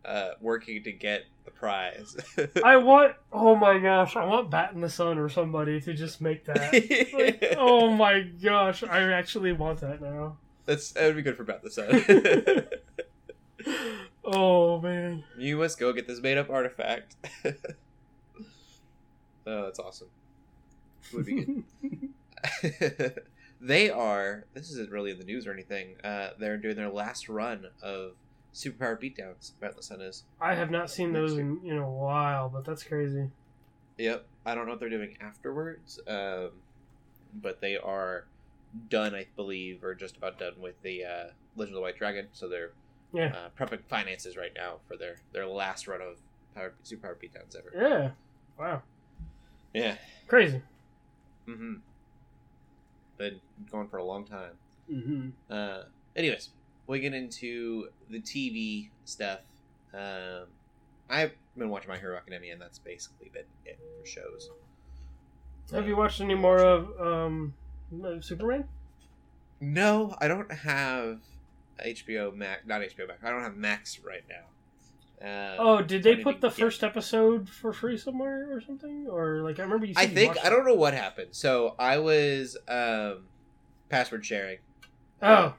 uh, 0.05 0.31
working 0.41 0.83
to 0.85 0.93
get 0.93 1.25
the 1.45 1.51
prize. 1.51 2.17
I 2.65 2.77
want. 2.79 3.15
Oh 3.33 3.57
my 3.57 3.79
gosh, 3.79 4.17
I 4.17 4.25
want 4.25 4.51
Bat 4.51 4.73
in 4.75 4.81
the 4.81 4.89
Sun 4.89 5.19
or 5.19 5.29
somebody 5.29 5.81
to 5.81 5.95
just 5.95 6.21
make 6.21 6.45
that. 6.47 6.73
Like, 7.17 7.55
oh 7.59 7.91
my 7.91 8.21
gosh, 8.21 8.83
I 8.83 9.13
actually 9.13 9.53
want 9.53 9.81
that 9.81 10.01
now. 10.01 10.39
That's 10.65 10.93
that 10.93 11.07
would 11.07 11.17
be 11.17 11.23
good 11.23 11.37
for 11.37 11.45
Bat 11.45 11.63
in 11.63 11.69
the 11.69 12.67
Sun. 12.67 13.77
Oh 14.27 14.81
man. 14.81 15.23
You 15.39 15.57
must 15.57 15.79
go 15.79 15.93
get 15.93 16.09
this 16.09 16.21
made 16.21 16.37
up 16.37 16.51
artifact. 16.51 17.15
Oh, 19.47 19.65
that's 19.65 19.79
awesome. 19.79 20.09
Would 21.15 21.27
be 21.27 21.65
good. 21.83 22.13
they 23.61 23.91
are. 23.91 24.45
This 24.55 24.71
isn't 24.71 24.91
really 24.91 25.11
in 25.13 25.19
the 25.19 25.25
news 25.25 25.47
or 25.47 25.53
anything. 25.53 25.97
Uh, 26.03 26.31
they're 26.39 26.57
doing 26.57 26.77
their 26.77 26.91
last 26.91 27.29
run 27.29 27.67
of 27.83 28.13
superpower 28.55 29.01
beatdowns. 29.01 29.53
Bat 29.61 29.71
in 29.73 29.77
the 29.77 29.83
Sun 29.83 30.01
is. 30.01 30.25
I 30.41 30.55
have 30.55 30.71
not 30.71 30.91
seen 30.91 31.13
those 31.13 31.39
in, 31.39 31.61
in 31.65 31.79
a 31.79 31.89
while, 31.91 32.49
but 32.49 32.65
that's 32.65 32.83
crazy. 32.83 33.31
Yep. 33.99 34.27
I 34.45 34.55
don't 34.55 34.67
know 34.67 34.73
what 34.73 34.81
they're 34.81 34.91
doing 34.91 35.17
afterwards, 35.21 35.99
um, 36.07 36.51
but 37.35 37.61
they 37.61 37.77
are 37.77 38.27
done, 38.91 39.15
I 39.15 39.27
believe, 39.37 39.83
or 39.83 39.95
just 39.95 40.17
about 40.17 40.39
done 40.39 40.55
with 40.61 40.81
the 40.83 41.05
uh, 41.05 41.25
Legend 41.57 41.75
of 41.75 41.77
the 41.77 41.81
White 41.83 41.97
Dragon. 41.99 42.29
So 42.33 42.49
they're 42.49 42.73
Yeah. 43.13 43.33
uh, 43.35 43.49
prepping 43.59 43.83
finances 43.89 44.37
right 44.37 44.53
now 44.55 44.81
for 44.87 44.97
their 44.97 45.17
their 45.33 45.47
last 45.47 45.89
run 45.89 46.01
of 46.03 46.19
power 46.55 46.75
superpower 46.85 47.15
beatdowns 47.17 47.57
ever. 47.57 47.73
Yeah. 47.75 48.11
Wow. 48.59 48.83
Yeah. 49.77 49.97
Crazy. 50.27 50.63
Mm-hmm. 51.47 51.75
Been 53.19 53.41
going 53.71 53.89
for 53.89 53.99
a 53.99 54.05
long 54.05 54.25
time. 54.25 54.53
Mm-hmm. 54.91 55.29
Uh, 55.51 55.83
anyways, 56.17 56.49
we 56.87 57.01
get 57.01 57.13
into 57.13 57.89
the 58.09 58.21
TV 58.21 58.89
stuff. 59.05 59.41
Um, 59.93 60.47
I've 61.11 61.33
been 61.57 61.69
watching 61.69 61.91
My 61.91 61.99
Hero 61.99 62.17
Academia, 62.17 62.55
and 62.55 62.61
that's 62.61 62.79
basically 62.79 63.31
been 63.33 63.45
it 63.67 63.79
for 64.01 64.07
shows. 64.07 64.49
Have 65.73 65.87
you 65.87 65.97
watched 65.97 66.21
any 66.23 66.35
more 66.35 66.59
of 66.59 66.89
um, 66.99 67.55
Superman? 68.21 68.65
No, 69.61 70.17
I 70.21 70.29
don't 70.29 70.51
have 70.51 71.19
HBO 71.85 72.35
Max. 72.35 72.63
Not 72.67 72.81
HBO 72.81 73.09
Max. 73.09 73.21
I 73.23 73.31
don't 73.31 73.43
have 73.43 73.57
Max 73.57 74.01
right 74.01 74.25
now. 74.29 74.45
Uh, 75.23 75.57
Oh, 75.59 75.83
did 75.83 76.03
they 76.03 76.17
put 76.17 76.41
the 76.41 76.49
yeah. 76.49 76.55
first 76.55 76.85
episode 76.85 77.49
for 77.49 77.73
free 77.73 77.97
somewhere 77.97 78.49
or 78.55 78.61
something? 78.61 79.07
Or 79.09 79.39
like 79.43 79.59
I 79.59 79.63
remember 79.63 79.87
you. 79.87 79.95
I 79.97 80.07
think 80.07 80.37
I 80.45 80.51
don't 80.51 80.67
know 80.67 80.75
what 80.75 80.93
happened. 80.95 81.29
So 81.33 81.75
I 81.79 81.99
was 81.99 82.57
um, 82.69 83.25
password 83.89 84.25
sharing, 84.27 84.59
Oh, 85.23 85.55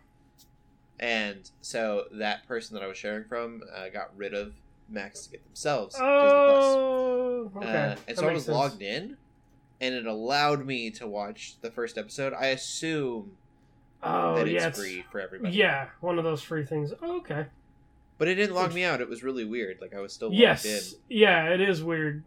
and 0.99 1.49
so 1.61 2.05
that 2.13 2.47
person 2.47 2.75
that 2.75 2.83
I 2.83 2.87
was 2.87 2.97
sharing 2.97 3.23
from 3.25 3.61
uh, 3.75 3.89
got 3.89 4.15
rid 4.15 4.33
of 4.33 4.53
Max 4.89 5.25
to 5.25 5.31
get 5.31 5.43
themselves 5.45 5.95
oh, 5.99 7.51
okay. 7.55 7.67
Uh, 7.67 7.71
That 7.71 7.99
and 8.07 8.17
so 8.17 8.27
I 8.27 8.33
was 8.33 8.45
sense. 8.45 8.55
logged 8.55 8.81
in, 8.81 9.17
and 9.81 9.93
it 9.95 10.05
allowed 10.05 10.65
me 10.65 10.89
to 10.91 11.07
watch 11.07 11.55
the 11.61 11.71
first 11.71 11.97
episode. 11.97 12.33
I 12.33 12.47
assume 12.47 13.31
Oh, 14.03 14.35
that 14.35 14.47
yeah, 14.47 14.67
it's 14.67 14.79
free 14.79 15.03
for 15.11 15.19
everybody. 15.19 15.55
Yeah, 15.55 15.87
one 16.01 16.17
of 16.19 16.23
those 16.23 16.41
free 16.43 16.63
things. 16.65 16.93
Oh, 17.01 17.17
okay. 17.17 17.47
But 18.17 18.27
it 18.27 18.35
didn't 18.35 18.55
log 18.55 18.73
me 18.73 18.83
out. 18.83 18.99
It 19.01 19.07
was 19.09 19.23
really 19.23 19.45
weird. 19.45 19.79
Like 19.81 19.93
I 19.93 19.99
was 19.99 20.11
still 20.13 20.29
logged 20.29 20.39
Yes. 20.39 20.65
in. 20.65 20.99
Yeah, 21.09 21.49
it 21.53 21.61
is 21.61 21.83
weird. 21.83 22.23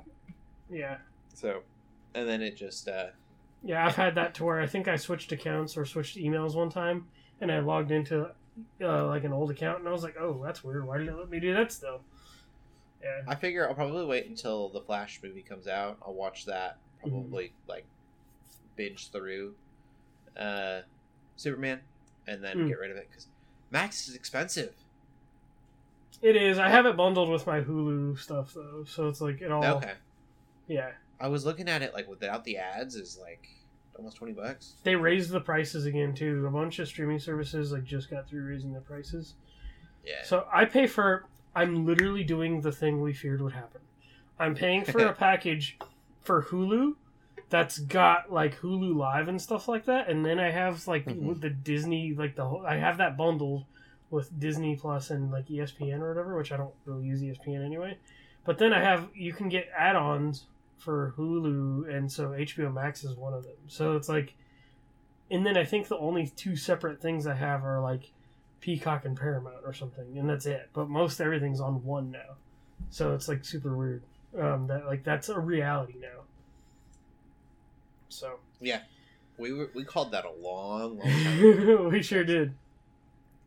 Yeah. 0.71 0.99
So, 1.35 1.63
and 2.15 2.29
then 2.29 2.43
it 2.43 2.57
just 2.57 2.89
uh, 2.89 3.07
Yeah, 3.65 3.85
I've 3.87 3.97
had 3.97 4.15
that 4.15 4.35
to 4.37 4.45
where 4.45 4.61
I 4.61 4.67
think 4.67 4.87
I 4.89 4.97
switched 4.97 5.33
accounts 5.33 5.77
or 5.77 5.85
switched 5.85 6.17
emails 6.17 6.55
one 6.55 6.71
time, 6.71 7.09
and 7.41 7.51
I 7.51 7.59
logged 7.59 7.91
into 7.91 8.31
uh, 8.81 9.07
like 9.07 9.25
an 9.25 9.33
old 9.33 9.51
account, 9.51 9.81
and 9.81 9.89
I 9.89 9.93
was 9.93 10.03
like, 10.05 10.17
"Oh, 10.19 10.41
that's 10.45 10.63
weird. 10.63 10.87
Why 10.87 10.99
did 10.99 11.09
it 11.09 11.17
let 11.17 11.29
me 11.31 11.41
do 11.41 11.55
that 11.55 11.73
still?" 11.73 12.03
Yeah. 13.03 13.23
I 13.27 13.35
figure 13.35 13.67
I'll 13.69 13.75
probably 13.75 14.05
wait 14.05 14.27
until 14.29 14.69
the 14.69 14.81
Flash 14.83 15.21
movie 15.23 15.43
comes 15.43 15.67
out. 15.67 15.97
I'll 16.07 16.13
watch 16.15 16.45
that. 16.47 16.77
Probably 17.01 17.53
like 17.67 17.87
binge 18.77 19.11
through 19.11 19.55
uh, 20.39 20.81
Superman, 21.37 21.81
and 22.27 22.45
then 22.45 22.59
Mm. 22.59 22.69
get 22.69 22.79
rid 22.79 22.91
of 22.91 22.97
it 22.99 23.09
because 23.11 23.27
Max 23.71 24.07
is 24.09 24.15
expensive. 24.15 24.75
It 26.23 26.37
is. 26.37 26.59
I 26.59 26.69
have 26.69 26.87
it 26.87 26.97
bundled 26.97 27.31
with 27.31 27.47
my 27.47 27.61
Hulu 27.61 28.19
stuff 28.19 28.53
though, 28.55 28.85
so 28.87 29.09
it's 29.09 29.21
like 29.21 29.41
it 29.41 29.51
all. 29.51 29.65
Okay, 29.65 29.95
Yeah, 30.69 30.91
I 31.19 31.29
was 31.29 31.47
looking 31.47 31.69
at 31.69 31.83
it 31.83 31.95
like 31.95 32.09
without 32.09 32.45
the 32.45 32.59
ads 32.59 32.95
is 32.95 33.19
like 33.21 33.47
almost 33.97 34.17
twenty 34.19 34.33
bucks. 34.35 34.75
they 34.83 34.97
raised 34.97 35.31
the 35.31 35.41
prices 35.41 35.87
again 35.87 36.15
too. 36.15 36.47
A 36.47 36.51
bunch 36.51 36.79
of 36.79 36.89
streaming 36.89 37.19
services 37.19 37.73
like 37.73 37.85
just 37.85 38.11
got 38.11 38.29
through 38.29 38.45
raising 38.47 38.73
their 38.73 38.83
prices. 38.83 39.35
Yeah. 40.05 40.23
So 40.25 40.47
I 40.53 40.65
pay 40.67 40.87
for. 40.87 41.25
I'm 41.55 41.85
literally 41.87 42.23
doing 42.23 42.61
the 42.61 42.71
thing 42.73 43.01
we 43.01 43.13
feared 43.13 43.41
would 43.43 43.53
happen. 43.55 43.81
I'm 44.39 44.55
paying 44.55 44.85
for 44.85 45.05
a 45.07 45.13
package 45.15 45.79
for 46.21 46.43
Hulu 46.45 46.95
that's 47.49 47.79
got 47.81 48.31
like 48.33 48.61
Hulu 48.61 48.95
Live 48.95 49.27
and 49.29 49.41
stuff 49.41 49.67
like 49.69 49.87
that, 49.87 50.09
and 50.09 50.25
then 50.25 50.39
I 50.39 50.51
have 50.51 50.87
like 50.87 51.07
Mhm. 51.07 51.23
with 51.23 51.41
the 51.41 51.51
Disney 51.51 52.13
like 52.15 52.37
the 52.37 52.45
whole, 52.45 52.65
I 52.65 52.77
have 52.77 52.99
that 52.99 53.17
bundle 53.17 53.67
with 54.11 54.39
Disney 54.39 54.77
Plus 54.77 55.11
and 55.11 55.31
like 55.31 55.49
ESPN 55.49 56.01
or 56.01 56.09
whatever, 56.09 56.37
which 56.37 56.53
I 56.53 56.57
don't 56.57 56.75
really 56.85 57.05
use 57.05 57.23
ESPN 57.23 57.65
anyway. 57.65 57.97
But 58.45 58.59
then 58.59 58.73
I 58.73 58.83
have 58.83 59.09
you 59.15 59.33
can 59.33 59.49
get 59.49 59.69
add-ons 59.77 60.47
for 60.79 61.15
Hulu, 61.17 61.95
and 61.95 62.11
so 62.11 62.31
HBO 62.31 62.73
Max 62.73 63.05
is 63.05 63.15
one 63.15 63.35
of 63.35 63.45
them. 63.45 63.57
So 63.69 63.97
it's 63.97 64.09
like, 64.09 64.35
and 65.31 65.45
then 65.45 65.57
I 65.57 65.65
think 65.65 65.89
the 65.89 65.99
only 65.99 66.27
two 66.27 66.57
separate 66.57 67.01
things 67.01 67.27
I 67.27 67.35
have 67.35 67.65
are 67.65 67.81
like 67.81 68.13
Peacock 68.61 69.05
and 69.05 69.17
Paramount 69.17 69.65
or 69.65 69.73
something, 69.73 70.19
and 70.19 70.29
that's 70.29 70.47
it. 70.47 70.71
But 70.73 70.89
most 70.89 71.21
everything's 71.21 71.61
on 71.61 71.85
one 71.85 72.11
now, 72.11 72.37
so 72.89 73.15
it's 73.15 73.29
like 73.29 73.45
super 73.45 73.77
weird. 73.77 74.03
Um, 74.39 74.69
that 74.69 74.87
like 74.87 75.05
that's 75.05 75.29
a 75.29 75.39
reality 75.39 75.95
now. 76.01 76.23
So 78.09 78.39
Yeah. 78.61 78.81
We 79.39 79.55
were, 79.55 79.71
we 79.75 79.85
called 79.85 80.13
that 80.13 80.27
a 80.27 80.33
long, 80.33 80.99
long 80.99 81.09
time. 81.09 81.89
we 81.91 82.03
sure 82.03 82.25
did. 82.25 82.53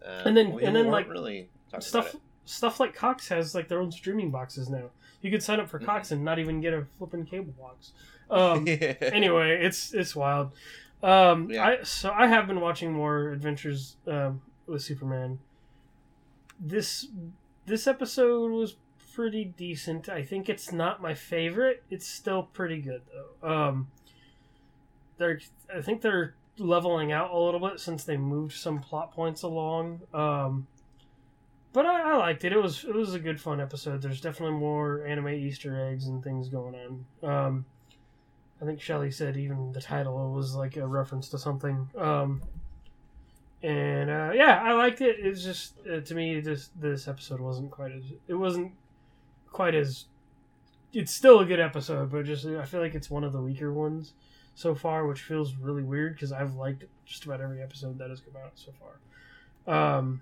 Uh, 0.05 0.23
And 0.25 0.35
then- 0.37 0.59
and 0.61 0.75
then, 0.75 0.87
like, 0.89 1.07
really 1.09 1.49
Stuff 1.79 2.15
stuff 2.45 2.79
like 2.79 2.93
Cox 2.93 3.29
has 3.29 3.55
like 3.55 3.67
their 3.69 3.79
own 3.79 3.91
streaming 3.91 4.29
boxes 4.29 4.69
now. 4.69 4.89
You 5.21 5.31
could 5.31 5.41
sign 5.41 5.59
up 5.59 5.69
for. 5.69 5.79
Cox 5.79 6.11
and 6.11 6.23
not 6.25 6.37
even 6.39 6.59
get 6.61 6.73
a 6.73 6.85
flipping 6.97 7.25
cable 7.25 7.53
box. 7.59 7.91
Um, 8.29 8.65
anyway, 8.67 9.63
it's 9.63 9.93
it's 9.93 10.15
wild. 10.15 10.51
Um, 11.03 11.51
Yeah. 11.51 11.65
I 11.79 11.83
so 11.83 12.09
I 12.11 12.27
have 12.27 12.47
been 12.47 12.61
watching 12.61 12.91
more 12.93 13.29
Adventures 13.31 13.97
um, 14.07 14.41
with 14.65 14.81
Superman. 14.81 15.39
This 16.59 17.07
this 17.65 17.85
episode 17.87 18.51
was 18.51 18.75
pretty 19.13 19.45
decent. 19.45 20.09
I 20.09 20.23
think 20.23 20.49
it's 20.49 20.71
not 20.71 21.01
my 21.01 21.13
favorite. 21.13 21.83
It's 21.91 22.07
still 22.07 22.43
pretty 22.43 22.81
good 22.81 23.01
though. 23.41 23.47
Um, 23.49 23.87
they're 25.17 25.39
I 25.75 25.81
think 25.81 26.01
they're 26.01 26.33
leveling 26.57 27.11
out 27.11 27.31
a 27.31 27.37
little 27.37 27.59
bit 27.59 27.79
since 27.79 28.03
they 28.03 28.17
moved 28.17 28.53
some 28.53 28.79
plot 28.79 29.11
points 29.11 29.43
along. 29.43 30.01
Um, 30.13 30.67
but 31.71 31.85
I, 31.85 32.13
I 32.13 32.17
liked 32.17 32.45
it. 32.45 32.53
It 32.53 32.61
was 32.61 32.83
it 32.83 32.93
was 32.93 33.13
a 33.13 33.19
good 33.19 33.41
fun 33.41 33.59
episode. 33.59 34.01
There's 34.01 34.21
definitely 34.21 34.57
more 34.57 35.05
anime 35.05 35.29
Easter 35.29 35.89
eggs 35.89 36.07
and 36.07 36.23
things 36.23 36.49
going 36.49 36.75
on. 36.75 37.29
Um, 37.29 37.65
I 38.61 38.65
think 38.65 38.79
Shelley 38.79 39.11
said 39.11 39.35
even 39.35 39.71
the 39.71 39.81
title 39.81 40.31
was 40.31 40.55
like 40.55 40.77
a 40.77 40.87
reference 40.87 41.29
to 41.29 41.39
something. 41.39 41.89
Um, 41.97 42.41
and 43.63 44.09
uh, 44.09 44.31
yeah, 44.35 44.61
I 44.63 44.73
liked 44.73 45.01
it. 45.01 45.17
It's 45.19 45.43
just 45.43 45.73
uh, 45.91 46.01
to 46.01 46.15
me, 46.15 46.39
this 46.41 46.69
this 46.79 47.07
episode 47.07 47.39
wasn't 47.39 47.71
quite 47.71 47.91
as 47.91 48.03
it 48.27 48.35
wasn't 48.35 48.73
quite 49.51 49.73
as. 49.73 50.05
It's 50.93 51.11
still 51.11 51.39
a 51.39 51.45
good 51.45 51.59
episode, 51.59 52.11
but 52.11 52.23
just 52.25 52.45
I 52.45 52.65
feel 52.65 52.79
like 52.79 52.93
it's 52.93 53.09
one 53.09 53.23
of 53.23 53.33
the 53.33 53.41
weaker 53.41 53.73
ones 53.73 54.13
so 54.55 54.75
far, 54.75 55.05
which 55.07 55.21
feels 55.21 55.55
really 55.55 55.83
weird 55.83 56.13
because 56.15 56.31
I've 56.31 56.55
liked 56.55 56.85
just 57.05 57.25
about 57.25 57.41
every 57.41 57.61
episode 57.61 57.97
that 57.99 58.09
has 58.09 58.21
come 58.21 58.41
out 58.43 58.51
so 58.55 58.71
far. 59.65 59.97
Um, 59.97 60.21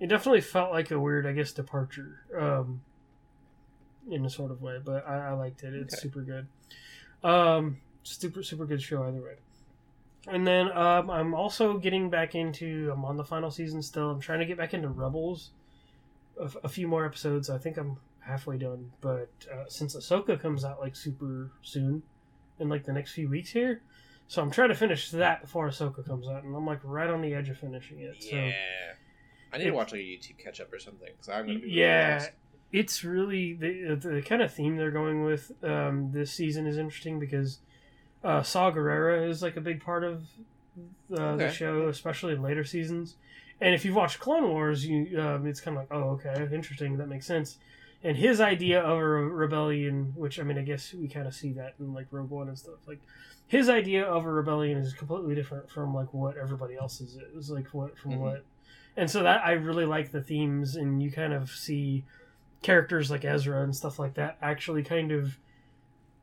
it 0.00 0.06
definitely 0.08 0.40
felt 0.40 0.70
like 0.72 0.90
a 0.90 0.98
weird, 0.98 1.26
I 1.26 1.32
guess, 1.32 1.52
departure. 1.52 2.20
Um, 2.36 2.80
in 4.10 4.24
a 4.24 4.30
sort 4.30 4.50
of 4.50 4.62
way, 4.62 4.78
but 4.82 5.06
I, 5.06 5.28
I 5.28 5.32
liked 5.32 5.62
it. 5.64 5.74
It's 5.74 5.94
Okay. 5.94 6.00
super 6.02 6.22
good. 6.22 6.46
Um, 7.22 7.78
super 8.04 8.42
super 8.42 8.64
good 8.64 8.80
show 8.80 9.02
either 9.04 9.20
way. 9.20 9.34
And 10.26 10.46
then 10.46 10.70
um, 10.72 11.10
I'm 11.10 11.34
also 11.34 11.78
getting 11.78 12.08
back 12.10 12.34
into. 12.34 12.90
I'm 12.92 13.04
on 13.04 13.16
the 13.16 13.24
final 13.24 13.50
season 13.50 13.82
still. 13.82 14.10
I'm 14.10 14.20
trying 14.20 14.38
to 14.40 14.46
get 14.46 14.56
back 14.56 14.72
into 14.72 14.88
Rebels. 14.88 15.50
A, 16.40 16.44
f- 16.44 16.56
a 16.64 16.68
few 16.68 16.86
more 16.88 17.04
episodes. 17.04 17.50
I 17.50 17.58
think 17.58 17.76
I'm 17.76 17.98
halfway 18.20 18.56
done. 18.56 18.92
But 19.00 19.28
uh, 19.52 19.64
since 19.68 19.94
Ahsoka 19.96 20.40
comes 20.40 20.64
out 20.64 20.80
like 20.80 20.96
super 20.96 21.50
soon, 21.62 22.02
in 22.58 22.68
like 22.68 22.84
the 22.84 22.92
next 22.92 23.12
few 23.12 23.28
weeks 23.28 23.50
here, 23.50 23.82
so 24.26 24.42
I'm 24.42 24.50
trying 24.50 24.68
to 24.70 24.74
finish 24.74 25.10
that 25.10 25.40
before 25.42 25.68
Ahsoka 25.68 26.04
comes 26.06 26.26
out, 26.28 26.44
and 26.44 26.54
I'm 26.54 26.66
like 26.66 26.80
right 26.84 27.08
on 27.08 27.22
the 27.22 27.34
edge 27.34 27.48
of 27.48 27.58
finishing 27.58 28.00
it. 28.00 28.22
So 28.22 28.36
Yeah. 28.36 28.52
I 29.52 29.58
need 29.58 29.64
to 29.64 29.70
watch 29.70 29.92
like 29.92 30.00
a 30.00 30.04
YouTube 30.04 30.38
catch 30.42 30.60
up 30.60 30.72
or 30.72 30.78
something 30.78 31.08
because 31.12 31.28
I'm 31.28 31.46
gonna 31.46 31.58
be 31.58 31.70
yeah 31.70 32.16
lost. 32.18 32.30
it's 32.70 33.02
really 33.04 33.54
the, 33.54 33.94
the 34.00 34.22
kind 34.22 34.42
of 34.42 34.52
theme 34.52 34.76
they're 34.76 34.90
going 34.90 35.24
with 35.24 35.52
um, 35.64 36.12
this 36.12 36.32
season 36.32 36.66
is 36.66 36.76
interesting 36.76 37.18
because 37.18 37.60
uh, 38.22 38.42
Saw 38.42 38.70
Gerrera 38.70 39.28
is 39.28 39.42
like 39.42 39.56
a 39.56 39.60
big 39.62 39.82
part 39.82 40.04
of 40.04 40.22
uh, 41.12 41.36
the 41.36 41.44
Okay. 41.44 41.52
show, 41.54 41.88
especially 41.88 42.34
in 42.34 42.42
later 42.42 42.64
seasons. 42.64 43.16
And 43.60 43.74
if 43.74 43.84
you've 43.84 43.96
watched 43.96 44.20
Clone 44.20 44.48
Wars, 44.50 44.84
you 44.86 45.18
um, 45.20 45.46
it's 45.46 45.60
kind 45.60 45.76
of 45.76 45.82
like, 45.82 45.88
oh, 45.92 46.10
okay, 46.22 46.54
interesting, 46.54 46.98
that 46.98 47.08
makes 47.08 47.26
sense. 47.26 47.58
And 48.04 48.16
his 48.16 48.40
idea 48.40 48.80
of 48.80 48.96
a 48.98 49.04
rebellion, 49.04 50.12
which 50.14 50.38
I 50.38 50.44
mean, 50.44 50.56
I 50.58 50.62
guess 50.62 50.94
we 50.94 51.08
kind 51.08 51.26
of 51.26 51.34
see 51.34 51.52
that 51.54 51.74
in 51.80 51.92
like 51.92 52.06
Rogue 52.12 52.30
One 52.30 52.48
and 52.48 52.56
stuff. 52.58 52.78
Like 52.86 53.00
his 53.48 53.68
idea 53.68 54.04
of 54.04 54.24
a 54.24 54.30
rebellion 54.30 54.78
is 54.78 54.94
completely 54.94 55.34
different 55.34 55.68
from 55.70 55.92
like 55.94 56.14
what 56.14 56.36
everybody 56.36 56.76
else's 56.76 57.16
is. 57.34 57.50
Like 57.50 57.68
what 57.74 57.98
from 57.98 58.12
Mhm. 58.12 58.18
what, 58.18 58.44
and 58.96 59.10
so 59.10 59.22
that 59.24 59.44
I 59.44 59.52
really 59.52 59.84
like 59.84 60.12
the 60.12 60.22
themes, 60.22 60.76
and 60.76 61.02
you 61.02 61.10
kind 61.10 61.32
of 61.32 61.50
see 61.50 62.04
characters 62.62 63.10
like 63.10 63.24
Ezra 63.24 63.62
and 63.62 63.74
stuff 63.74 63.98
like 63.98 64.14
that 64.14 64.36
actually 64.42 64.82
kind 64.84 65.10
of 65.12 65.38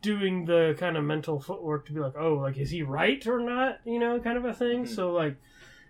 doing 0.02 0.46
the 0.46 0.76
kind 0.78 0.96
of 0.98 1.04
mental 1.04 1.40
footwork 1.40 1.86
to 1.88 1.92
be 1.94 2.00
like, 2.00 2.16
oh, 2.18 2.36
like 2.36 2.58
is 2.58 2.70
he 2.70 2.84
right 2.84 3.26
or 3.28 3.40
not? 3.42 3.80
You 3.86 4.00
know, 4.00 4.20
kind 4.20 4.38
of 4.38 4.46
a 4.46 4.54
thing. 4.54 4.84
Mhm. 4.86 4.88
So 4.88 5.12
like, 5.12 5.36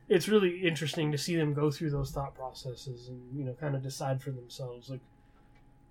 it's 0.10 0.28
really 0.28 0.66
interesting 0.66 1.12
to 1.12 1.18
see 1.18 1.36
them 1.36 1.54
go 1.54 1.70
through 1.70 1.90
those 1.92 2.12
thought 2.12 2.34
processes 2.34 3.08
and 3.10 3.22
you 3.38 3.44
know, 3.44 3.54
kind 3.54 3.76
of 3.76 3.84
decide 3.84 4.22
for 4.24 4.32
themselves 4.32 4.90
like 4.90 5.02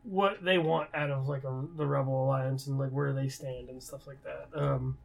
what 0.05 0.42
they 0.44 0.59
want 0.59 0.90
out 0.94 1.11
of 1.11 1.28
like 1.28 1.44
a, 1.44 1.64
the 1.76 1.86
Rebel 1.86 2.24
Alliance 2.24 2.66
and 2.66 2.78
like 2.78 2.90
where 2.90 3.12
they 3.12 3.28
stand 3.28 3.68
and 3.68 3.82
stuff 3.82 4.07
like 4.07 4.18
that. 4.24 4.48
Um, 4.59 4.96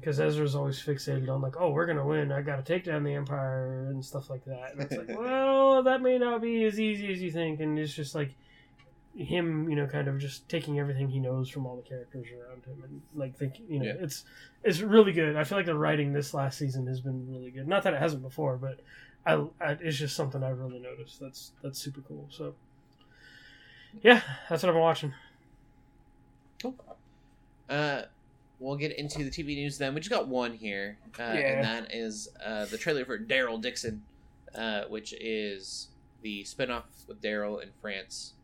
because 0.00 0.18
Ezra's 0.18 0.54
always 0.54 0.82
fixated 0.82 1.28
on 1.28 1.42
like, 1.42 1.54
oh, 1.60 1.70
we're 1.70 1.86
gonna 1.86 2.04
win. 2.06 2.32
I 2.32 2.40
got 2.42 2.56
to 2.56 2.62
take 2.62 2.84
down 2.84 3.04
the 3.04 3.14
Empire 3.14 3.88
and 3.90 4.04
stuff 4.04 4.30
like 4.30 4.44
that. 4.46 4.72
And 4.72 4.80
it's 4.80 4.96
like, 4.96 5.08
well, 5.18 5.82
that 5.82 6.00
may 6.00 6.18
not 6.18 6.40
be 6.40 6.64
as 6.64 6.80
easy 6.80 7.12
as 7.12 7.20
you 7.20 7.30
think. 7.30 7.60
And 7.60 7.78
it's 7.78 7.92
just 7.92 8.14
like 8.14 8.34
him, 9.14 9.68
you 9.68 9.76
know, 9.76 9.86
kind 9.86 10.08
of 10.08 10.18
just 10.18 10.48
taking 10.48 10.78
everything 10.80 11.08
he 11.10 11.18
knows 11.20 11.50
from 11.50 11.66
all 11.66 11.76
the 11.76 11.82
characters 11.82 12.26
around 12.32 12.64
him 12.64 12.82
and 12.82 13.02
like 13.14 13.36
thinking, 13.36 13.66
you 13.68 13.78
know, 13.80 13.84
Yeah. 13.84 13.94
it's 14.00 14.24
it's 14.64 14.80
really 14.80 15.12
good. 15.12 15.36
I 15.36 15.44
feel 15.44 15.58
like 15.58 15.66
the 15.66 15.74
writing 15.76 16.14
this 16.14 16.32
last 16.32 16.58
season 16.58 16.86
has 16.86 17.00
been 17.00 17.30
really 17.30 17.50
good. 17.50 17.68
Not 17.68 17.82
that 17.82 17.92
it 17.92 18.00
hasn't 18.00 18.22
before, 18.22 18.56
but 18.56 18.80
I, 19.26 19.34
I 19.60 19.72
it's 19.80 19.98
just 19.98 20.16
something 20.16 20.42
I've 20.42 20.58
really 20.58 20.78
noticed. 20.80 21.20
That's 21.20 21.52
that's 21.62 21.78
super 21.78 22.00
cool. 22.00 22.26
So 22.30 22.54
yeah, 24.02 24.22
that's 24.48 24.62
what 24.62 24.68
I've 24.70 24.74
been 24.74 24.80
watching. 24.80 25.14
Uh, 27.68 28.02
we'll 28.58 28.76
get 28.76 28.96
into 28.98 29.24
the 29.24 29.30
TV 29.30 29.54
news 29.56 29.78
then. 29.78 29.94
We 29.94 30.00
just 30.00 30.10
got 30.10 30.28
one 30.28 30.52
here, 30.54 30.98
uh, 31.18 31.22
Yeah. 31.22 31.38
and 31.38 31.64
that 31.64 31.94
is 31.94 32.28
uh, 32.44 32.66
the 32.66 32.76
trailer 32.78 33.04
for 33.04 33.18
Daryl 33.18 33.60
Dixon, 33.60 34.02
uh, 34.54 34.82
which 34.88 35.14
is 35.18 35.88
the 36.22 36.44
spinoff 36.44 36.82
with 37.08 37.20
Daryl 37.22 37.62
in 37.62 37.70
France. 37.80 38.34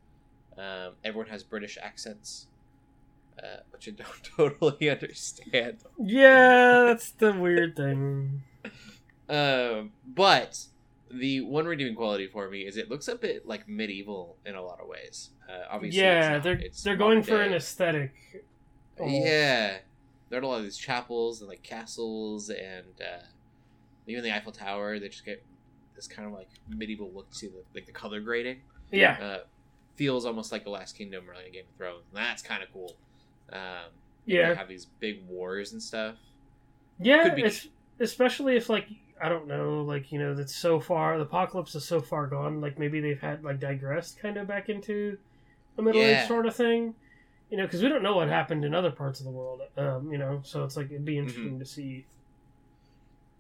Um, 0.57 0.93
everyone 1.05 1.29
has 1.31 1.43
British 1.43 1.79
accents, 1.81 2.47
uh, 3.43 3.59
which 3.71 3.87
I 3.89 3.93
don't 3.93 4.25
totally 4.59 4.91
understand. 4.91 5.79
Yeah, 5.99 6.85
that's 6.87 7.11
the 7.11 7.33
weird 7.33 7.77
thing. 7.77 8.43
Um, 9.31 9.93
but 10.07 10.59
the 11.11 11.41
one 11.41 11.67
redeeming 11.67 11.95
quality 11.95 12.27
for 12.27 12.49
me 12.51 12.61
is 12.63 12.77
it 12.77 12.91
looks 12.91 13.09
a 13.09 13.15
bit 13.15 13.47
like 13.47 13.69
medieval 13.69 14.37
in 14.45 14.55
a 14.55 14.63
lot 14.63 14.81
of 14.81 14.89
ways. 14.89 15.31
Uh, 15.49 15.63
obviously, 15.71 16.01
yeah, 16.01 16.35
not. 16.35 16.43
they're 16.43 16.61
they're 16.85 16.97
going 16.97 17.23
for 17.23 17.41
an 17.41 17.55
aesthetic. 17.55 18.13
almost. 18.99 19.25
Yeah, 19.27 19.79
there 20.29 20.41
are 20.41 20.43
a 20.43 20.47
lot 20.47 20.59
of 20.59 20.65
these 20.65 20.77
chapels 20.77 21.41
and 21.41 21.49
like 21.49 21.63
castles 21.63 22.51
and 22.51 23.01
uh, 23.01 23.25
even 24.07 24.23
the 24.23 24.35
Eiffel 24.35 24.53
Tower. 24.53 24.99
They 24.99 25.09
just 25.09 25.25
get 25.25 25.43
this 25.97 26.07
kind 26.07 26.27
of 26.29 26.35
like 26.35 26.49
medieval 26.69 27.11
look 27.15 27.31
to 27.35 27.49
the 27.49 27.63
like 27.75 27.87
the 27.87 27.93
color 27.93 28.21
grading. 28.21 28.61
yeah, 28.91 29.19
Uh, 29.21 29.39
feels 29.97 30.25
almost 30.27 30.53
like 30.53 30.65
the 30.65 30.71
Last 30.71 30.97
Kingdom 30.97 31.29
or 31.29 31.35
like 31.35 31.53
Game 31.53 31.65
of 31.73 31.77
Thrones. 31.77 32.05
And 32.15 32.19
that's 32.25 32.43
kind 32.43 32.63
of 32.63 32.73
cool. 32.73 32.95
Um, 33.53 33.91
yeah. 34.27 34.51
they 34.51 34.55
have 34.55 34.69
these 34.69 34.87
big 35.01 35.27
wars 35.27 35.73
and 35.73 35.83
stuff. 35.83 36.17
Yeah, 37.01 37.35
be 37.35 37.51
especially 38.01 38.57
if 38.57 38.69
like 38.69 38.87
I 39.21 39.29
don't 39.29 39.47
know, 39.47 39.83
like 39.83 40.11
you 40.13 40.19
know, 40.19 40.35
that's 40.35 40.55
so 40.57 40.81
far 40.81 41.17
the 41.19 41.25
apocalypse 41.25 41.75
is 41.75 41.87
so 41.87 42.01
far 42.01 42.27
gone. 42.27 42.61
Like 42.61 42.79
maybe 42.79 43.01
they've 43.01 43.21
had 43.21 43.45
like 43.45 43.61
digressed 43.61 44.19
kind 44.21 44.37
of 44.37 44.47
back 44.47 44.69
into 44.69 45.19
a 45.77 45.83
middle 45.83 46.01
Yeah. 46.01 46.23
age 46.23 46.29
sort 46.29 46.47
of 46.47 46.55
thing. 46.57 46.95
You 47.51 47.57
know, 47.57 47.65
because 47.65 47.83
we 47.83 47.89
don't 47.89 48.03
know 48.03 48.17
what 48.17 48.29
happened 48.29 48.65
in 48.65 48.75
other 48.75 48.91
parts 48.91 49.21
of 49.21 49.25
the 49.25 49.33
world. 49.33 49.63
Um, 49.77 50.13
you 50.13 50.19
know, 50.19 50.41
so 50.45 50.65
it's 50.65 50.77
like 50.77 50.87
it'd 50.87 51.05
be 51.05 51.15
Mm-hmm. 51.17 51.29
interesting 51.29 51.59
to 51.59 51.65
see. 51.67 52.07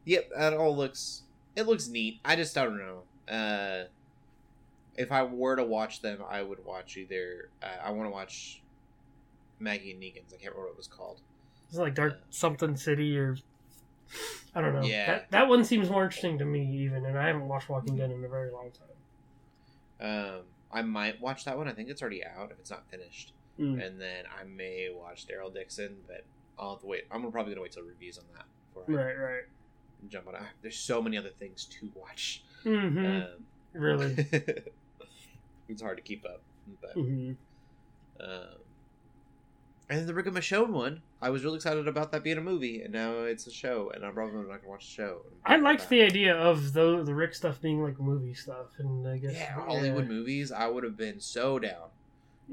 Yep, 0.04 0.30
that 0.36 0.54
all 0.54 0.76
looks 0.76 1.22
it 1.56 1.66
looks 1.66 1.88
neat. 1.88 2.20
I 2.24 2.36
just 2.36 2.54
don't 2.54 2.78
know. 2.78 3.02
Uh, 3.30 3.84
if 4.96 5.12
I 5.12 5.22
were 5.22 5.56
to 5.56 5.64
watch 5.64 6.00
them, 6.02 6.20
I 6.28 6.42
would 6.42 6.64
watch 6.64 6.96
either. 6.96 7.50
Uh, 7.62 7.66
I 7.84 7.90
want 7.90 8.06
to 8.08 8.12
watch 8.12 8.62
Maggie 9.60 9.92
and 9.92 10.00
Negan's. 10.02 10.32
I 10.32 10.36
can't 10.38 10.54
remember 10.54 10.68
what 10.68 10.72
it 10.72 10.76
was 10.76 10.86
called. 10.88 11.20
It's 11.68 11.76
like 11.76 11.94
Dark 11.94 12.14
something 12.30 12.76
City 12.76 13.18
or 13.18 13.36
I 14.58 14.60
don't 14.60 14.74
know. 14.74 14.82
Yeah. 14.82 15.06
that 15.06 15.30
that 15.30 15.48
one 15.48 15.64
seems 15.64 15.88
more 15.88 16.02
interesting 16.04 16.36
to 16.38 16.44
me 16.44 16.66
even, 16.84 17.04
and 17.06 17.16
I 17.16 17.28
haven't 17.28 17.46
watched 17.46 17.68
Walking 17.68 17.96
Dead 17.96 18.10
in 18.10 18.24
a 18.24 18.28
very 18.28 18.50
long 18.50 18.70
time. 18.72 20.08
Um, 20.08 20.40
I 20.72 20.82
might 20.82 21.20
watch 21.20 21.44
that 21.44 21.56
one. 21.56 21.68
I 21.68 21.72
think 21.72 21.88
it's 21.88 22.02
already 22.02 22.24
out 22.24 22.50
if 22.50 22.58
it's 22.58 22.70
not 22.70 22.84
finished. 22.90 23.32
Mm. 23.58 23.84
And 23.84 24.00
then 24.00 24.24
I 24.38 24.42
may 24.44 24.88
watch 24.92 25.26
Daryl 25.28 25.52
Dixon, 25.54 25.98
but 26.08 26.24
I'll 26.58 26.72
have 26.72 26.80
to 26.80 26.86
wait. 26.86 27.04
I'm 27.10 27.30
probably 27.30 27.52
gonna 27.52 27.62
wait 27.62 27.72
till 27.72 27.84
reviews 27.84 28.18
on 28.18 28.24
that 28.34 28.46
before 28.74 28.84
I 28.88 29.04
Right, 29.06 29.16
right. 29.16 29.42
jump 30.08 30.26
on 30.28 30.34
it. 30.34 30.42
There's 30.62 30.76
so 30.78 31.00
many 31.00 31.16
other 31.16 31.30
things 31.30 31.64
to 31.66 31.90
watch. 31.94 32.42
hmm 32.64 33.04
Um, 33.06 33.26
really. 33.72 34.16
it's 35.68 35.82
hard 35.82 35.98
to 35.98 36.02
keep 36.02 36.24
up. 36.24 36.42
But 36.80 36.92
hmm 36.94 37.32
um, 38.20 38.58
and 39.90 39.98
then 40.00 40.06
the 40.06 40.14
Rick 40.14 40.26
and 40.26 40.36
Michonne 40.36 40.70
one, 40.70 41.00
I 41.22 41.30
was 41.30 41.44
really 41.44 41.56
excited 41.56 41.88
about 41.88 42.12
that 42.12 42.22
being 42.22 42.38
a 42.38 42.42
movie, 42.42 42.82
and 42.82 42.92
now 42.92 43.12
it's 43.20 43.46
a 43.46 43.50
show, 43.52 43.90
and 43.94 44.04
I'm 44.04 44.12
probably 44.14 44.36
not 44.42 44.58
gonna 44.60 44.68
watch 44.68 44.86
the 44.86 44.92
show. 45.02 45.22
I 45.46 45.56
liked 45.56 45.88
the 45.88 46.02
idea 46.02 46.36
of 46.36 46.72
the 46.72 47.02
the 47.04 47.14
Rick 47.14 47.34
stuff 47.34 47.60
being 47.60 47.82
like 47.82 47.98
movie 47.98 48.34
stuff, 48.34 48.66
and 48.78 49.06
I 49.08 49.18
guess 49.18 49.32
yeah 49.34 49.52
Hollywood 49.54 50.06
movies. 50.08 50.52
I 50.52 50.66
would 50.68 50.84
have 50.84 50.96
been 50.96 51.20
so 51.20 51.58
down. 51.58 51.72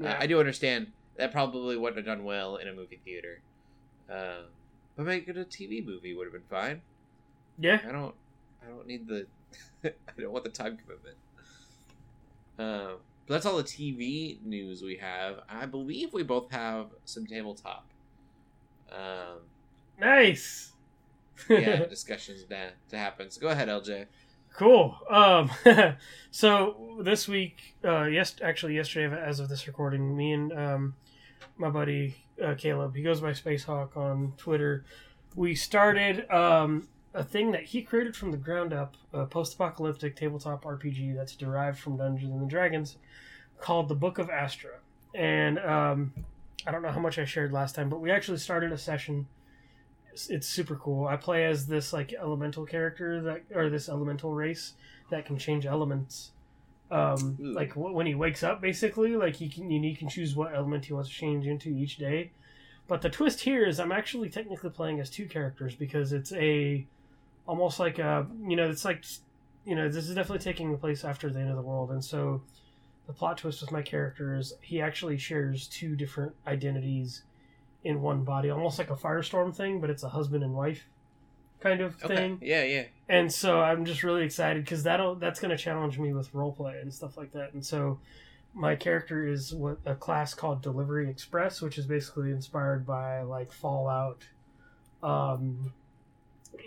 Uh, 0.00 0.04
Yeah. 0.04 0.16
I 0.20 0.26
do 0.26 0.38
understand 0.40 0.88
that 1.16 1.32
probably 1.32 1.76
wouldn't 1.76 1.96
have 1.96 2.06
done 2.06 2.24
well 2.24 2.56
in 2.56 2.68
a 2.68 2.72
movie 2.74 3.00
theater. 3.04 3.40
Um, 4.10 4.44
but 4.96 5.04
make 5.06 5.26
it 5.28 5.36
a 5.36 5.44
TV 5.44 5.84
movie 5.84 6.14
would 6.14 6.24
have 6.24 6.32
been 6.32 6.42
fine. 6.50 6.80
yeah. 7.58 7.80
I 7.86 7.92
don't. 7.92 8.14
I 8.64 8.68
don't 8.70 8.86
need 8.86 9.06
the. 9.08 9.26
I 9.84 9.92
don't 10.18 10.32
want 10.32 10.44
the 10.44 10.50
time 10.50 10.76
commitment. 10.78 11.16
Um, 12.58 12.96
but 13.26 13.34
that's 13.34 13.46
all 13.46 13.56
the 13.56 13.64
TV 13.64 14.42
news 14.44 14.82
we 14.82 14.96
have. 14.96 15.40
I 15.48 15.66
believe 15.66 16.12
we 16.12 16.22
both 16.22 16.50
have 16.50 16.86
some 17.04 17.26
tabletop. 17.26 17.86
Um, 18.90 19.40
Nice. 19.98 20.72
yeah, 21.50 21.84
discussions 21.90 22.44
to, 22.44 22.70
to 22.90 22.98
happen. 22.98 23.30
So 23.30 23.40
go 23.40 23.48
ahead, 23.48 23.68
LJ. 23.68 24.06
cool. 24.54 24.96
Um, 25.10 25.50
so 26.30 27.00
this 27.02 27.28
week, 27.28 27.76
uh, 27.84 28.04
yes, 28.04 28.36
actually 28.42 28.74
yesterday, 28.74 29.14
as 29.20 29.40
of 29.40 29.48
this 29.48 29.66
recording, 29.66 30.16
me 30.16 30.32
and 30.32 30.52
um, 30.52 30.94
my 31.56 31.68
buddy 31.70 32.16
uh, 32.42 32.54
Caleb, 32.56 32.94
he 32.94 33.02
goes 33.02 33.20
by 33.20 33.32
Space 33.32 33.64
Hawk 33.64 33.96
on 33.96 34.32
Twitter. 34.36 34.84
We 35.34 35.54
started 35.54 36.30
um, 36.30 36.88
a 37.16 37.24
thing 37.24 37.50
that 37.52 37.64
he 37.64 37.80
created 37.80 38.14
from 38.14 38.30
the 38.30 38.36
ground 38.36 38.74
up, 38.74 38.94
a 39.12 39.24
post-apocalyptic 39.24 40.16
tabletop 40.16 40.64
RPG 40.64 41.16
that's 41.16 41.34
derived 41.34 41.78
from 41.78 41.96
Dungeons 41.96 42.34
and 42.34 42.48
Dragons, 42.48 42.98
called 43.58 43.88
the 43.88 43.94
Book 43.94 44.18
of 44.18 44.28
Astra. 44.28 44.72
And 45.14 45.58
um, 45.58 46.12
I 46.66 46.70
don't 46.70 46.82
know 46.82 46.90
how 46.90 47.00
much 47.00 47.18
I 47.18 47.24
shared 47.24 47.52
last 47.52 47.74
time, 47.74 47.88
but 47.88 48.02
we 48.02 48.10
actually 48.10 48.36
started 48.36 48.70
a 48.70 48.76
session. 48.76 49.26
It's, 50.12 50.28
it's 50.28 50.46
super 50.46 50.76
cool. 50.76 51.06
I 51.06 51.16
play 51.16 51.46
as 51.46 51.66
this 51.66 51.94
like 51.94 52.12
elemental 52.12 52.66
character 52.66 53.22
that, 53.22 53.44
or 53.56 53.70
this 53.70 53.88
elemental 53.88 54.34
race 54.34 54.74
that 55.10 55.24
can 55.24 55.38
change 55.38 55.64
elements. 55.64 56.32
Um, 56.90 57.38
Ooh. 57.40 57.54
like 57.54 57.72
wh- 57.72 57.94
when 57.94 58.04
he 58.04 58.14
wakes 58.14 58.42
up, 58.42 58.60
basically, 58.60 59.16
like 59.16 59.36
he 59.36 59.48
can, 59.48 59.70
he 59.70 59.94
can 59.94 60.10
choose 60.10 60.36
what 60.36 60.54
element 60.54 60.84
he 60.84 60.92
wants 60.92 61.08
to 61.08 61.14
change 61.14 61.46
into 61.46 61.70
each 61.70 61.96
day. 61.96 62.32
But 62.88 63.00
the 63.00 63.08
twist 63.08 63.40
here 63.40 63.64
is 63.64 63.80
I'm 63.80 63.90
actually 63.90 64.28
technically 64.28 64.70
playing 64.70 65.00
as 65.00 65.08
two 65.08 65.26
characters 65.26 65.74
because 65.74 66.12
it's 66.12 66.32
a 66.34 66.86
almost 67.46 67.78
like 67.80 67.98
a 67.98 68.26
you 68.46 68.56
know 68.56 68.68
it's 68.68 68.84
like 68.84 69.04
you 69.64 69.74
know 69.74 69.88
this 69.88 70.08
is 70.08 70.14
definitely 70.14 70.44
taking 70.44 70.76
place 70.78 71.04
after 71.04 71.30
the 71.30 71.40
end 71.40 71.50
of 71.50 71.56
the 71.56 71.62
world, 71.62 71.90
and 71.90 72.04
so 72.04 72.42
the 73.06 73.12
plot 73.12 73.38
twist 73.38 73.60
with 73.60 73.70
my 73.72 73.82
character 73.82 74.34
is 74.36 74.54
he 74.60 74.80
actually 74.80 75.16
shares 75.16 75.68
two 75.68 75.94
different 75.94 76.34
identities 76.46 77.22
in 77.84 78.02
one 78.02 78.24
body, 78.24 78.50
almost 78.50 78.78
like 78.78 78.90
a 78.90 78.96
firestorm 78.96 79.54
thing, 79.54 79.80
but 79.80 79.90
it's 79.90 80.02
a 80.02 80.08
husband 80.08 80.42
and 80.42 80.54
wife 80.54 80.88
kind 81.60 81.80
of 81.80 81.94
Okay. 82.02 82.16
thing. 82.16 82.38
Yeah, 82.42 82.64
yeah. 82.64 82.84
And 83.08 83.32
so 83.32 83.60
I'm 83.60 83.84
just 83.84 84.02
really 84.02 84.24
excited 84.24 84.64
because 84.64 84.82
that'll 84.82 85.14
that's 85.14 85.38
going 85.38 85.56
to 85.56 85.62
challenge 85.62 85.98
me 85.98 86.12
with 86.12 86.32
roleplay 86.32 86.82
and 86.82 86.92
stuff 86.92 87.16
like 87.16 87.32
that. 87.32 87.52
And 87.54 87.64
so 87.64 88.00
my 88.54 88.74
character 88.74 89.26
is 89.26 89.54
what 89.54 89.78
a 89.86 89.94
class 89.94 90.34
called 90.34 90.62
Delivery 90.62 91.08
Express, 91.08 91.62
which 91.62 91.78
is 91.78 91.86
basically 91.86 92.32
inspired 92.32 92.84
by 92.84 93.22
like 93.22 93.52
Fallout, 93.52 94.24
um, 95.02 95.72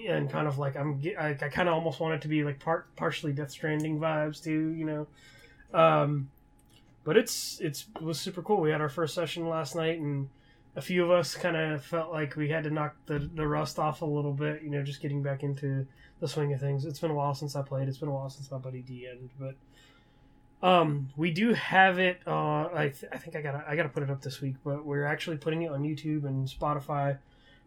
and 0.07 0.29
kind 0.29 0.47
of 0.47 0.57
like 0.57 0.75
I'm 0.75 1.01
I, 1.19 1.29
I 1.29 1.49
kind 1.49 1.69
of 1.69 1.75
almost 1.75 1.99
want 1.99 2.15
it 2.15 2.21
to 2.21 2.27
be 2.27 2.43
like 2.43 2.59
part 2.59 2.95
partially 2.95 3.33
Death 3.33 3.51
Stranding 3.51 3.99
vibes 3.99 4.43
too, 4.43 4.69
you 4.69 4.85
know. 4.85 5.07
Um, 5.77 6.29
but 7.03 7.17
it's 7.17 7.59
it's 7.59 7.85
it 7.95 8.03
was 8.03 8.19
super 8.19 8.41
cool. 8.41 8.61
We 8.61 8.71
had 8.71 8.81
our 8.81 8.89
first 8.89 9.13
session 9.13 9.47
last 9.47 9.75
night 9.75 9.99
and 9.99 10.29
a 10.75 10.81
few 10.81 11.03
of 11.03 11.11
us 11.11 11.35
kind 11.35 11.57
of 11.57 11.83
felt 11.83 12.11
like 12.11 12.35
we 12.35 12.49
had 12.49 12.63
to 12.63 12.69
knock 12.69 12.95
the, 13.05 13.19
the 13.35 13.47
rust 13.47 13.79
off 13.79 14.01
a 14.01 14.05
little 14.05 14.33
bit, 14.33 14.61
you 14.61 14.69
know, 14.69 14.83
just 14.83 15.01
getting 15.01 15.21
back 15.21 15.43
into 15.43 15.85
the 16.19 16.27
swing 16.27 16.53
of 16.53 16.59
things. 16.59 16.85
It's 16.85 16.99
been 16.99 17.11
a 17.11 17.15
while 17.15 17.33
since 17.33 17.55
I 17.55 17.61
played. 17.61 17.87
It's 17.87 17.97
been 17.97 18.09
a 18.09 18.13
while 18.13 18.29
since 18.29 18.51
my 18.51 18.57
buddy 18.57 18.83
DM'd, 18.83 19.29
but 19.39 19.55
um, 20.61 21.09
we 21.15 21.31
do 21.31 21.53
have 21.53 21.99
it. 21.99 22.19
Uh, 22.27 22.67
I, 22.73 22.93
th- 22.97 23.11
I 23.11 23.17
think 23.17 23.35
I 23.35 23.41
gotta 23.41 23.63
I 23.67 23.75
gotta 23.75 23.89
put 23.89 24.03
it 24.03 24.09
up 24.09 24.21
this 24.21 24.41
week, 24.41 24.55
but 24.63 24.85
we're 24.85 25.05
actually 25.05 25.37
putting 25.37 25.63
it 25.63 25.71
on 25.71 25.83
YouTube 25.83 26.25
and 26.25 26.47
Spotify 26.47 27.17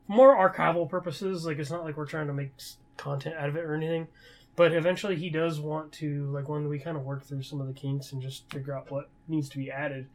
more 0.09 0.37
archival 0.37 0.89
purposes. 0.89 1.47
Like 1.47 1.59
it's 1.59 1.71
not 1.71 1.85
like 1.85 1.97
we're 1.97 2.07
trying 2.07 2.27
to 2.29 2.33
make 2.33 2.53
content 2.97 3.37
out 3.37 3.49
of 3.49 3.57
it 3.57 3.65
or 3.65 3.75
anything. 3.75 4.09
But 4.55 4.73
eventually, 4.73 5.17
he 5.17 5.31
does 5.31 5.61
want 5.61 5.93
to 5.93 6.27
like 6.31 6.49
when 6.49 6.69
we 6.69 6.79
kind 6.79 6.97
of 6.97 7.05
work 7.05 7.25
through 7.25 7.43
some 7.43 7.61
of 7.61 7.67
the 7.67 7.73
kinks 7.73 8.13
and 8.13 8.21
just 8.21 8.51
figure 8.53 8.77
out 8.77 8.91
what 8.91 9.09
needs 9.29 9.49
to 9.51 9.59
be 9.59 9.71
added 9.71 10.09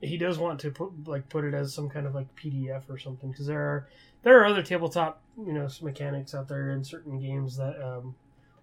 he 0.00 0.16
does 0.16 0.38
want 0.38 0.60
to 0.60 0.70
put 0.70 1.08
like 1.08 1.28
put 1.28 1.44
it 1.44 1.54
as 1.54 1.74
some 1.74 1.88
kind 1.88 2.06
of 2.06 2.14
like 2.14 2.34
PDF 2.36 2.88
or 2.88 2.98
something 2.98 3.30
because 3.30 3.46
there 3.46 3.60
are 3.60 3.88
there 4.22 4.40
are 4.40 4.46
other 4.46 4.62
tabletop 4.62 5.20
you 5.36 5.52
know 5.52 5.68
mechanics 5.82 6.34
out 6.34 6.48
there 6.48 6.70
in 6.70 6.84
certain 6.84 7.18
games 7.18 7.56
that 7.56 7.80
um, 7.82 8.14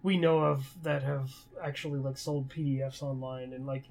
we 0.01 0.17
know 0.17 0.39
of 0.39 0.75
that 0.83 1.03
have 1.03 1.31
actually 1.61 1.99
like 1.99 2.17
sold 2.17 2.49
PDFs 2.49 3.03
online 3.03 3.53
and 3.53 3.65
like 3.65 3.83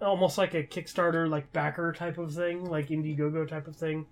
almost 0.00 0.38
like 0.38 0.54
a 0.54 0.62
Kickstarter 0.62 1.28
like 1.28 1.52
backer 1.52 1.92
type 1.92 2.18
of 2.18 2.34
thing, 2.34 2.64
like 2.64 2.88
Indiegogo 2.88 3.48
type 3.48 3.68
of 3.68 3.76
thing. 3.76 4.06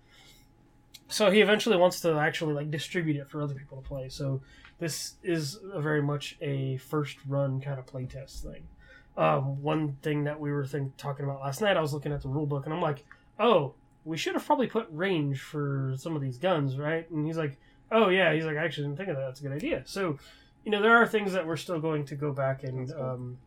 So 1.11 1.31
he 1.31 1.41
eventually 1.41 1.77
wants 1.77 2.01
to 2.03 2.15
actually 2.15 2.55
like 2.55 2.71
distribute 2.71 3.17
it 3.17 3.29
for 3.29 3.43
other 3.43 3.55
people 3.55 3.83
to 3.83 3.87
play. 3.87 4.09
So 4.09 4.41
this 4.79 5.15
is 5.23 5.59
a 5.73 5.81
very 5.81 6.01
much 6.01 6.37
a 6.41 6.77
first 6.79 7.19
run 7.27 7.61
kind 7.61 7.79
of 7.79 7.87
playtest 7.87 8.43
thing. 8.43 8.63
Um, 9.17 9.61
one 9.61 9.97
thing 10.03 10.25
that 10.25 10.39
we 10.39 10.53
were 10.53 10.65
think, 10.65 10.97
talking 10.97 11.25
about 11.25 11.41
last 11.41 11.61
night, 11.61 11.77
I 11.77 11.81
was 11.81 11.93
looking 11.93 12.13
at 12.13 12.23
the 12.23 12.29
rule 12.29 12.47
book 12.47 12.65
and 12.65 12.73
I'm 12.73 12.81
like, 12.81 13.05
oh, 13.39 13.75
we 14.05 14.17
should 14.17 14.35
have 14.35 14.47
probably 14.47 14.69
put 14.69 14.87
range 14.91 15.41
for 15.41 15.95
some 15.99 16.15
of 16.15 16.23
these 16.23 16.39
guns, 16.39 16.79
right? 16.79 17.11
And 17.11 17.27
he's 17.27 17.37
like, 17.37 17.59
oh 17.91 18.09
yeah, 18.09 18.33
he's 18.33 18.45
like, 18.45 18.57
I 18.57 18.65
actually 18.65 18.87
didn't 18.87 18.99
think 18.99 19.09
of 19.11 19.17
that. 19.17 19.27
That's 19.27 19.41
a 19.41 19.43
good 19.43 19.53
idea. 19.53 19.83
So, 19.85 20.17
you 20.65 20.71
know, 20.71 20.81
there 20.81 20.97
are 20.97 21.07
things 21.07 21.33
that 21.33 21.47
we're 21.47 21.57
still 21.57 21.81
going 21.81 22.05
to 22.07 22.15
go 22.15 22.33
back 22.33 22.63
and, 22.63 22.91
cool. 22.91 23.03
um, 23.03 23.39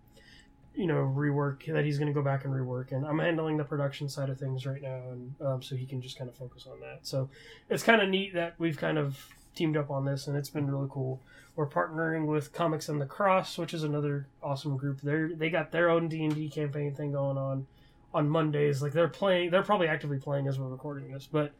you 0.75 0.87
know, 0.87 1.13
rework 1.15 1.71
that 1.71 1.85
he's 1.85 1.97
going 1.97 2.07
to 2.07 2.13
go 2.13 2.23
back 2.23 2.45
and 2.45 2.53
rework. 2.53 2.91
And 2.91 3.05
I'm 3.05 3.19
handling 3.19 3.57
the 3.57 3.63
production 3.63 4.09
side 4.09 4.29
of 4.29 4.39
things 4.39 4.65
right 4.65 4.81
now, 4.81 5.01
and 5.11 5.35
um, 5.41 5.61
so 5.61 5.75
he 5.75 5.85
can 5.85 6.01
just 6.01 6.17
kind 6.17 6.29
of 6.29 6.35
focus 6.35 6.67
on 6.69 6.79
that. 6.79 6.99
So 7.03 7.29
it's 7.69 7.83
kind 7.83 8.01
of 8.01 8.09
neat 8.09 8.33
that 8.33 8.55
we've 8.57 8.77
kind 8.77 8.97
of 8.97 9.17
teamed 9.55 9.77
up 9.77 9.91
on 9.91 10.05
this, 10.05 10.27
and 10.27 10.35
it's 10.35 10.49
been 10.49 10.69
really 10.69 10.87
cool. 10.91 11.21
We're 11.55 11.67
partnering 11.67 12.25
with 12.25 12.51
Comics 12.51 12.89
and 12.89 12.99
the 12.99 13.05
Cross, 13.05 13.59
which 13.59 13.73
is 13.73 13.83
another 13.83 14.27
awesome 14.41 14.77
group. 14.77 15.01
They 15.01 15.35
they 15.35 15.49
got 15.49 15.71
their 15.71 15.89
own 15.89 16.07
D 16.07 16.23
and 16.23 16.33
D 16.33 16.49
campaign 16.49 16.95
thing 16.95 17.11
going 17.11 17.37
on 17.37 17.67
on 18.13 18.27
Mondays. 18.27 18.81
Like 18.81 18.93
they're 18.93 19.07
playing, 19.07 19.51
they're 19.51 19.63
probably 19.63 19.87
actively 19.87 20.17
playing 20.17 20.47
as 20.47 20.59
we're 20.59 20.67
recording 20.67 21.11
this, 21.11 21.27
but 21.31 21.51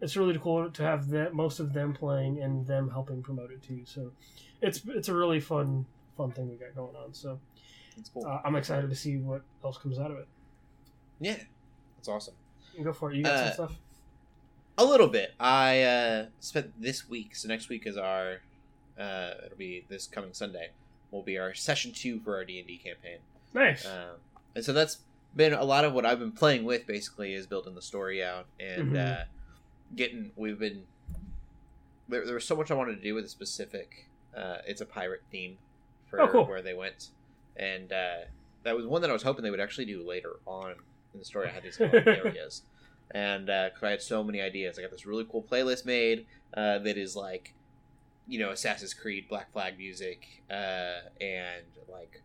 it's 0.00 0.16
really 0.16 0.38
cool 0.38 0.70
to 0.70 0.82
have 0.82 1.08
that 1.10 1.34
most 1.34 1.60
of 1.60 1.72
them 1.72 1.92
playing 1.94 2.42
and 2.42 2.66
them 2.66 2.90
helping 2.90 3.22
promote 3.22 3.50
it 3.50 3.62
too. 3.62 3.82
So 3.84 4.12
it's 4.60 4.82
it's 4.86 5.08
a 5.08 5.14
really 5.14 5.40
fun 5.40 5.86
fun 6.16 6.32
thing 6.32 6.48
we 6.48 6.56
got 6.56 6.74
going 6.74 6.96
on. 6.96 7.12
So 7.12 7.38
cool. 8.12 8.26
uh, 8.26 8.40
I'm 8.44 8.56
excited 8.56 8.88
to 8.90 8.96
see 8.96 9.16
what 9.16 9.42
else 9.64 9.78
comes 9.78 9.98
out 9.98 10.10
of 10.10 10.18
it. 10.18 10.26
yeah, 11.20 11.36
that's 11.96 12.08
awesome. 12.08 12.34
Go 12.82 12.92
for 12.92 13.12
it. 13.12 13.16
You 13.16 13.22
got 13.24 13.34
Uh, 13.34 13.44
some 13.46 13.54
stuff. 13.68 13.78
A 14.78 14.84
little 14.84 15.08
bit. 15.08 15.34
I 15.38 15.82
uh, 15.82 16.26
spent 16.40 16.80
this 16.80 17.08
week. 17.08 17.36
So 17.36 17.48
next 17.48 17.68
week 17.68 17.86
is 17.86 17.96
our. 17.96 18.40
Uh, 18.98 19.32
it'll 19.44 19.58
be 19.58 19.84
this 19.88 20.06
coming 20.06 20.32
Sunday. 20.32 20.70
Will 21.10 21.22
be 21.22 21.38
our 21.38 21.52
session 21.54 21.92
two 21.92 22.20
for 22.20 22.36
our 22.36 22.44
D 22.44 22.58
and 22.58 22.66
D 22.66 22.78
campaign. 22.78 23.18
Nice. 23.52 23.84
Um, 23.86 24.16
and 24.54 24.64
so 24.64 24.72
that's 24.72 24.98
been 25.36 25.52
a 25.52 25.64
lot 25.64 25.84
of 25.84 25.92
what 25.92 26.06
I've 26.06 26.18
been 26.18 26.32
playing 26.32 26.64
with. 26.64 26.86
Basically, 26.86 27.34
is 27.34 27.46
building 27.46 27.74
the 27.74 27.82
story 27.82 28.24
out 28.24 28.46
and 28.58 28.92
Mhm. 28.92 29.20
uh, 29.20 29.24
getting. 29.94 30.32
We've 30.36 30.58
been. 30.58 30.84
There, 32.08 32.24
there 32.24 32.34
was 32.34 32.44
so 32.46 32.56
much 32.56 32.70
I 32.70 32.74
wanted 32.74 32.96
to 32.96 33.02
do 33.02 33.14
with 33.14 33.24
a 33.26 33.28
specific. 33.28 34.06
Uh, 34.36 34.58
it's 34.66 34.80
a 34.80 34.86
pirate 34.86 35.22
theme 35.30 35.58
for 36.08 36.20
Oh, 36.20 36.28
cool. 36.28 36.46
where 36.46 36.62
they 36.62 36.74
went, 36.74 37.08
and 37.56 37.92
uh, 37.92 38.16
that 38.64 38.76
was 38.76 38.86
one 38.86 39.02
that 39.02 39.10
I 39.10 39.12
was 39.12 39.22
hoping 39.22 39.42
they 39.42 39.50
would 39.50 39.60
actually 39.60 39.86
do 39.86 40.06
later 40.06 40.36
on 40.46 40.72
in 41.12 41.18
the 41.18 41.24
story. 41.24 41.48
I 41.48 41.52
had 41.52 41.62
these 41.62 41.76
kind 41.76 41.92
of 41.94 42.06
areas, 42.06 42.62
and 43.10 43.46
because 43.46 43.82
I 43.82 43.90
had 43.90 44.02
so 44.02 44.22
many 44.22 44.40
ideas, 44.40 44.78
I 44.78 44.82
got 44.82 44.90
this 44.90 45.06
really 45.06 45.26
cool 45.30 45.42
playlist 45.42 45.84
made 45.84 46.26
uh, 46.54 46.78
that 46.78 46.96
is 46.96 47.16
like, 47.16 47.54
you 48.26 48.38
know, 48.38 48.50
Assassin's 48.50 48.94
Creed 48.94 49.28
Black 49.28 49.52
Flag 49.52 49.78
music 49.78 50.42
uh, 50.50 51.00
and 51.20 51.64
like 51.90 52.22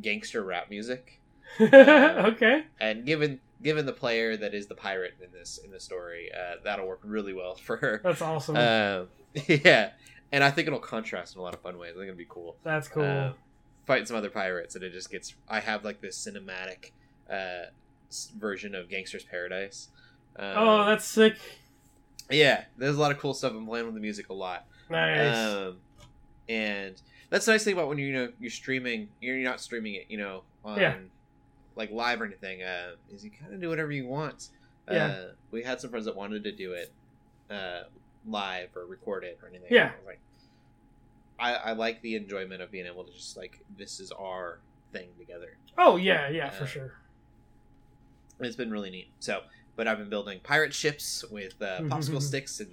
gangster 0.00 0.42
rap 0.42 0.70
music. 0.70 1.20
okay. 1.60 2.64
And 2.80 3.04
given 3.04 3.40
given 3.62 3.86
the 3.86 3.92
player 3.92 4.36
that 4.36 4.54
is 4.54 4.66
the 4.66 4.74
pirate 4.74 5.14
in 5.22 5.30
this 5.32 5.58
in 5.64 5.70
the 5.70 5.80
story, 5.80 6.30
uh, 6.32 6.56
that'll 6.64 6.86
work 6.86 7.00
really 7.02 7.32
well 7.32 7.54
for 7.62 7.76
her. 7.76 8.00
That's 8.02 8.22
awesome. 8.22 8.56
Uh, 8.56 9.04
yeah, 9.46 9.90
and 10.32 10.42
I 10.42 10.50
think 10.50 10.66
it'll 10.66 10.78
contrast 10.78 11.34
in 11.34 11.40
a 11.40 11.42
lot 11.42 11.54
of 11.54 11.60
fun 11.60 11.78
ways. 11.78 11.92
I 11.94 11.98
think 11.98 12.08
it'll 12.08 12.18
be 12.18 12.26
cool. 12.28 12.56
That's 12.62 12.88
cool. 12.88 13.34
Uh, 13.82 13.86
fighting 13.86 14.06
some 14.06 14.16
other 14.16 14.30
pirates, 14.30 14.74
and 14.74 14.84
it 14.84 14.92
just 14.92 15.10
gets. 15.10 15.34
I 15.48 15.60
have 15.60 15.84
like 15.84 16.00
this 16.00 16.16
cinematic 16.18 16.90
uh, 17.30 17.66
version 18.38 18.74
of 18.74 18.88
Gangster's 18.88 19.24
Paradise. 19.24 19.88
Um, 20.36 20.52
oh, 20.56 20.84
that's 20.86 21.04
sick. 21.04 21.36
yeah. 22.30 22.64
There's 22.78 22.96
a 22.96 23.00
lot 23.00 23.10
of 23.10 23.18
cool 23.18 23.34
stuff. 23.34 23.52
I'm 23.52 23.66
playing 23.66 23.86
with 23.86 23.94
the 23.94 24.00
music 24.00 24.28
a 24.28 24.34
lot. 24.34 24.66
Nice. 24.88 25.36
Um, 25.36 25.76
and 26.48 27.00
that's 27.30 27.46
the 27.46 27.52
nice 27.52 27.64
thing 27.64 27.74
about 27.74 27.88
when 27.88 27.98
you 27.98 28.06
you 28.06 28.12
know 28.12 28.28
you're 28.40 28.50
streaming, 28.50 29.08
you're 29.20 29.36
not 29.38 29.60
streaming 29.60 29.94
it, 29.94 30.06
you 30.08 30.18
know, 30.18 30.42
on 30.64 30.78
Yeah. 30.80 30.96
like 31.76 31.90
live 31.90 32.20
or 32.20 32.24
anything. 32.24 32.62
Uh, 32.62 32.92
is 33.12 33.24
you 33.24 33.30
kind 33.30 33.54
of 33.54 33.60
do 33.60 33.68
whatever 33.68 33.92
you 33.92 34.06
want. 34.06 34.48
Yeah. 34.90 35.06
Uh, 35.06 35.24
we 35.52 35.62
had 35.62 35.80
some 35.80 35.90
friends 35.90 36.06
that 36.06 36.16
wanted 36.16 36.42
to 36.44 36.52
do 36.52 36.72
it 36.72 36.92
uh, 37.50 37.82
live 38.26 38.70
or 38.76 38.84
record 38.86 39.22
it 39.24 39.38
or 39.42 39.48
anything. 39.48 39.68
Yeah. 39.70 39.92
Like, 40.06 40.18
I, 41.40 41.54
I 41.54 41.72
like 41.72 42.02
the 42.02 42.16
enjoyment 42.16 42.60
of 42.62 42.70
being 42.70 42.86
able 42.86 43.04
to 43.04 43.12
just 43.12 43.36
like 43.36 43.60
this 43.76 43.98
is 44.00 44.12
our 44.12 44.60
thing 44.92 45.08
together. 45.18 45.56
oh 45.78 45.96
yeah, 45.96 46.28
yeah, 46.28 46.50
for 46.50 46.64
uh, 46.64 46.66
sure. 46.66 46.92
It's 48.40 48.56
been 48.56 48.70
really 48.70 48.90
neat. 48.90 49.08
So, 49.20 49.42
but 49.76 49.86
I've 49.86 49.98
been 49.98 50.08
building 50.08 50.40
pirate 50.42 50.72
ships 50.74 51.24
with 51.30 51.60
uh, 51.60 51.80
popsicle 51.82 52.22
sticks 52.22 52.60
and 52.60 52.70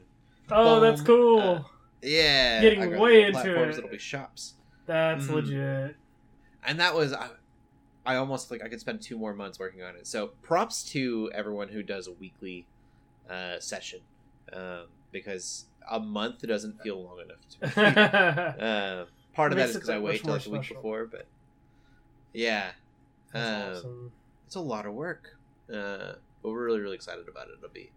Oh, 0.50 0.80
that's 0.80 1.02
cool. 1.02 1.40
uh, 1.40 1.62
yeah, 2.02 2.62
Getting 2.62 2.98
way 2.98 3.24
into 3.24 3.62
it. 3.64 3.76
That'll 3.76 3.90
be 3.90 3.98
shops. 3.98 4.54
that's 4.86 5.26
mhm. 5.26 5.34
legit. 5.34 5.96
and 6.66 6.80
that 6.80 6.96
was 6.96 7.12
I, 7.14 7.30
I 8.06 8.16
almost 8.16 8.50
like 8.52 8.64
I 8.64 8.70
could 8.70 8.80
spend 8.80 9.02
two 9.02 9.18
more 9.18 9.34
months 9.34 9.60
working 9.60 9.84
on 9.84 9.96
it. 9.96 10.08
So 10.08 10.28
props 10.42 10.84
to 10.92 11.30
everyone 11.34 11.68
who 11.68 11.84
does 11.84 12.08
a 12.08 12.14
weekly 12.14 12.66
uh, 13.30 13.60
session 13.60 14.00
um, 14.54 14.86
because 15.12 15.66
a 15.90 16.00
month 16.00 16.42
doesn't 16.42 16.82
feel 16.82 17.04
long 17.04 17.20
enough 17.20 17.74
to 17.74 17.80
me. 17.80 18.62
uh, 18.66 19.06
part 19.34 19.52
of 19.52 19.58
that 19.58 19.64
Makes 19.64 19.70
is 19.70 19.76
it 19.76 19.80
because 19.80 19.90
I 19.90 19.94
that 19.96 20.02
wait 20.02 20.24
till 20.24 20.34
like 20.34 20.44
the 20.44 20.50
more 20.50 20.60
week 20.60 20.70
before, 20.70 21.06
but 21.06 21.28
yeah, 22.34 22.72
um, 23.34 23.44
awesome. 23.44 24.12
it's 24.46 24.56
a 24.56 24.62
lot 24.62 24.86
of 24.86 24.94
work. 24.94 25.36
Uh, 25.70 26.14
but 26.42 26.52
we're 26.52 26.66
really 26.66 26.80
really 26.80 26.96
excited 26.96 27.28
about 27.28 27.48
it. 27.48 27.56
It'll 27.58 27.74
be 27.74 27.92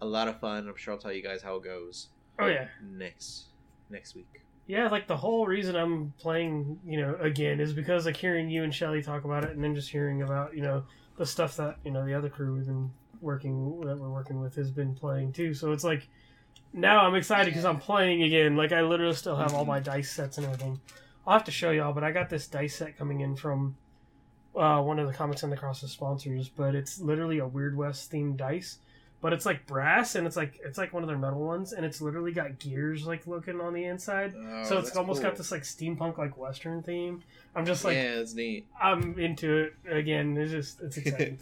a 0.00 0.06
lot 0.06 0.28
of 0.28 0.40
fun. 0.40 0.68
I'm 0.68 0.76
sure 0.76 0.94
I'll 0.94 1.00
tell 1.00 1.12
you 1.12 1.22
guys 1.22 1.42
how 1.42 1.56
it 1.56 1.64
goes 1.64 2.08
Oh 2.38 2.46
yeah. 2.46 2.68
next 2.82 3.46
next 3.90 4.14
week. 4.14 4.42
Yeah, 4.66 4.88
like 4.88 5.06
the 5.06 5.16
whole 5.16 5.46
reason 5.46 5.76
I'm 5.76 6.12
playing, 6.18 6.78
you 6.86 7.00
know, 7.00 7.16
again 7.20 7.60
is 7.60 7.72
because 7.72 8.06
like 8.06 8.16
hearing 8.16 8.48
you 8.48 8.64
and 8.64 8.74
Shelly 8.74 9.02
talk 9.02 9.24
about 9.24 9.44
it, 9.44 9.50
and 9.50 9.62
then 9.62 9.74
just 9.74 9.90
hearing 9.90 10.22
about, 10.22 10.54
you 10.56 10.62
know, 10.62 10.84
the 11.18 11.26
stuff 11.26 11.56
that 11.56 11.76
you 11.84 11.90
know 11.90 12.04
the 12.04 12.14
other 12.14 12.28
crew 12.28 12.54
we've 12.54 12.66
been 12.66 12.90
working 13.20 13.80
that 13.80 13.98
we're 13.98 14.10
working 14.10 14.40
with 14.40 14.54
has 14.56 14.70
been 14.70 14.94
playing 14.94 15.32
too. 15.32 15.54
So 15.54 15.72
it's 15.72 15.84
like 15.84 16.08
now 16.72 17.06
I'm 17.06 17.14
excited 17.14 17.50
because 17.50 17.64
I'm 17.64 17.78
playing 17.78 18.22
again. 18.22 18.56
Like 18.56 18.72
I 18.72 18.82
literally 18.82 19.14
still 19.14 19.36
have 19.36 19.54
all 19.54 19.64
my 19.64 19.80
dice 19.80 20.10
sets 20.10 20.38
and 20.38 20.46
everything. 20.46 20.80
I'll 21.26 21.34
have 21.34 21.44
to 21.44 21.50
show 21.52 21.70
y'all, 21.70 21.92
but 21.92 22.02
I 22.02 22.10
got 22.10 22.30
this 22.30 22.46
dice 22.46 22.76
set 22.76 22.96
coming 22.96 23.20
in 23.20 23.36
from 23.36 23.76
uh, 24.56 24.80
one 24.80 24.98
of 24.98 25.06
the 25.06 25.14
Comics 25.14 25.42
and 25.42 25.52
the 25.52 25.56
Crosses 25.56 25.92
sponsors, 25.92 26.48
but 26.48 26.74
it's 26.74 27.00
literally 27.00 27.38
a 27.38 27.46
Weird 27.46 27.76
West 27.76 28.10
themed 28.10 28.36
dice. 28.36 28.78
But 29.20 29.32
it's 29.32 29.46
like 29.46 29.66
brass, 29.68 30.16
and 30.16 30.26
it's 30.26 30.36
like 30.36 30.58
it's 30.64 30.76
like 30.76 30.92
one 30.92 31.04
of 31.04 31.08
their 31.08 31.16
metal 31.16 31.38
ones, 31.38 31.72
and 31.72 31.86
it's 31.86 32.00
literally 32.00 32.32
got 32.32 32.58
gears 32.58 33.06
like 33.06 33.24
looking 33.24 33.60
on 33.60 33.72
the 33.72 33.84
inside 33.84 34.34
so 34.64 34.78
it's 34.78 34.96
almost 34.96 35.22
got 35.22 35.36
this 35.36 35.52
like 35.52 35.62
steampunk 35.62 36.18
like 36.18 36.36
western 36.36 36.82
theme. 36.82 37.22
I'm 37.54 37.64
just 37.64 37.84
like 37.84 37.94
yeah, 37.94 38.14
it's 38.14 38.34
neat. 38.34 38.66
I'm 38.80 39.16
into 39.20 39.70
it 39.84 39.96
again. 39.96 40.36
It's 40.36 40.50
just 40.50 40.80
it's 40.80 40.96
exciting. 40.96 41.40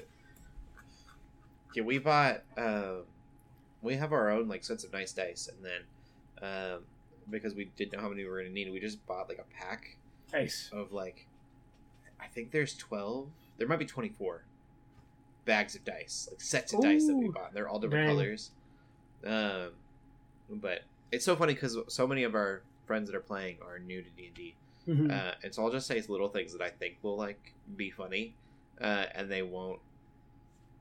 yeah, 1.74 1.82
we 1.82 1.96
bought. 1.96 2.42
Um, 2.58 3.04
we 3.82 3.96
have 3.96 4.12
our 4.12 4.30
own 4.30 4.48
like 4.48 4.64
sets 4.64 4.84
of 4.84 4.92
nice 4.92 5.12
dice, 5.12 5.48
and 5.48 5.64
then 5.64 5.82
um, 6.42 6.80
because 7.30 7.54
we 7.54 7.70
didn't 7.76 7.92
know 7.92 8.00
how 8.00 8.08
many 8.08 8.22
we 8.24 8.28
were 8.30 8.38
gonna 8.38 8.50
need, 8.50 8.70
we 8.70 8.80
just 8.80 9.04
bought 9.06 9.28
like 9.28 9.38
a 9.38 9.54
pack 9.54 9.96
nice. 10.32 10.70
of 10.72 10.92
like. 10.92 11.26
I 12.20 12.26
think 12.26 12.50
there's 12.50 12.74
twelve. 12.74 13.28
There 13.56 13.66
might 13.66 13.78
be 13.78 13.86
twenty 13.86 14.10
four 14.10 14.42
bags 15.46 15.74
of 15.74 15.84
dice, 15.84 16.28
like 16.30 16.40
sets 16.40 16.72
of 16.74 16.82
dice 16.82 17.06
that 17.06 17.16
we 17.16 17.26
Ooh. 17.26 17.32
bought. 17.32 17.54
They're 17.54 17.68
all 17.68 17.78
different 17.78 18.06
Dang. 18.06 18.16
colors. 18.16 18.50
Um, 19.24 19.70
but 20.50 20.82
it's 21.12 21.24
so 21.24 21.34
funny 21.36 21.54
because 21.54 21.78
so 21.88 22.06
many 22.06 22.24
of 22.24 22.34
our 22.34 22.62
friends 22.86 23.10
that 23.10 23.16
are 23.16 23.20
playing 23.20 23.56
are 23.66 23.78
new 23.78 24.02
to 24.02 24.08
D 24.16 24.26
and 24.26 24.34
D. 24.34 24.54
Mhm. 24.88 25.10
Uh, 25.10 25.34
and 25.42 25.54
so 25.54 25.64
I'll 25.64 25.70
just 25.70 25.86
say 25.86 26.02
little 26.08 26.28
things 26.28 26.52
that 26.52 26.62
I 26.62 26.70
think 26.70 26.96
will 27.02 27.16
like 27.16 27.54
be 27.76 27.90
funny, 27.90 28.34
uh, 28.80 29.06
and 29.14 29.30
they 29.30 29.42
won't. 29.42 29.80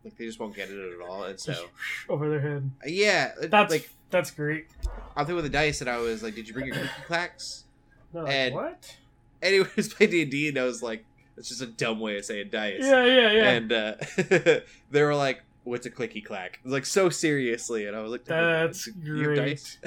Like 0.03 0.17
they 0.17 0.25
just 0.25 0.39
won't 0.39 0.55
get 0.55 0.69
it 0.69 0.93
at 0.93 1.07
all, 1.07 1.23
and 1.23 1.39
so 1.39 1.65
over 2.09 2.29
their 2.29 2.39
head. 2.39 2.71
yeah, 2.85 3.31
it- 3.41 3.51
That's 3.51 3.71
like 3.71 3.89
that's 4.09 4.31
great. 4.31 4.67
I'm 5.15 5.25
through 5.25 5.35
with 5.35 5.43
the 5.45 5.49
dice, 5.49 5.81
and 5.81 5.89
I 5.89 5.97
was 5.97 6.23
like, 6.23 6.35
"Did 6.35 6.47
you 6.47 6.53
bring 6.53 6.67
your 6.67 6.75
cookie 6.77 6.89
clacks?" 7.05 7.65
Like, 8.13 8.31
And- 8.33 8.55
what? 8.55 8.95
He 9.43 9.59
was 9.75 9.93
D 9.99 10.21
and 10.23 10.31
D, 10.31 10.57
I 10.59 10.63
was 10.63 10.81
like, 10.83 11.05
"It's 11.37 11.49
just 11.49 11.61
a 11.61 11.65
dumb 11.67 11.99
way 11.99 12.17
of 12.17 12.25
saying 12.25 12.49
dice." 12.51 12.79
Yeah, 12.81 13.05
yeah, 13.05 13.31
yeah. 13.31 13.49
And 13.51 13.71
uh, 13.73 13.93
they 14.91 15.01
were 15.03 15.15
like, 15.15 15.43
"What's 15.65 15.85
a 15.85 15.89
clicky 15.91 16.23
clack?" 16.23 16.59
Like 16.65 16.85
so 16.85 17.09
seriously, 17.09 17.85
and 17.85 17.95
I 17.95 18.01
was 18.01 18.11
like, 18.11 18.25
That's 18.25 18.87
"You 19.01 19.15
have 19.17 19.23
great. 19.25 19.37
dice?" 19.37 19.77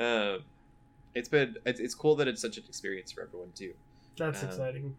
um, 0.00 0.40
it's 1.14 1.28
been 1.28 1.56
it's, 1.64 1.80
it's 1.80 1.94
cool 1.94 2.16
that 2.16 2.28
it's 2.28 2.40
such 2.40 2.56
an 2.58 2.64
experience 2.68 3.12
for 3.12 3.22
everyone 3.22 3.50
too. 3.54 3.74
That's 4.16 4.42
um, 4.42 4.48
exciting. 4.48 4.96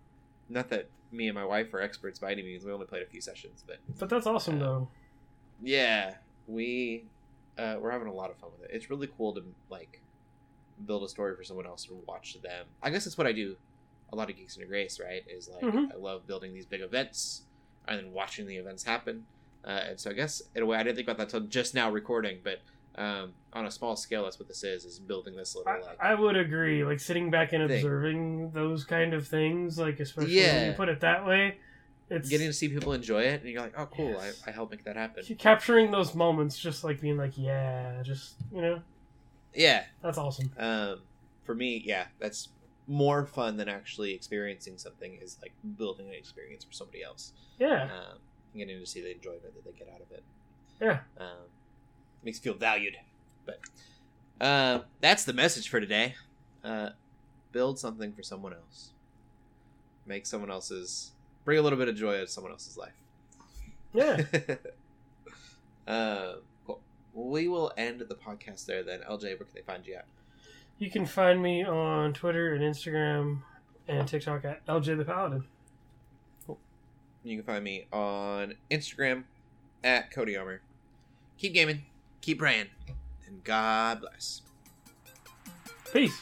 Not 0.51 0.69
that 0.69 0.87
me 1.11 1.27
and 1.27 1.35
my 1.35 1.45
wife 1.45 1.73
are 1.73 1.81
experts 1.81 2.19
by 2.19 2.31
any 2.31 2.41
means. 2.43 2.63
We 2.65 2.71
only 2.71 2.85
played 2.85 3.03
a 3.03 3.05
few 3.05 3.21
sessions, 3.21 3.63
but 3.65 3.77
But 3.99 4.09
that's 4.09 4.27
awesome 4.27 4.59
though. 4.59 4.87
yeah, 5.63 6.15
we 6.47 7.05
uh, 7.57 7.77
we're 7.79 7.91
having 7.91 8.07
a 8.07 8.13
lot 8.13 8.29
of 8.29 8.37
fun 8.37 8.49
with 8.59 8.69
it. 8.69 8.75
It's 8.75 8.89
really 8.89 9.09
cool 9.17 9.33
to 9.35 9.43
like 9.69 10.01
build 10.85 11.03
a 11.03 11.09
story 11.09 11.35
for 11.35 11.43
someone 11.43 11.65
else 11.65 11.87
and 11.89 12.01
watch 12.07 12.37
them. 12.41 12.65
I 12.81 12.89
guess 12.89 13.05
that's 13.05 13.17
what 13.17 13.27
I 13.27 13.31
do. 13.33 13.55
A 14.11 14.15
lot 14.15 14.29
of 14.29 14.35
Geeks 14.35 14.57
Under 14.57 14.67
Grace, 14.67 14.99
right? 14.99 15.23
Is 15.29 15.49
like 15.49 15.63
Mhm. 15.63 15.91
I 15.93 15.97
love 15.97 16.25
building 16.27 16.53
these 16.53 16.65
big 16.65 16.81
events 16.81 17.43
and 17.87 17.99
then 17.99 18.11
watching 18.13 18.45
the 18.47 18.57
events 18.57 18.83
happen. 18.83 19.25
Uh, 19.63 19.81
and 19.89 19.99
so 19.99 20.09
I 20.09 20.13
guess 20.13 20.41
in 20.55 20.63
a 20.63 20.65
way 20.65 20.77
I 20.77 20.83
didn't 20.83 20.95
think 20.95 21.07
about 21.07 21.17
that 21.17 21.29
till 21.29 21.41
just 21.47 21.73
now 21.75 21.91
recording, 21.91 22.39
but 22.43 22.61
um, 22.95 23.33
on 23.53 23.65
a 23.65 23.71
small 23.71 23.95
scale, 23.95 24.23
that's 24.23 24.39
what 24.39 24.47
this 24.47 24.63
is: 24.63 24.85
is 24.85 24.99
building 24.99 25.35
this 25.35 25.55
little 25.55 25.71
I, 25.71 25.79
like 25.79 25.97
I 26.01 26.15
would 26.15 26.35
agree. 26.35 26.83
Like 26.83 26.99
sitting 26.99 27.29
back 27.31 27.53
and 27.53 27.67
thing. 27.67 27.77
observing 27.77 28.51
those 28.51 28.83
kind 28.83 29.13
of 29.13 29.27
things, 29.27 29.77
like 29.79 29.99
especially 29.99 30.35
when 30.41 30.65
you 30.67 30.73
put 30.73 30.89
it 30.89 30.99
that 31.01 31.25
way, 31.25 31.57
it's 32.09 32.29
getting 32.29 32.47
to 32.47 32.53
see 32.53 32.67
people 32.69 32.91
enjoy 32.93 33.21
it, 33.23 33.41
and 33.41 33.49
you're 33.49 33.61
like, 33.61 33.73
oh, 33.77 33.85
cool, 33.87 34.11
Yes. 34.11 34.41
I, 34.45 34.49
I 34.49 34.53
helped 34.53 34.71
make 34.71 34.83
that 34.83 34.97
happen. 34.97 35.23
capturing 35.37 35.91
those 35.91 36.13
moments, 36.13 36.59
just 36.59 36.83
like 36.83 36.99
being 36.99 37.17
like, 37.17 37.37
yeah, 37.37 38.01
just 38.03 38.35
you 38.53 38.61
know, 38.61 38.81
Yeah, 39.53 39.83
that's 40.03 40.17
awesome. 40.17 40.51
um, 40.57 41.01
for 41.45 41.55
me, 41.55 41.81
yeah, 41.85 42.05
that's 42.19 42.49
more 42.87 43.25
fun 43.25 43.55
than 43.55 43.69
actually 43.69 44.13
experiencing 44.13 44.77
something. 44.77 45.17
Is 45.21 45.37
like 45.41 45.53
building 45.77 46.07
an 46.07 46.13
experience 46.13 46.65
for 46.65 46.73
somebody 46.73 47.03
else. 47.03 47.31
Yeah, 47.57 47.83
um, 47.83 48.17
getting 48.53 48.77
to 48.79 48.85
see 48.85 49.01
the 49.01 49.13
enjoyment 49.15 49.53
that 49.55 49.63
they 49.63 49.71
get 49.77 49.87
out 49.93 50.01
of 50.01 50.11
it. 50.11 50.23
yeah. 50.81 50.99
Um, 51.17 51.47
makes 52.23 52.37
you 52.37 52.51
feel 52.51 52.59
valued. 52.59 52.97
But 53.45 53.59
uh, 54.39 54.81
that's 54.99 55.23
the 55.23 55.33
message 55.33 55.69
for 55.69 55.79
today. 55.79 56.15
Uh, 56.63 56.89
build 57.51 57.79
something 57.79 58.13
for 58.13 58.23
someone 58.23 58.53
else. 58.53 58.91
Make 60.05 60.25
someone 60.25 60.51
else's 60.51 61.11
bring 61.45 61.57
a 61.57 61.61
little 61.61 61.79
bit 61.79 61.87
of 61.87 61.95
joy 61.95 62.17
to 62.17 62.27
someone 62.27 62.51
else's 62.51 62.77
life. 62.77 62.93
Yeah. 63.93 64.21
uh, 65.87 66.33
cool. 66.65 66.79
We 67.13 67.47
will 67.47 67.71
end 67.77 68.01
the 68.01 68.15
podcast 68.15 68.65
there 68.65 68.83
then. 68.83 69.01
LJ, 69.09 69.23
where 69.23 69.37
can 69.37 69.47
they 69.53 69.61
find 69.61 69.85
you 69.85 69.95
at? 69.95 70.05
You 70.79 70.89
can 70.89 71.05
find 71.05 71.41
me 71.41 71.63
on 71.63 72.13
Twitter 72.13 72.53
and 72.53 72.63
Instagram 72.63 73.41
and 73.87 74.07
TikTok 74.07 74.45
at 74.45 74.65
LJ 74.65 74.97
the 74.97 75.05
Paladin. 75.05 75.43
Cool. 76.47 76.57
You 77.23 77.37
can 77.37 77.45
find 77.45 77.63
me 77.63 77.85
on 77.91 78.55
Instagram 78.71 79.25
at 79.83 80.11
Cody 80.11 80.35
Armour. 80.35 80.61
Keep 81.37 81.53
gaming, 81.53 81.85
keep 82.21 82.39
praying, 82.39 82.67
and 83.27 83.43
God 83.43 84.01
bless. 84.01 84.41
Peace. 85.91 86.17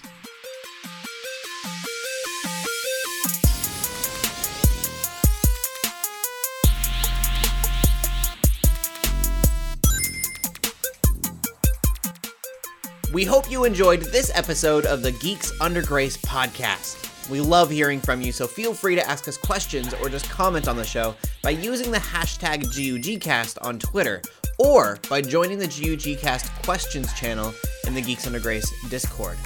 We 13.11 13.25
hope 13.25 13.49
you 13.49 13.65
enjoyed 13.65 14.01
this 14.01 14.31
episode 14.35 14.85
of 14.85 15.01
the 15.01 15.11
Geeks 15.11 15.51
Under 15.59 15.81
Grace 15.81 16.15
podcast. 16.15 17.09
We 17.29 17.41
love 17.41 17.69
hearing 17.69 17.99
from 17.99 18.21
you, 18.21 18.31
so 18.31 18.47
feel 18.47 18.73
free 18.73 18.95
to 18.95 19.07
ask 19.07 19.27
us 19.27 19.35
questions 19.35 19.93
or 19.95 20.09
just 20.09 20.29
comment 20.29 20.67
on 20.67 20.77
the 20.77 20.83
show 20.83 21.15
by 21.43 21.51
using 21.51 21.91
the 21.91 21.97
hashtag 21.97 22.63
GUGcast 22.65 23.57
on 23.61 23.77
Twitter 23.79 24.21
or 24.59 24.99
by 25.09 25.21
joining 25.21 25.57
the 25.57 25.65
GUGcast 25.65 26.63
questions 26.63 27.11
channel 27.13 27.53
in 27.87 27.93
the 27.95 28.01
Geeks 28.01 28.27
Under 28.27 28.39
Grace 28.39 28.71
Discord. 28.89 29.37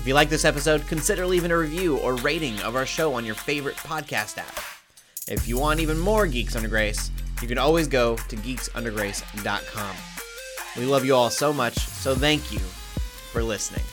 If 0.00 0.06
you 0.06 0.14
like 0.14 0.28
this 0.28 0.44
episode, 0.44 0.86
consider 0.86 1.26
leaving 1.26 1.50
a 1.50 1.58
review 1.58 1.96
or 1.98 2.16
rating 2.16 2.60
of 2.62 2.76
our 2.76 2.86
show 2.86 3.14
on 3.14 3.24
your 3.24 3.34
favorite 3.34 3.76
podcast 3.76 4.38
app. 4.38 4.58
If 5.28 5.48
you 5.48 5.58
want 5.58 5.80
even 5.80 5.98
more 5.98 6.26
Geeks 6.26 6.56
Under 6.56 6.68
Grace, 6.68 7.10
you 7.40 7.48
can 7.48 7.58
always 7.58 7.88
go 7.88 8.16
to 8.16 8.36
geeksundergrace.com. 8.36 9.96
We 10.76 10.86
love 10.86 11.04
you 11.04 11.14
all 11.14 11.30
so 11.30 11.52
much, 11.52 11.78
so 11.78 12.14
thank 12.14 12.52
you 12.52 12.58
for 12.58 13.42
listening. 13.42 13.84